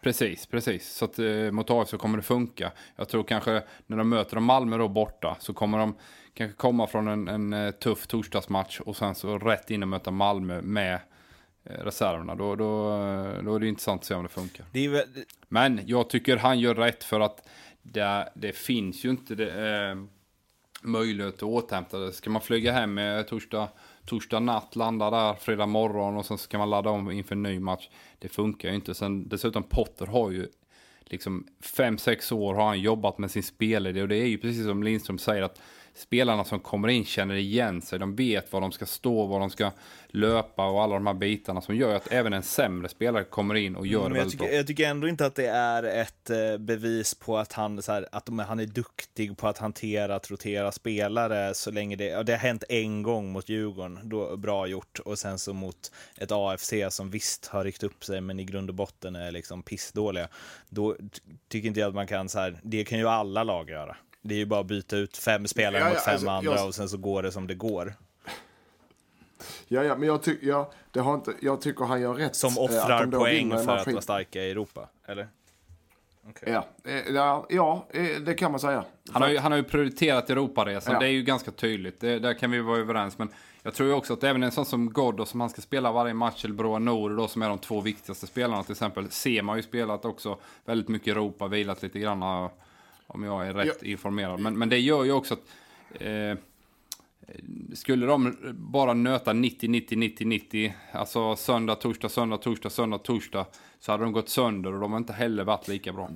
Precis, 0.00 0.46
precis. 0.46 0.92
Så 0.92 1.04
att 1.04 1.18
eh, 1.18 1.50
mot 1.50 1.70
AIF 1.70 1.90
kommer 1.90 2.16
det 2.16 2.22
funka. 2.22 2.72
Jag 2.96 3.08
tror 3.08 3.24
kanske 3.24 3.62
när 3.86 3.96
de 3.96 4.08
möter 4.08 4.34
de 4.34 4.44
Malmö 4.44 4.78
då 4.78 4.88
borta 4.88 5.36
så 5.40 5.54
kommer 5.54 5.78
de 5.78 5.96
kanske 6.34 6.56
komma 6.56 6.86
från 6.86 7.08
en, 7.08 7.28
en 7.28 7.52
eh, 7.52 7.70
tuff 7.70 8.06
torsdagsmatch 8.06 8.80
och 8.80 8.96
sen 8.96 9.14
så 9.14 9.38
rätt 9.38 9.70
in 9.70 9.82
och 9.82 9.88
möta 9.88 10.10
Malmö 10.10 10.62
med 10.62 11.00
reserverna. 11.64 12.34
Då, 12.34 12.56
då, 12.56 12.90
eh, 12.90 13.42
då 13.42 13.54
är 13.54 13.60
det 13.60 13.68
intressant 13.68 14.00
att 14.00 14.06
se 14.06 14.14
om 14.14 14.22
det 14.22 14.28
funkar. 14.28 14.66
Det 14.72 14.88
väl, 14.88 15.06
Men 15.48 15.80
jag 15.86 16.10
tycker 16.10 16.36
han 16.36 16.60
gör 16.60 16.74
rätt 16.74 17.04
för 17.04 17.20
att 17.20 17.48
det, 17.82 18.28
det 18.34 18.56
finns 18.56 19.04
ju 19.04 19.10
inte 19.10 19.34
det, 19.34 19.76
eh, 19.90 19.96
möjlighet 20.82 21.34
att 21.34 21.42
återhämta 21.42 21.98
det. 21.98 22.12
Ska 22.12 22.30
man 22.30 22.42
flyga 22.42 22.72
hem 22.72 22.98
eh, 22.98 23.22
torsdag, 23.22 23.68
torsdag 24.06 24.40
natt, 24.40 24.76
landa 24.76 25.10
där 25.10 25.34
fredag 25.34 25.66
morgon 25.66 26.16
och 26.16 26.26
sen 26.26 26.38
ska 26.38 26.58
man 26.58 26.70
ladda 26.70 26.90
om 26.90 27.10
inför 27.10 27.34
en 27.34 27.42
ny 27.42 27.60
match. 27.60 27.88
Det 28.18 28.28
funkar 28.28 28.68
ju 28.68 28.74
inte. 28.74 28.94
Sen, 28.94 29.28
dessutom 29.28 29.62
Potter 29.62 30.06
har 30.06 30.30
ju 30.30 30.48
liksom 31.04 31.46
fem 31.60 31.98
sex 31.98 32.32
år 32.32 32.54
har 32.54 32.66
han 32.66 32.80
jobbat 32.80 33.18
med 33.18 33.30
sin 33.30 33.42
spelidé 33.42 34.02
och 34.02 34.08
det 34.08 34.16
är 34.16 34.26
ju 34.26 34.38
precis 34.38 34.64
som 34.64 34.82
Lindström 34.82 35.18
säger 35.18 35.42
att 35.42 35.60
spelarna 35.94 36.44
som 36.44 36.60
kommer 36.60 36.88
in 36.88 37.04
känner 37.04 37.34
igen 37.34 37.82
sig. 37.82 37.98
De 37.98 38.16
vet 38.16 38.52
var 38.52 38.60
de 38.60 38.72
ska 38.72 38.86
stå, 38.86 39.26
var 39.26 39.40
de 39.40 39.50
ska 39.50 39.70
löpa 40.08 40.66
och 40.66 40.82
alla 40.82 40.94
de 40.94 41.06
här 41.06 41.14
bitarna 41.14 41.60
som 41.60 41.76
gör 41.76 41.94
att 41.94 42.12
även 42.12 42.32
en 42.32 42.42
sämre 42.42 42.88
spelare 42.88 43.24
kommer 43.24 43.54
in 43.54 43.76
och 43.76 43.86
gör 43.86 44.02
det 44.02 44.08
men 44.08 44.16
jag, 44.16 44.22
väldigt 44.22 44.38
bra. 44.38 44.46
tycker, 44.46 44.56
jag 44.56 44.66
tycker 44.66 44.88
ändå 44.88 45.08
inte 45.08 45.26
att 45.26 45.34
det 45.34 45.46
är 45.46 45.82
ett 45.82 46.30
eh, 46.30 46.58
bevis 46.58 47.14
på 47.14 47.38
att 47.38 47.52
han, 47.52 47.82
så 47.82 47.92
här, 47.92 48.08
att 48.12 48.28
han 48.46 48.60
är 48.60 48.66
duktig 48.66 49.36
på 49.36 49.48
att 49.48 49.58
hantera, 49.58 50.14
att 50.14 50.30
rotera 50.30 50.72
spelare 50.72 51.54
så 51.54 51.70
länge 51.70 51.96
det, 51.96 52.22
det 52.22 52.32
har 52.32 52.38
hänt 52.38 52.64
en 52.68 53.02
gång 53.02 53.32
mot 53.32 53.48
Djurgården, 53.48 53.98
då, 54.02 54.36
bra 54.36 54.66
gjort, 54.66 54.98
och 54.98 55.18
sen 55.18 55.38
så 55.38 55.52
mot 55.52 55.92
ett 56.16 56.32
AFC 56.32 56.72
som 56.90 57.10
visst 57.10 57.46
har 57.46 57.64
ryckt 57.64 57.82
upp 57.82 58.04
sig 58.04 58.20
men 58.20 58.40
i 58.40 58.44
grund 58.44 58.68
och 58.70 58.74
botten 58.74 59.16
är 59.16 59.30
liksom 59.30 59.62
pissdåliga. 59.62 60.28
Då 60.68 60.96
ty- 60.96 61.20
tycker 61.48 61.68
inte 61.68 61.80
jag 61.80 61.88
att 61.88 61.94
man 61.94 62.06
kan 62.06 62.28
så 62.28 62.38
här, 62.38 62.60
det 62.62 62.84
kan 62.84 62.98
ju 62.98 63.08
alla 63.08 63.44
lag 63.44 63.70
göra. 63.70 63.96
Det 64.26 64.34
är 64.34 64.38
ju 64.38 64.46
bara 64.46 64.60
att 64.60 64.66
byta 64.66 64.96
ut 64.96 65.16
fem 65.16 65.46
spelare 65.46 65.80
Ja, 65.82 65.86
ja, 65.88 65.92
mot 65.94 66.00
fem 66.02 66.12
alltså, 66.14 66.28
andra 66.28 66.54
jag- 66.54 66.66
och 66.66 66.74
sen 66.74 66.88
så 66.88 66.96
går 66.96 67.22
det 67.22 67.32
som 67.32 67.46
det 67.46 67.54
går. 67.54 67.94
Ja, 69.68 69.82
ja, 69.84 69.96
men 69.96 70.08
jag, 70.08 70.22
ty- 70.22 70.38
ja, 70.42 70.72
det 70.90 71.00
har 71.00 71.14
inte, 71.14 71.32
jag 71.42 71.60
tycker 71.60 71.84
han 71.84 72.00
gör 72.00 72.14
rätt. 72.14 72.36
Som 72.36 72.48
eh, 72.48 72.64
att 72.64 72.70
offrar 72.70 73.06
då 73.06 73.18
poäng 73.18 73.50
för 73.50 73.76
att 73.76 73.86
vara 73.86 74.00
starka 74.00 74.42
i 74.42 74.50
Europa, 74.50 74.88
eller? 75.06 75.28
Ja, 76.46 76.66
eh, 76.84 76.94
ja, 77.14 77.46
ja, 77.50 77.86
eh, 77.90 78.20
det 78.20 78.34
kan 78.34 78.50
man 78.50 78.60
säga. 78.60 78.84
Han 79.12 79.22
har, 79.22 79.28
ju, 79.28 79.38
han 79.38 79.52
har 79.52 79.56
ju 79.56 79.64
prioriterat 79.64 80.30
Europaresan, 80.30 80.92
Ja. 80.92 80.98
det 81.00 81.06
är 81.06 81.10
ju 81.10 81.22
ganska 81.22 81.50
tydligt. 81.50 82.00
Det, 82.00 82.18
där 82.18 82.34
kan 82.34 82.50
vi 82.50 82.60
vara 82.60 82.78
överens. 82.78 83.18
Men 83.18 83.28
jag 83.62 83.74
tror 83.74 83.88
ju 83.88 83.94
också 83.94 84.12
att 84.12 84.24
även 84.24 84.42
en 84.42 84.50
sån 84.52 84.66
som 84.66 84.90
Ghoddos 84.92 85.28
som 85.30 85.40
han 85.40 85.50
ska 85.50 85.62
spela 85.62 85.92
varje 85.92 86.14
match, 86.14 86.44
eller 86.44 86.54
Broa 86.54 86.78
Nord 86.78 87.16
då, 87.16 87.28
som 87.28 87.42
är 87.42 87.48
de 87.48 87.58
två 87.58 87.80
viktigaste 87.80 88.26
spelarna 88.26 88.62
till 88.62 88.72
exempel, 88.72 89.10
ser 89.10 89.42
man 89.42 89.56
ju 89.56 89.62
spelat 89.62 90.04
också 90.04 90.38
väldigt 90.64 90.88
mycket 90.88 91.08
Europa, 91.08 91.48
vilat 91.48 91.82
lite 91.82 91.98
grann. 91.98 92.50
Om 93.06 93.22
jag 93.22 93.48
är 93.48 93.54
rätt 93.54 93.78
ja. 93.80 93.88
informerad. 93.88 94.40
Men, 94.40 94.58
men 94.58 94.68
det 94.68 94.78
gör 94.78 95.04
ju 95.04 95.12
också 95.12 95.34
att 95.34 95.40
eh, 96.02 96.38
skulle 97.74 98.06
de 98.06 98.36
bara 98.54 98.94
nöta 98.94 99.32
90, 99.32 99.68
90, 99.68 99.98
90, 99.98 100.26
90, 100.26 100.74
alltså 100.92 101.36
söndag, 101.36 101.74
torsdag, 101.74 102.08
söndag, 102.08 102.36
torsdag, 102.36 102.70
söndag, 102.70 102.98
torsdag, 102.98 103.46
så 103.80 103.92
hade 103.92 104.04
de 104.04 104.12
gått 104.12 104.28
sönder 104.28 104.74
och 104.74 104.80
de 104.80 104.92
har 104.92 104.98
inte 104.98 105.12
heller 105.12 105.44
varit 105.44 105.68
lika 105.68 105.92
bra. 105.92 106.08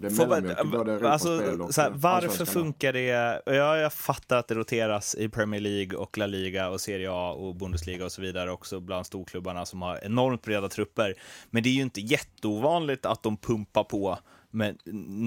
alltså, 1.10 1.72
såhär, 1.72 1.90
varför 1.94 2.44
funkar 2.44 2.92
det? 2.92 3.42
Ja, 3.46 3.76
jag 3.76 3.92
fattar 3.92 4.36
att 4.36 4.48
det 4.48 4.54
roteras 4.54 5.14
i 5.14 5.28
Premier 5.28 5.60
League 5.60 5.98
och 5.98 6.18
La 6.18 6.26
Liga 6.26 6.68
och 6.68 6.80
Serie 6.80 7.10
A 7.10 7.32
och 7.32 7.54
Bundesliga 7.54 8.04
och 8.04 8.12
så 8.12 8.22
vidare 8.22 8.50
också 8.50 8.80
bland 8.80 9.06
storklubbarna 9.06 9.66
som 9.66 9.82
har 9.82 10.04
enormt 10.04 10.42
breda 10.42 10.68
trupper. 10.68 11.14
Men 11.50 11.62
det 11.62 11.68
är 11.68 11.74
ju 11.74 11.82
inte 11.82 12.00
jätteovanligt 12.00 13.06
att 13.06 13.22
de 13.22 13.36
pumpar 13.36 13.84
på 13.84 14.18
med 14.58 14.78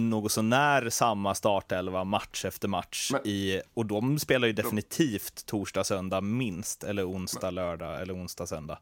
något 0.10 0.32
sånär 0.32 0.90
samma 0.90 1.36
startelva 1.36 2.04
match 2.04 2.46
efter 2.46 2.68
match. 2.68 3.10
Men, 3.12 3.28
i, 3.28 3.62
och 3.74 3.86
de 3.86 4.20
spelar 4.20 4.48
ju 4.48 4.54
definitivt 4.54 5.46
torsdag, 5.46 5.84
söndag 5.84 6.22
minst, 6.22 6.84
eller 6.84 7.10
onsdag, 7.12 7.48
men, 7.48 7.56
lördag 7.56 8.02
eller 8.02 8.16
onsdag, 8.16 8.48
söndag. 8.48 8.80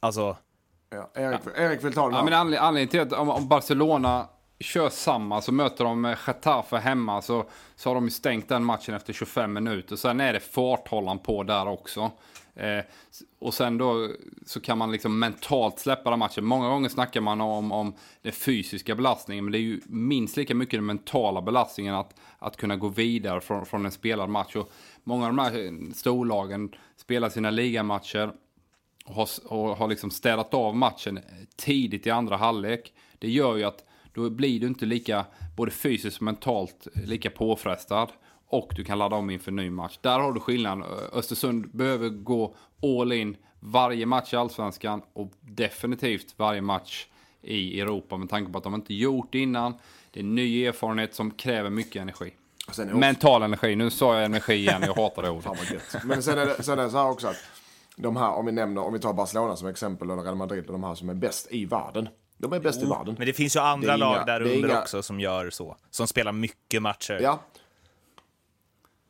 Alltså... 0.00 0.36
Ja, 0.90 1.10
Erik, 1.14 1.40
Erik 1.56 1.84
vill 1.84 1.92
ta 1.92 2.06
den 2.06 2.14
ja, 2.14 2.24
men 2.24 2.32
Anledningen 2.34 2.88
till 2.88 3.00
att 3.00 3.12
om, 3.12 3.30
om 3.30 3.48
Barcelona 3.48 4.28
kör 4.60 4.88
samma 4.88 5.40
så 5.40 5.52
möter 5.52 5.84
de 5.84 6.16
Getafe 6.26 6.76
hemma 6.76 7.22
så, 7.22 7.44
så 7.76 7.90
har 7.90 7.94
de 7.94 8.04
ju 8.04 8.10
stängt 8.10 8.48
den 8.48 8.64
matchen 8.64 8.94
efter 8.94 9.12
25 9.12 9.52
minuter. 9.52 9.96
Sen 9.96 10.20
är 10.20 10.32
det 10.32 10.40
farthållaren 10.40 11.18
på 11.18 11.42
där 11.42 11.68
också. 11.68 12.10
Eh, 12.60 12.84
och 13.38 13.54
sen 13.54 13.78
då 13.78 14.08
så 14.46 14.60
kan 14.60 14.78
man 14.78 14.92
liksom 14.92 15.18
mentalt 15.18 15.78
släppa 15.78 16.10
den 16.10 16.18
matchen. 16.18 16.44
Många 16.44 16.68
gånger 16.68 16.88
snackar 16.88 17.20
man 17.20 17.40
om, 17.40 17.72
om 17.72 17.94
den 18.22 18.32
fysiska 18.32 18.94
belastningen, 18.94 19.44
men 19.44 19.52
det 19.52 19.58
är 19.58 19.60
ju 19.60 19.80
minst 19.86 20.36
lika 20.36 20.54
mycket 20.54 20.78
den 20.78 20.86
mentala 20.86 21.42
belastningen 21.42 21.94
att, 21.94 22.14
att 22.38 22.56
kunna 22.56 22.76
gå 22.76 22.88
vidare 22.88 23.40
från, 23.40 23.66
från 23.66 23.84
en 23.84 23.92
spelad 23.92 24.30
match. 24.30 24.56
Och 24.56 24.72
många 25.04 25.26
av 25.26 25.36
de 25.36 25.38
här 25.38 25.64
eh, 25.64 25.72
storlagen 25.94 26.74
spelar 26.96 27.28
sina 27.28 27.50
ligamatcher 27.50 28.32
och 29.04 29.14
har, 29.14 29.28
och 29.44 29.76
har 29.76 29.88
liksom 29.88 30.10
städat 30.10 30.54
av 30.54 30.76
matchen 30.76 31.20
tidigt 31.56 32.06
i 32.06 32.10
andra 32.10 32.36
halvlek. 32.36 32.92
Det 33.18 33.30
gör 33.30 33.56
ju 33.56 33.64
att 33.64 33.84
då 34.12 34.30
blir 34.30 34.60
du 34.60 34.66
inte 34.66 34.86
lika, 34.86 35.26
både 35.56 35.70
fysiskt 35.70 36.16
och 36.16 36.22
mentalt, 36.22 36.86
eh, 36.94 37.02
lika 37.02 37.30
påfrestad 37.30 38.08
och 38.50 38.72
du 38.76 38.84
kan 38.84 38.98
ladda 38.98 39.16
om 39.16 39.30
inför 39.30 39.52
ny 39.52 39.70
match. 39.70 39.98
Där 40.00 40.18
har 40.18 40.32
du 40.32 40.40
skillnaden. 40.40 40.84
Östersund 41.12 41.70
behöver 41.70 42.08
gå 42.08 42.54
all 42.82 43.12
in 43.12 43.36
varje 43.60 44.06
match 44.06 44.32
i 44.34 44.36
Allsvenskan 44.36 45.02
och 45.12 45.32
definitivt 45.40 46.34
varje 46.36 46.60
match 46.60 47.06
i 47.42 47.80
Europa 47.80 48.16
med 48.16 48.28
tanke 48.28 48.52
på 48.52 48.58
att 48.58 48.64
de 48.64 48.74
inte 48.74 48.94
gjort 48.94 49.28
det 49.32 49.38
innan. 49.38 49.74
Det 50.10 50.20
är 50.20 50.24
en 50.24 50.34
ny 50.34 50.66
erfarenhet 50.66 51.14
som 51.14 51.30
kräver 51.30 51.70
mycket 51.70 52.02
energi. 52.02 52.34
Mental 52.92 53.42
energi. 53.42 53.76
Nu 53.76 53.90
sa 53.90 54.14
jag 54.14 54.24
energi 54.24 54.54
igen, 54.54 54.82
jag 54.86 54.94
hatar 54.94 55.22
det 55.22 55.30
ordet. 55.30 56.04
Men 56.04 56.22
sen 56.22 56.38
är 56.38 56.46
det, 56.46 56.62
sen 56.62 56.78
är 56.78 56.82
det 56.82 56.90
så 56.90 56.96
här 56.96 57.10
också 57.10 57.28
att 57.28 57.36
de 57.96 58.16
här, 58.16 58.30
om 58.30 58.46
vi 58.46 58.52
nämner, 58.52 58.82
om 58.82 58.92
vi 58.92 58.98
tar 58.98 59.12
Barcelona 59.12 59.56
som 59.56 59.68
exempel, 59.68 60.10
eller 60.10 60.22
Real 60.22 60.36
Madrid, 60.36 60.64
de 60.66 60.84
här 60.84 60.94
som 60.94 61.08
är 61.08 61.14
bäst 61.14 61.52
i 61.52 61.64
världen. 61.64 62.08
De 62.38 62.52
är 62.52 62.60
bäst 62.60 62.78
jo, 62.82 62.86
i 62.86 62.90
världen. 62.90 63.14
Men 63.18 63.26
det 63.26 63.32
finns 63.32 63.56
ju 63.56 63.60
andra 63.60 63.96
lag 63.96 64.26
där 64.26 64.40
under 64.40 64.68
inga... 64.68 64.80
också 64.80 65.02
som 65.02 65.20
gör 65.20 65.50
så. 65.50 65.76
Som 65.90 66.06
spelar 66.06 66.32
mycket 66.32 66.82
matcher. 66.82 67.20
Ja, 67.22 67.40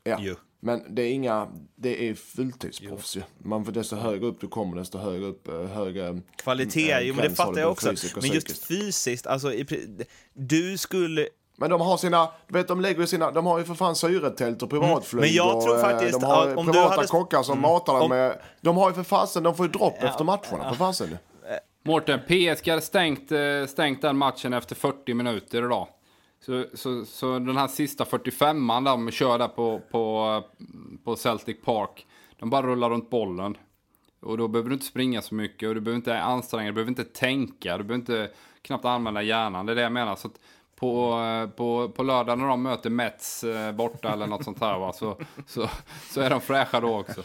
Ja. 0.05 0.20
Ju. 0.20 0.34
Men 0.61 0.94
det 0.94 1.03
är 1.03 1.12
inga, 1.12 1.48
det 1.76 2.09
är 2.09 2.14
fulltidsproffs 2.14 3.16
ju. 3.16 3.22
Man 3.38 3.64
får 3.64 3.72
desto 3.72 3.96
högre 3.96 4.26
upp 4.26 4.40
du 4.40 4.48
kommer, 4.48 4.76
desto 4.76 4.98
högre 4.98 5.26
upp, 5.26 5.48
eh, 5.48 5.64
högre 5.64 6.20
Kvalitet, 6.36 6.92
äh, 6.92 7.01
jo 7.01 7.14
men 7.14 7.24
det 7.24 7.36
fattar 7.36 7.61
jag 7.61 7.70
också. 7.70 7.94
Men 8.16 8.30
just 8.30 8.66
fysiskt, 8.66 9.26
alltså 9.26 9.53
du 10.32 10.78
skulle 10.78 11.28
men 11.57 11.70
de 11.70 11.80
har 11.80 11.96
sina, 11.96 12.28
du 12.48 12.59
vet 12.59 12.68
de 12.68 12.80
lägger 12.80 13.07
sina, 13.07 13.30
de 13.30 13.46
har 13.46 13.59
ju 13.59 13.64
för 13.64 13.74
fan 13.74 13.96
syretält 13.96 14.62
och 14.62 14.70
privatflyg. 14.70 15.18
Mm. 15.18 15.28
Men 15.28 15.36
jag 15.36 15.62
tror 15.62 15.74
och, 15.74 15.80
eh, 15.80 15.90
faktiskt 15.90 16.20
de 16.20 16.26
har 16.26 16.57
om 16.57 16.66
privata 16.66 16.94
hade... 16.94 17.07
kockar 17.07 17.42
som 17.42 17.59
mm. 17.59 17.70
matar 17.70 17.98
dem 17.98 18.09
med, 18.09 18.40
de 18.61 18.76
har 18.76 18.88
ju 18.88 18.94
för 18.94 19.03
fasen, 19.03 19.42
de 19.42 19.57
får 19.57 19.66
ju 19.66 19.72
dropp 19.72 19.96
ja, 20.01 20.09
efter 20.09 20.24
matcherna, 20.24 20.59
ja. 20.62 20.68
för 20.68 20.76
fasen. 20.76 21.18
Mårten, 21.84 22.20
PSG 22.26 22.68
hade 22.68 22.82
stängt, 22.82 23.32
stängt 23.68 24.03
den 24.03 24.16
matchen 24.16 24.53
efter 24.53 24.74
40 24.74 25.14
minuter 25.14 25.64
idag. 25.64 25.88
Så, 26.41 26.64
så, 26.74 27.05
så 27.05 27.38
den 27.38 27.57
här 27.57 27.68
sista 27.68 28.05
45an 28.05 28.84
de 28.84 29.11
kör 29.11 29.38
där 29.38 29.49
på, 29.49 29.80
på, 29.91 30.45
på 31.05 31.16
Celtic 31.16 31.57
Park. 31.64 32.07
De 32.38 32.51
bara 32.51 32.66
rullar 32.66 32.91
runt 32.91 33.11
bollen. 33.11 33.57
Och 34.20 34.38
då 34.38 34.49
behöver 34.49 34.68
du 34.70 34.74
inte 34.74 34.86
springa 34.86 35.22
så 35.22 35.34
mycket 35.34 35.68
och 35.68 35.74
du 35.74 35.80
behöver 35.80 35.97
inte 35.97 36.20
anstränga 36.20 36.68
du 36.68 36.72
behöver 36.72 36.91
inte 36.91 37.05
tänka, 37.05 37.78
du 37.78 37.84
behöver 37.84 37.95
inte 37.95 38.30
knappt 38.62 38.84
använda 38.84 39.22
hjärnan. 39.22 39.66
Det 39.66 39.72
är 39.72 39.76
det 39.76 39.82
jag 39.82 39.93
menar. 39.93 40.16
Så 40.16 40.26
att 40.26 40.41
på, 40.81 41.20
eh, 41.20 41.57
på, 41.57 41.89
på 41.89 42.03
lördag 42.03 42.39
när 42.39 42.47
de 42.47 42.62
möter 42.62 42.91
Mets 42.91 43.45
eh, 43.45 43.72
borta 43.72 44.12
eller 44.12 44.26
något 44.26 44.45
sånt 44.45 44.61
här 44.61 44.78
va, 44.78 44.93
så, 44.93 45.18
så, 45.47 45.70
så 46.11 46.20
är 46.20 46.31
de 46.31 46.41
fräscha 46.41 46.81
då 46.81 46.99
också. 46.99 47.22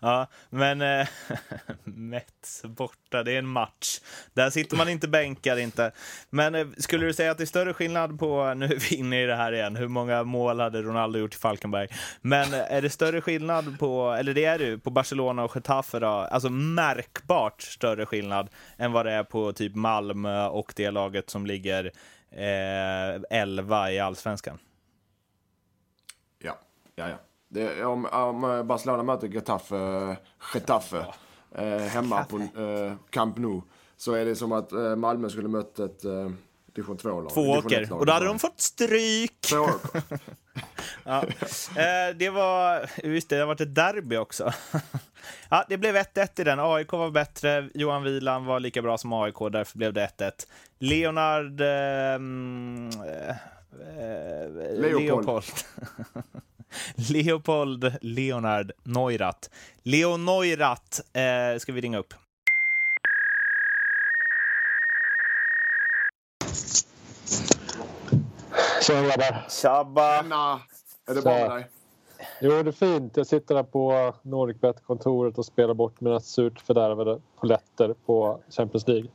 Ja, 0.00 0.26
men 0.50 0.82
äh, 0.82 1.06
Mets 1.84 2.62
borta, 2.62 3.22
det 3.22 3.32
är 3.32 3.38
en 3.38 3.48
match. 3.48 4.00
Där 4.34 4.50
sitter 4.50 4.76
man 4.76 4.88
inte 4.88 5.08
bänkad 5.08 5.58
inte. 5.58 5.92
Men 6.30 6.54
äh, 6.54 6.66
skulle 6.78 7.06
du 7.06 7.12
säga 7.12 7.30
att 7.30 7.38
det 7.38 7.44
är 7.44 7.46
större 7.46 7.72
skillnad 7.72 8.18
på, 8.18 8.54
nu 8.54 8.66
är 8.66 8.90
vi 8.90 8.96
inne 8.96 9.22
i 9.22 9.26
det 9.26 9.36
här 9.36 9.52
igen, 9.52 9.76
hur 9.76 9.88
många 9.88 10.24
mål 10.24 10.60
hade 10.60 10.82
Ronaldo 10.82 11.18
gjort 11.18 11.34
i 11.34 11.38
Falkenberg? 11.38 11.88
Men 12.20 12.54
är 12.54 12.82
det 12.82 12.90
större 12.90 13.20
skillnad 13.20 13.78
på, 13.78 14.10
eller 14.10 14.34
det 14.34 14.44
är 14.44 14.58
det 14.58 14.78
på 14.78 14.90
Barcelona 14.90 15.44
och 15.44 15.56
Getafe 15.56 15.98
då, 15.98 16.06
alltså 16.06 16.48
märkbart 16.48 17.62
större 17.62 18.06
skillnad 18.06 18.48
än 18.76 18.92
vad 18.92 19.06
det 19.06 19.12
är 19.12 19.24
på 19.24 19.52
typ 19.52 19.74
Malmö 19.74 20.46
och 20.46 20.72
det 20.76 20.90
laget 20.90 21.30
som 21.30 21.46
ligger 21.46 21.92
eh, 22.30 23.22
11 23.30 23.92
i 23.92 24.00
allsvenskan. 24.00 24.58
Ja, 26.38 26.58
ja, 26.94 27.08
ja. 27.08 27.16
Det, 27.48 27.84
om, 27.84 28.06
om 28.06 28.66
Barcelona 28.66 29.02
möter 29.02 29.28
Getafe, 29.28 30.16
Getafe 30.54 31.06
ja. 31.54 31.62
eh, 31.62 31.82
hemma 31.82 32.24
på 32.24 32.38
eh, 32.38 32.94
Camp 33.10 33.36
Nou 33.38 33.62
så 33.96 34.12
är 34.12 34.24
det 34.24 34.36
som 34.36 34.52
att 34.52 34.72
eh, 34.72 34.96
Malmö 34.96 35.28
skulle 35.28 35.48
mött 35.48 35.78
ett 35.78 36.04
eh, 36.04 36.30
division 36.74 36.96
2-lag. 36.96 37.30
Två 37.30 37.40
åker. 37.40 37.92
Och 37.92 38.06
då 38.06 38.12
hade 38.12 38.26
de 38.26 38.38
fått 38.38 38.60
stryk. 38.60 39.40
Två 39.40 39.56
åker. 39.56 40.02
Ja. 41.04 41.22
eh, 41.76 42.16
det 42.16 42.30
var, 42.30 42.90
visst 43.02 43.28
det 43.28 43.36
har 43.36 43.46
varit 43.46 43.60
ett 43.60 43.74
derby 43.74 44.16
också. 44.16 44.52
ja, 45.50 45.64
det 45.68 45.78
blev 45.78 45.96
1-1 45.96 46.40
i 46.40 46.44
den. 46.44 46.60
AIK 46.60 46.92
var 46.92 47.10
bättre. 47.10 47.68
Johan 47.74 48.02
Wieland 48.02 48.46
var 48.46 48.60
lika 48.60 48.82
bra 48.82 48.98
som 48.98 49.12
AIK, 49.12 49.38
därför 49.52 49.78
blev 49.78 49.92
det 49.92 50.10
1-1. 50.18 50.32
Leonard... 50.78 51.60
Ehm, 51.60 52.90
eh, 52.90 53.28
eh, 53.28 54.76
Leopold. 54.80 55.04
Leopold. 55.04 55.44
Leopold 56.94 57.96
Leonard 58.00 58.72
Neurath. 58.82 59.48
Leo 59.82 60.16
Neurath 60.16 61.18
eh, 61.18 61.58
ska 61.58 61.72
vi 61.72 61.80
ringa 61.80 61.98
upp. 61.98 62.14
Tjena 68.82 69.02
grabbar! 69.02 69.46
Tjabba! 69.48 70.22
Tjena! 70.22 70.60
Är 71.08 71.14
det 71.14 71.22
bra 71.22 71.32
med 71.32 71.50
dig? 71.50 71.66
Jo, 72.40 72.50
det 72.50 72.70
är 72.70 72.72
fint. 72.72 73.16
Jag 73.16 73.26
sitter 73.26 73.54
där 73.54 73.62
på 73.62 74.14
Nordicbet-kontoret 74.22 75.38
och 75.38 75.46
spelar 75.46 75.74
bort 75.74 76.00
mina 76.00 76.20
surt 76.20 76.60
fördärvade 76.60 77.20
poletter 77.40 77.94
på 78.06 78.40
Champions 78.50 78.88
League. 78.88 79.08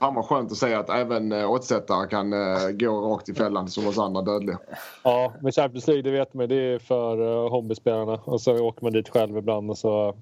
Fan 0.00 0.14
vad 0.14 0.24
skönt 0.24 0.52
att 0.52 0.58
säga 0.58 0.78
att 0.78 0.90
även 0.90 1.32
äh, 1.32 1.50
oddsättare 1.50 2.08
kan 2.08 2.32
äh, 2.32 2.70
gå 2.70 3.14
rakt 3.14 3.28
i 3.28 3.34
fällan 3.34 3.68
som 3.68 3.86
oss 3.86 3.98
andra 3.98 4.22
dödliga. 4.22 4.58
Ja, 5.04 5.32
men 5.40 5.52
Champions 5.52 5.86
League 5.86 6.02
det 6.02 6.10
vet 6.10 6.34
man 6.34 6.48
det 6.48 6.54
är 6.54 6.78
för 6.78 7.20
uh, 7.20 7.50
hobbyspelarna 7.50 8.20
och 8.24 8.40
så 8.40 8.58
åker 8.58 8.82
man 8.82 8.92
dit 8.92 9.08
själv 9.08 9.38
ibland 9.38 9.70
och 9.70 9.78
så... 9.78 10.16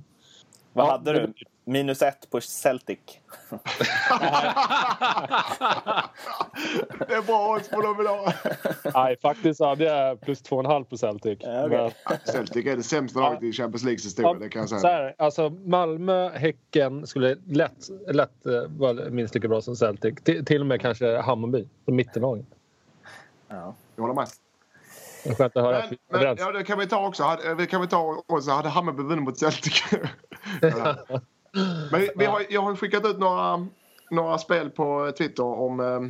Vad 0.73 0.87
ja, 0.87 0.91
hade 0.91 1.13
du? 1.13 1.33
Minus 1.67 2.03
ett 2.03 2.31
på 2.31 2.41
Celtic. 2.41 2.99
det 7.09 7.15
är 7.15 7.27
bra 7.27 7.55
odds 7.55 7.69
på 7.69 7.81
dem 7.81 8.01
idag. 8.01 8.33
Nej, 8.95 9.17
faktiskt 9.23 9.61
hade 9.61 9.85
jag 9.85 10.21
plus 10.21 10.43
två 10.43 10.57
och 10.57 10.65
en 10.65 10.71
halv 10.71 10.85
på 10.85 10.97
Celtic. 10.97 11.39
Ja, 11.43 11.67
okay. 11.67 11.91
Men... 12.09 12.19
Celtic 12.25 12.67
är 12.67 12.77
det 12.77 12.83
sämsta 12.83 13.21
laget 13.21 13.43
i 13.43 13.53
Champions 13.53 13.85
Leagues 13.85 14.05
historia, 14.07 14.33
ja, 14.33 14.39
det 14.39 14.49
kan 14.49 14.61
jag 14.61 14.69
säga. 14.69 14.81
Så 14.81 14.87
här, 14.87 15.15
alltså 15.19 15.51
Malmö, 15.51 16.31
Häcken 16.31 17.07
skulle 17.07 17.37
lätt, 17.47 17.89
lätt 18.09 18.47
uh, 18.47 18.67
vara 18.69 19.11
minst 19.11 19.35
lika 19.35 19.49
bra 19.49 19.61
som 19.61 19.77
Celtic. 19.77 20.15
T 20.25 20.43
till 20.43 20.61
och 20.61 20.67
med 20.67 20.81
kanske 20.81 21.17
Hammarby, 21.21 21.69
som 21.85 21.97
mittenlagen. 21.97 22.47
Ja. 23.49 23.75
Jag 23.97 24.03
håller 24.03 24.15
med. 24.15 24.29
Skönt 25.37 25.57
att 25.57 25.63
höra 25.63 25.85
men, 25.89 26.21
men, 26.21 26.37
ja, 26.39 26.53
det 26.53 26.65
kan 26.65 26.79
vi 26.79 26.87
ta 26.87 27.07
också. 27.07 27.23
Hade, 27.23 27.67
kan 27.67 27.81
vi 27.81 27.87
ta 27.87 28.23
också. 28.27 28.51
Hade 28.51 28.69
Hammarby 28.69 29.03
vunnit 29.03 29.25
mot 29.25 29.39
Celtic? 29.39 29.83
Men 31.93 32.09
vi 32.17 32.25
har, 32.25 32.43
jag 32.51 32.63
har 32.63 32.77
skickat 32.77 33.07
ut 33.07 33.19
några, 33.19 33.67
några 34.11 34.39
spel 34.39 34.71
på 34.71 35.13
Twitter 35.19 35.45
om 35.45 35.81
eh, 35.81 36.01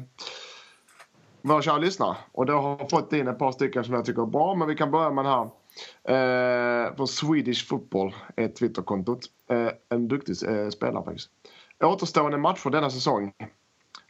våra 1.43 1.63
kära 1.63 1.79
lyssnare. 1.79 2.17
Och 2.33 2.47
då 2.47 2.53
har 2.53 2.89
fått 2.89 3.13
in 3.13 3.29
ett 3.29 3.39
par 3.39 3.53
stycken 3.53 3.85
som 3.85 3.95
jag 3.95 4.05
tycker 4.05 4.23
är 4.23 4.27
bra. 4.27 4.55
Men 4.55 4.69
vi 4.69 4.75
kan 4.75 4.91
börja 4.91 5.11
med 5.11 5.25
den 5.25 5.33
här. 5.33 5.51
Eh, 6.05 6.97
för 6.97 7.07
Swedish 7.07 7.69
Football 7.69 8.15
är 8.37 8.49
Twitterkontot. 8.49 9.21
Eh, 9.51 9.69
en 9.89 10.09
duktig 10.09 10.49
eh, 10.49 10.69
spelare 10.69 11.05
faktiskt. 11.05 11.31
Återstående 11.85 12.39
matcher 12.39 12.71
denna 12.71 12.91
säsong. 12.91 13.33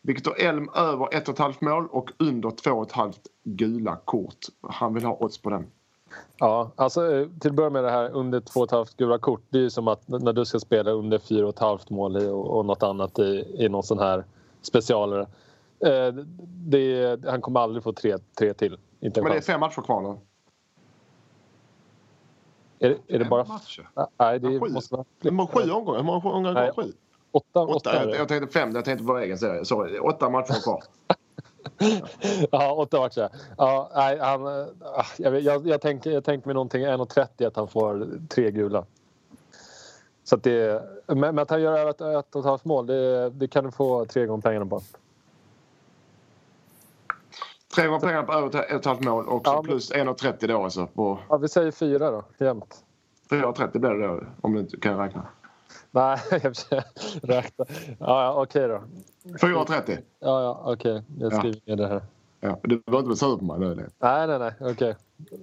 Viktor 0.02 0.40
Elm 0.40 0.68
över 0.74 1.06
1,5 1.06 1.54
mål 1.60 1.86
och 1.90 2.10
under 2.18 2.48
2,5 2.48 3.14
gula 3.44 3.96
kort. 4.04 4.38
Han 4.62 4.94
vill 4.94 5.04
ha 5.04 5.16
odds 5.20 5.38
på 5.38 5.50
den. 5.50 5.66
Ja, 6.38 6.70
alltså 6.76 7.12
eh, 7.16 7.28
till 7.40 7.50
att 7.50 7.56
börja 7.56 7.70
med 7.70 7.84
det 7.84 7.90
här 7.90 8.10
under 8.10 8.40
2,5 8.40 8.94
gula 8.96 9.18
kort. 9.18 9.42
Det 9.50 9.58
är 9.58 9.62
ju 9.62 9.70
som 9.70 9.88
att 9.88 10.08
när 10.08 10.32
du 10.32 10.44
ska 10.44 10.58
spela 10.60 10.90
under 10.90 11.18
4,5 11.18 11.80
mål 11.92 12.16
i 12.16 12.26
och, 12.28 12.56
och 12.58 12.64
något 12.66 12.82
annat 12.82 13.18
i, 13.18 13.54
i 13.58 13.68
någon 13.68 13.82
sån 13.82 13.98
här 13.98 14.24
specialare. 14.62 15.22
Eh, 15.80 16.14
det, 16.48 17.20
han 17.26 17.40
kommer 17.40 17.60
aldrig 17.60 17.82
få 17.82 17.92
tre, 17.92 18.18
tre 18.38 18.54
till. 18.54 18.78
Inte 19.00 19.20
en 19.20 19.24
Men 19.24 19.32
det 19.32 19.38
är 19.38 19.42
fem 19.42 19.60
matcher 19.60 19.82
kvar 19.82 20.00
nu. 20.02 20.18
Är, 22.78 22.88
det- 22.88 23.14
är 23.14 23.18
det 23.18 23.24
bara... 23.24 23.44
matcher. 23.44 23.88
Ah, 23.94 24.06
Nej, 24.18 24.38
det 24.38 24.60
måste 24.60 24.94
vara... 24.94 25.04
Hur 25.22 25.30
många 25.30 25.48
sju 25.48 25.70
omgångar? 25.70 25.98
Hur 25.98 26.04
många 26.06 26.18
omgångar? 26.18 26.72
Sju? 26.76 26.92
Åtta, 27.30 27.46
Åtta. 27.62 27.74
åtta 27.74 27.92
är 27.92 28.00
Jag, 28.00 28.08
det. 28.12 28.16
jag 28.18 28.28
tänkte 28.28 28.58
fem. 28.60 28.70
Jag 28.74 28.84
tänkte 28.84 29.04
på 29.06 29.12
vår 29.12 29.20
egen 29.20 29.38
serie. 29.38 29.64
Sorry. 29.64 29.98
Åtta 29.98 30.30
matcher 30.30 30.62
kvar. 30.62 30.82
Ja, 32.50 32.72
åtta 32.72 33.00
matcher. 33.00 33.28
Ja, 33.58 33.90
nej, 33.94 34.18
han, 34.18 34.46
ah, 34.46 35.04
jag, 35.18 35.40
jag, 35.40 35.66
jag, 35.66 35.80
tänker, 35.80 36.10
jag 36.10 36.24
tänker 36.24 36.48
mig 36.48 36.54
någonting 36.54 36.86
1,30 36.86 37.46
att 37.46 37.56
han 37.56 37.68
får 37.68 38.08
tre 38.28 38.50
gula. 38.50 38.84
Så 40.24 40.36
det, 40.36 40.82
men, 41.06 41.18
men 41.18 41.38
att 41.38 41.50
han 41.50 41.62
gör 41.62 41.78
över 41.78 41.90
ett, 41.90 42.00
ett 42.00 42.34
och 42.34 42.40
ett 42.40 42.46
halvt 42.46 42.64
mål, 42.64 42.86
det, 42.86 43.30
det 43.30 43.48
kan 43.48 43.64
du 43.64 43.70
få 43.70 44.04
tre 44.04 44.26
gånger 44.26 44.42
pengarna 44.42 44.66
på. 44.66 44.80
Tre 47.74 47.86
gånger 47.86 48.00
pengarna 48.00 48.22
på 48.22 48.32
över 48.32 48.48
ett 48.48 48.54
och 48.54 48.60
ett 48.60 48.84
halvt 48.84 49.04
mål 49.04 49.28
och 49.28 49.42
Ja, 49.44 49.62
plus 49.62 49.92
1,30 49.92 50.46
då 50.46 50.62
alltså. 50.62 50.86
På 50.86 51.18
Ja, 51.28 51.36
vi 51.36 51.48
säger 51.48 51.70
fyra 51.70 52.10
då, 52.10 52.24
jämnt. 52.38 52.84
4,30 53.30 53.78
blir 53.78 53.90
det 53.90 54.06
då. 54.06 54.20
Om 54.40 54.52
du 54.52 54.60
inte 54.60 54.76
kan 54.76 54.98
räkna. 54.98 55.26
Nej, 55.90 56.18
räkna. 57.22 57.64
Ja, 57.98 58.24
ja 58.24 58.42
okej 58.42 58.68
då. 58.68 58.82
4,30. 59.24 59.98
Ja, 60.20 60.42
ja, 60.42 60.62
okej. 60.72 61.02
Jag 61.18 61.32
Ja. 61.32 61.38
skriver 61.38 61.60
ner 61.66 61.76
det 61.76 61.86
här. 61.88 62.02
Ja, 62.40 62.58
du 62.62 62.76
behöver 62.86 62.98
inte 62.98 63.06
bli 63.08 63.16
sur 63.16 63.36
på 63.36 63.44
mig 63.44 63.58
nu. 63.76 63.88
Nej, 63.98 64.26
nej, 64.26 64.38
nej. 64.38 64.52
Okej. 64.60 64.96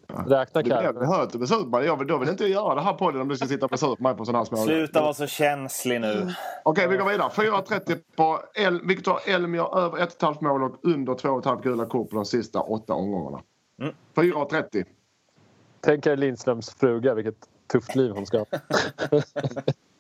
Räkna 0.08 0.62
Det 0.62 0.64
blir 0.64 0.76
Kalle. 0.76 1.00
jag 1.00 1.08
hör 1.08 1.24
att 1.24 1.30
du 1.32 1.38
blir 1.38 1.48
sur 1.48 1.64
på 1.64 1.70
mig. 1.70 1.86
Jag 1.86 1.98
vill, 1.98 2.08
då 2.08 2.18
vill 2.18 2.30
inte 2.30 2.44
jag 2.44 2.52
göra 2.52 2.76
det 2.76 2.82
här 2.82 2.94
podden 2.94 3.22
om 3.22 3.28
du 3.28 3.36
ska 3.38 3.46
sitta 3.48 3.66
och 3.66 3.70
bli 3.70 3.78
sur 3.78 3.96
på 3.96 4.04
mig 4.04 4.16
på 4.16 4.26
sådana 4.26 4.38
här 4.40 4.46
små... 4.46 4.58
Sluta 4.58 5.02
vara 5.02 5.14
så 5.14 5.28
känslig 5.28 6.02
nu. 6.02 6.34
Okej, 6.64 6.88
vi 6.88 6.98
går 6.98 7.10
vidare. 7.10 7.30
4,30 7.30 7.98
på 8.16 8.40
El 8.56 8.82
Viktor 8.88 9.20
Elm 9.28 9.56
gör 9.56 9.80
över 9.80 9.98
1,5 9.98 10.44
mål 10.44 10.64
och 10.64 10.76
under 10.84 11.14
2,5 11.14 11.62
gula 11.62 11.86
kort 11.86 12.10
på 12.10 12.16
de 12.16 12.26
sista 12.26 12.62
åtta 12.62 12.94
omgångarna. 12.94 13.42
Mm. 13.82 13.94
4,30. 14.16 14.86
Tänk 15.82 16.06
er 16.06 16.16
Lindströms 16.18 16.70
fruga, 16.76 17.14
vilket 17.14 17.36
tufft 17.72 17.96
liv 17.96 18.12
hon 18.12 18.26
ska 18.26 18.38
ha. 18.38 18.46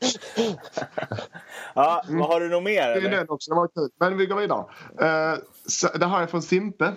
Ja, 1.75 2.03
vad 2.09 2.27
har 2.27 2.39
du 2.39 2.49
nog 2.49 2.63
mer? 2.63 2.87
Det 2.87 3.07
är 3.07 3.11
den 3.11 3.29
också. 3.29 3.51
Det 3.51 3.55
var 3.55 3.67
kul. 3.67 3.89
Men 3.99 4.17
vi 4.17 4.25
går 4.25 4.35
vidare. 4.35 4.65
Eh, 4.99 5.39
det 5.99 6.05
här 6.05 6.23
är 6.23 6.27
från 6.27 6.41
Simpe. 6.41 6.93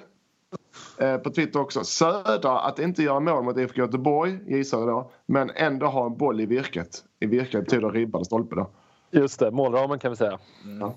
Eh, 0.99 1.17
på 1.17 1.31
Twitter 1.31 1.61
också. 1.61 1.85
Södra 1.85 2.61
att 2.61 2.79
inte 2.79 3.03
göra 3.03 3.21
mål 3.21 3.45
mot 3.45 3.59
IFK 3.59 3.79
Göteborg, 3.79 4.39
gissar 4.47 4.79
jag 4.79 4.89
då. 4.89 5.11
Men 5.27 5.51
ändå 5.51 5.87
ha 5.87 6.07
en 6.07 6.17
boll 6.17 6.41
i 6.41 6.47
virket. 6.47 7.05
I 7.21 7.27
virket 7.27 7.65
betyder 7.65 7.91
ribba 7.91 8.19
eller 8.19 8.25
stolpe 8.25 8.57
då. 8.57 8.71
Just 9.11 9.41
det, 9.41 9.51
målramen 9.51 9.99
kan 9.99 10.11
vi 10.11 10.17
säga. 10.17 10.39
Ja. 10.81 10.95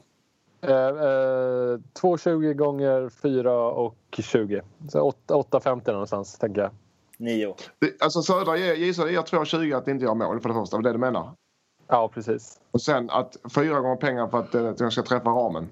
Eh, 0.61 0.71
eh, 0.71 1.79
2,20 1.93 2.53
gånger 2.53 3.09
4 3.09 3.53
och 3.71 3.97
20. 4.11 4.61
Så 4.89 5.01
8 5.01 5.35
8,50 5.35 5.91
någonstans, 5.91 6.37
tänker 6.37 6.61
jag. 6.61 6.71
Nio. 7.17 7.55
Det, 7.79 8.01
alltså 8.01 8.21
Södra 8.21 8.57
gissar 8.57 9.07
jag 9.07 9.25
2,20 9.25 9.77
att 9.77 9.87
inte 9.87 10.05
göra 10.05 10.15
mål 10.15 10.39
för 10.39 10.49
det 10.49 10.55
första. 10.55 10.77
Det 10.77 10.81
är 10.81 10.83
det 10.83 10.91
du 10.91 10.97
menar. 10.97 11.31
Ja, 11.88 12.07
precis. 12.13 12.59
Och 12.71 12.81
sen 12.81 13.09
att 13.09 13.38
fyra 13.55 13.79
gånger 13.79 13.95
pengar 13.95 14.27
för 14.27 14.39
att 14.39 14.55
eh, 14.55 14.73
jag 14.79 14.93
ska 14.93 15.03
träffa 15.03 15.29
ramen. 15.29 15.69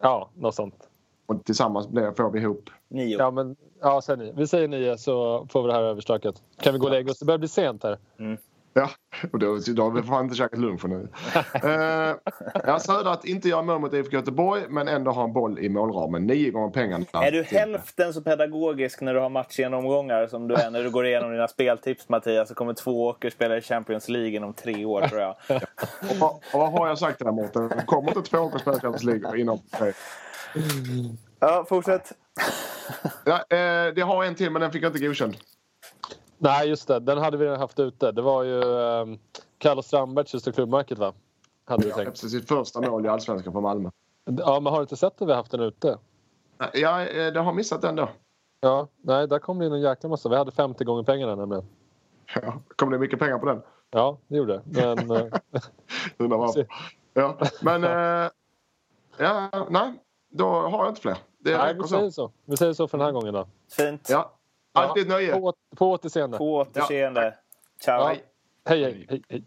Ja, 0.00 0.30
något 0.34 0.54
sånt. 0.54 0.88
Och 1.26 1.44
tillsammans 1.44 1.88
blir, 1.88 2.12
får 2.12 2.30
vi 2.30 2.40
ihop. 2.40 2.70
Nio. 2.88 3.18
Ja, 3.18 3.30
men 3.30 3.56
ja, 3.80 4.00
säg 4.00 4.16
ni. 4.16 4.32
Vi 4.36 4.46
säger 4.46 4.68
9 4.68 4.98
så 4.98 5.46
får 5.50 5.62
vi 5.62 5.68
det 5.68 5.74
här 5.74 5.82
överstökat. 5.82 6.42
Kan 6.60 6.72
vi 6.72 6.78
gå 6.78 6.86
och 6.86 6.92
lägga 6.92 7.10
oss? 7.10 7.18
Det 7.18 7.24
börjar 7.24 7.38
bli 7.38 7.48
sent 7.48 7.82
här. 7.82 7.98
Ja, 8.80 8.90
och 9.32 9.38
då, 9.38 9.58
då 9.74 9.82
har 9.82 9.90
vi 9.90 10.02
fan 10.02 10.24
inte 10.24 10.36
käkat 10.36 10.58
lunch 10.58 10.84
nu. 10.84 10.94
uh, 11.64 12.16
ja, 12.66 12.78
Södra 12.78 13.10
att 13.12 13.24
inte 13.24 13.48
göra 13.48 13.62
mål 13.62 13.80
mot 13.80 13.94
IFK 13.94 14.12
Göteborg 14.12 14.62
men 14.68 14.88
ändå 14.88 15.10
ha 15.10 15.24
en 15.24 15.32
boll 15.32 15.58
i 15.58 15.68
målramen. 15.68 16.26
Nio 16.26 16.50
gånger 16.50 16.70
pengarna. 16.70 17.04
Är 17.12 17.30
du 17.32 17.42
hälften 17.42 18.12
så 18.14 18.22
pedagogisk 18.22 19.00
när 19.00 19.14
du 19.14 19.20
har 19.20 19.28
matchgenomgångar 19.28 20.26
som 20.26 20.48
du 20.48 20.54
är 20.54 20.70
när 20.70 20.82
du 20.82 20.90
går 20.90 21.06
igenom 21.06 21.32
dina 21.32 21.48
speltips 21.48 22.08
Mattias 22.08 22.48
så 22.48 22.54
kommer 22.54 22.72
två 22.74 23.06
åker 23.06 23.30
spela 23.30 23.56
i 23.56 23.60
Champions 23.60 24.08
League 24.08 24.30
inom 24.30 24.54
tre 24.54 24.84
år 24.84 25.02
tror 25.08 25.20
jag. 25.20 25.30
Och, 26.10 26.16
vad- 26.20 26.30
och 26.52 26.60
vad 26.60 26.72
har 26.72 26.88
jag 26.88 26.98
sagt 26.98 27.18
dig 27.18 27.32
Mårten? 27.32 27.70
Kommer 27.86 28.08
inte 28.16 28.22
två 28.30 28.38
åker 28.38 28.58
spela 28.58 28.80
Champions 28.80 29.04
League 29.04 29.40
inom 29.40 29.58
tre? 29.78 29.92
Ja, 31.40 31.64
fortsätt. 31.68 32.12
Ja, 33.24 33.34
eh, 33.56 33.94
det 33.94 34.00
har 34.02 34.24
en 34.24 34.34
till 34.34 34.50
men 34.50 34.62
den 34.62 34.72
fick 34.72 34.82
jag 34.82 34.88
inte 34.96 35.06
godkänd. 35.06 35.36
Nej, 36.44 36.68
just 36.68 36.88
det. 36.88 37.00
Den 37.00 37.18
hade 37.18 37.36
vi 37.36 37.44
redan 37.44 37.60
haft 37.60 37.78
ute. 37.78 38.12
Det 38.12 38.22
var 38.22 38.42
ju 38.42 38.60
um, 38.62 39.18
Carlos 39.58 39.86
Strandbergs 39.86 40.34
just 40.34 40.48
i 40.48 40.52
klubbmärket, 40.52 40.98
va? 40.98 41.12
Hade 41.64 41.86
vi 41.86 41.92
tänkt. 41.92 42.08
Efter 42.08 42.28
sitt 42.28 42.48
första 42.48 42.80
mål 42.80 43.06
i 43.06 43.08
Allsvenskan 43.08 43.52
för 43.52 43.60
Malmö. 43.60 43.90
Ja, 44.24 44.60
men 44.60 44.72
har 44.72 44.78
du 44.78 44.82
inte 44.82 44.96
sett 44.96 45.22
att 45.22 45.28
vi 45.28 45.32
har 45.32 45.36
haft 45.36 45.50
den 45.50 45.60
ute? 45.60 45.98
Ja, 46.72 47.06
eh, 47.06 47.32
det 47.32 47.40
har 47.40 47.52
missat 47.52 47.82
den 47.82 47.96
då. 47.96 48.08
Ja, 48.60 48.88
nej, 49.02 49.28
där 49.28 49.38
kom 49.38 49.58
det 49.58 49.66
in 49.66 49.72
en 49.72 49.80
jäkla 49.80 50.08
massa. 50.08 50.28
Vi 50.28 50.36
hade 50.36 50.50
50 50.50 50.84
gånger 50.84 51.02
pengarna 51.02 51.34
nämligen. 51.34 51.64
Ja, 52.34 52.60
kom 52.76 52.90
det 52.90 52.98
mycket 52.98 53.18
pengar 53.18 53.38
på 53.38 53.46
den? 53.46 53.62
Ja, 53.90 54.18
det 54.28 54.36
gjorde 54.36 54.52
det. 54.52 54.96
Men 54.96 55.10
eh, 55.10 55.26
Undrar 56.16 56.38
varför. 56.38 56.66
Ja, 57.14 57.38
men... 57.62 57.84
Eh, 57.84 58.30
ja, 59.18 59.66
nej. 59.70 59.92
Då 60.30 60.48
har 60.48 60.78
jag 60.78 60.88
inte 60.88 61.00
fler. 61.00 61.16
Det 61.38 61.58
nej, 61.58 61.74
vi 61.74 61.80
så. 61.80 61.88
säger 61.88 62.10
så. 62.10 62.32
Vi 62.44 62.56
säger 62.56 62.72
så 62.72 62.88
för 62.88 62.98
den 62.98 63.04
här 63.04 63.12
gången 63.12 63.34
då. 63.34 63.48
Fint. 63.76 64.08
Ja. 64.10 64.32
Alltid 64.74 65.02
ett 65.02 65.08
nöje. 65.08 65.32
På, 65.32 65.54
på 65.76 65.90
återseende. 65.90 66.38
På 66.38 66.54
återseende. 66.54 67.34
Ciao. 67.80 68.00
Ja. 68.00 68.16
Hej, 68.64 68.84
hej, 68.84 69.06
hej, 69.08 69.22
hej. 69.28 69.44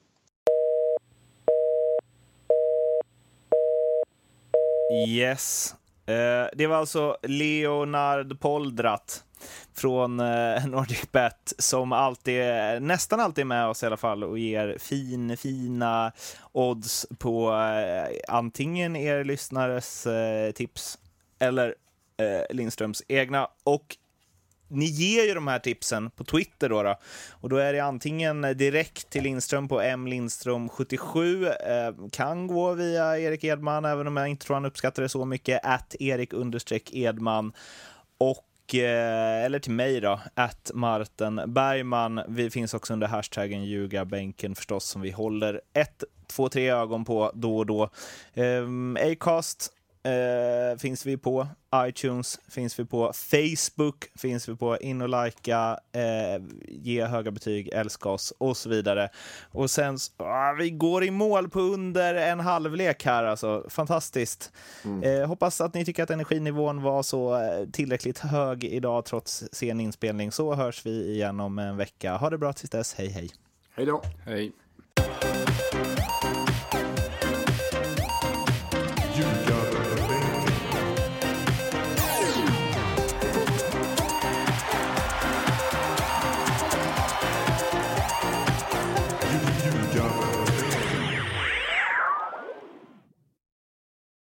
Yes. 5.07 5.75
Eh, 6.05 6.47
det 6.53 6.67
var 6.67 6.75
alltså 6.75 7.17
Leonard 7.21 8.39
Poldrat 8.39 9.23
från 9.73 10.19
eh, 10.19 10.65
Nordic 10.67 11.11
Bet 11.11 11.53
som 11.57 11.91
alltid, 11.91 12.43
nästan 12.81 13.19
alltid 13.19 13.41
är 13.41 13.45
med 13.45 13.67
oss 13.67 13.83
i 13.83 13.85
alla 13.85 13.97
fall 13.97 14.23
och 14.23 14.39
ger 14.39 14.77
fin, 14.79 15.37
fina 15.37 16.11
odds 16.51 17.07
på 17.19 17.51
eh, 17.51 18.17
antingen 18.27 18.95
er 18.95 19.23
lyssnares 19.23 20.07
eh, 20.07 20.51
tips 20.51 20.99
eller 21.39 21.75
eh, 22.17 22.55
Lindströms 22.55 23.03
egna. 23.07 23.47
Och 23.63 23.97
ni 24.67 24.85
ger 24.85 25.23
ju 25.23 25.33
de 25.33 25.47
här 25.47 25.59
tipsen 25.59 26.09
på 26.09 26.23
Twitter 26.23 26.69
då, 26.69 26.83
då. 26.83 26.95
och 27.31 27.49
då 27.49 27.57
är 27.57 27.73
det 27.73 27.79
antingen 27.79 28.41
direkt 28.41 29.09
till 29.09 29.23
Lindström 29.23 29.67
på 29.67 29.81
mlindström77, 29.81 31.45
eh, 31.45 32.09
kan 32.11 32.47
gå 32.47 32.73
via 32.73 33.19
Erik 33.19 33.43
Edman, 33.43 33.85
även 33.85 34.07
om 34.07 34.17
jag 34.17 34.27
inte 34.27 34.45
tror 34.45 34.53
han 34.55 34.65
uppskattar 34.65 35.03
det 35.03 35.09
så 35.09 35.25
mycket, 35.25 35.59
att 35.63 35.95
Erik 35.99 36.33
understreck 36.33 36.93
Edman 36.93 37.53
och 38.17 38.75
eh, 38.75 39.45
eller 39.45 39.59
till 39.59 39.71
mig 39.71 40.01
då, 40.01 40.19
att 40.33 40.71
Martin 40.73 41.41
Bergman. 41.47 42.21
Vi 42.27 42.49
finns 42.49 42.73
också 42.73 42.93
under 42.93 43.07
hashtaggen 43.07 43.65
ljugarbänken 43.65 44.55
förstås, 44.55 44.85
som 44.85 45.01
vi 45.01 45.11
håller 45.11 45.61
ett, 45.73 46.03
två, 46.27 46.49
tre 46.49 46.69
ögon 46.69 47.05
på 47.05 47.31
då 47.33 47.57
och 47.57 47.65
då. 47.65 47.89
Um, 48.35 48.97
Acast 49.01 49.73
eh, 50.07 50.77
finns 50.77 51.05
vi 51.05 51.17
på, 51.17 51.47
iTunes 51.75 52.39
finns 52.49 52.79
vi 52.79 52.85
på, 52.85 53.13
Facebook 53.13 54.05
finns 54.15 54.49
vi 54.49 54.55
på, 54.55 54.77
in 54.77 55.01
och 55.01 55.23
likea, 55.23 55.79
eh, 55.91 56.43
ge 56.67 57.05
höga 57.05 57.31
betyg, 57.31 57.69
älska 57.73 58.09
oss 58.09 58.33
och 58.37 58.57
så 58.57 58.69
vidare. 58.69 59.09
Och 59.51 59.71
sen, 59.71 59.97
ah, 60.17 60.53
vi 60.53 60.69
går 60.69 61.03
i 61.03 61.11
mål 61.11 61.49
på 61.49 61.59
under 61.59 62.15
en 62.15 62.39
halvlek 62.39 63.05
här 63.05 63.23
alltså, 63.23 63.65
fantastiskt. 63.69 64.51
Eh, 65.03 65.27
hoppas 65.27 65.61
att 65.61 65.73
ni 65.73 65.85
tycker 65.85 66.03
att 66.03 66.09
energinivån 66.09 66.81
var 66.81 67.03
så 67.03 67.35
eh, 67.35 67.69
tillräckligt 67.71 68.19
hög 68.19 68.63
idag 68.63 69.05
trots 69.05 69.43
sen 69.51 69.79
inspelning, 69.79 70.31
så 70.31 70.55
hörs 70.55 70.85
vi 70.85 71.11
igen 71.13 71.39
om 71.39 71.59
en 71.59 71.77
vecka. 71.77 72.17
Ha 72.17 72.29
det 72.29 72.37
bra 72.37 72.53
tills 72.53 72.69
dess, 72.69 72.93
hej 72.93 73.07
hej! 73.07 73.29
Hej 73.75 73.85
då. 73.85 74.01
Hej. 74.25 74.51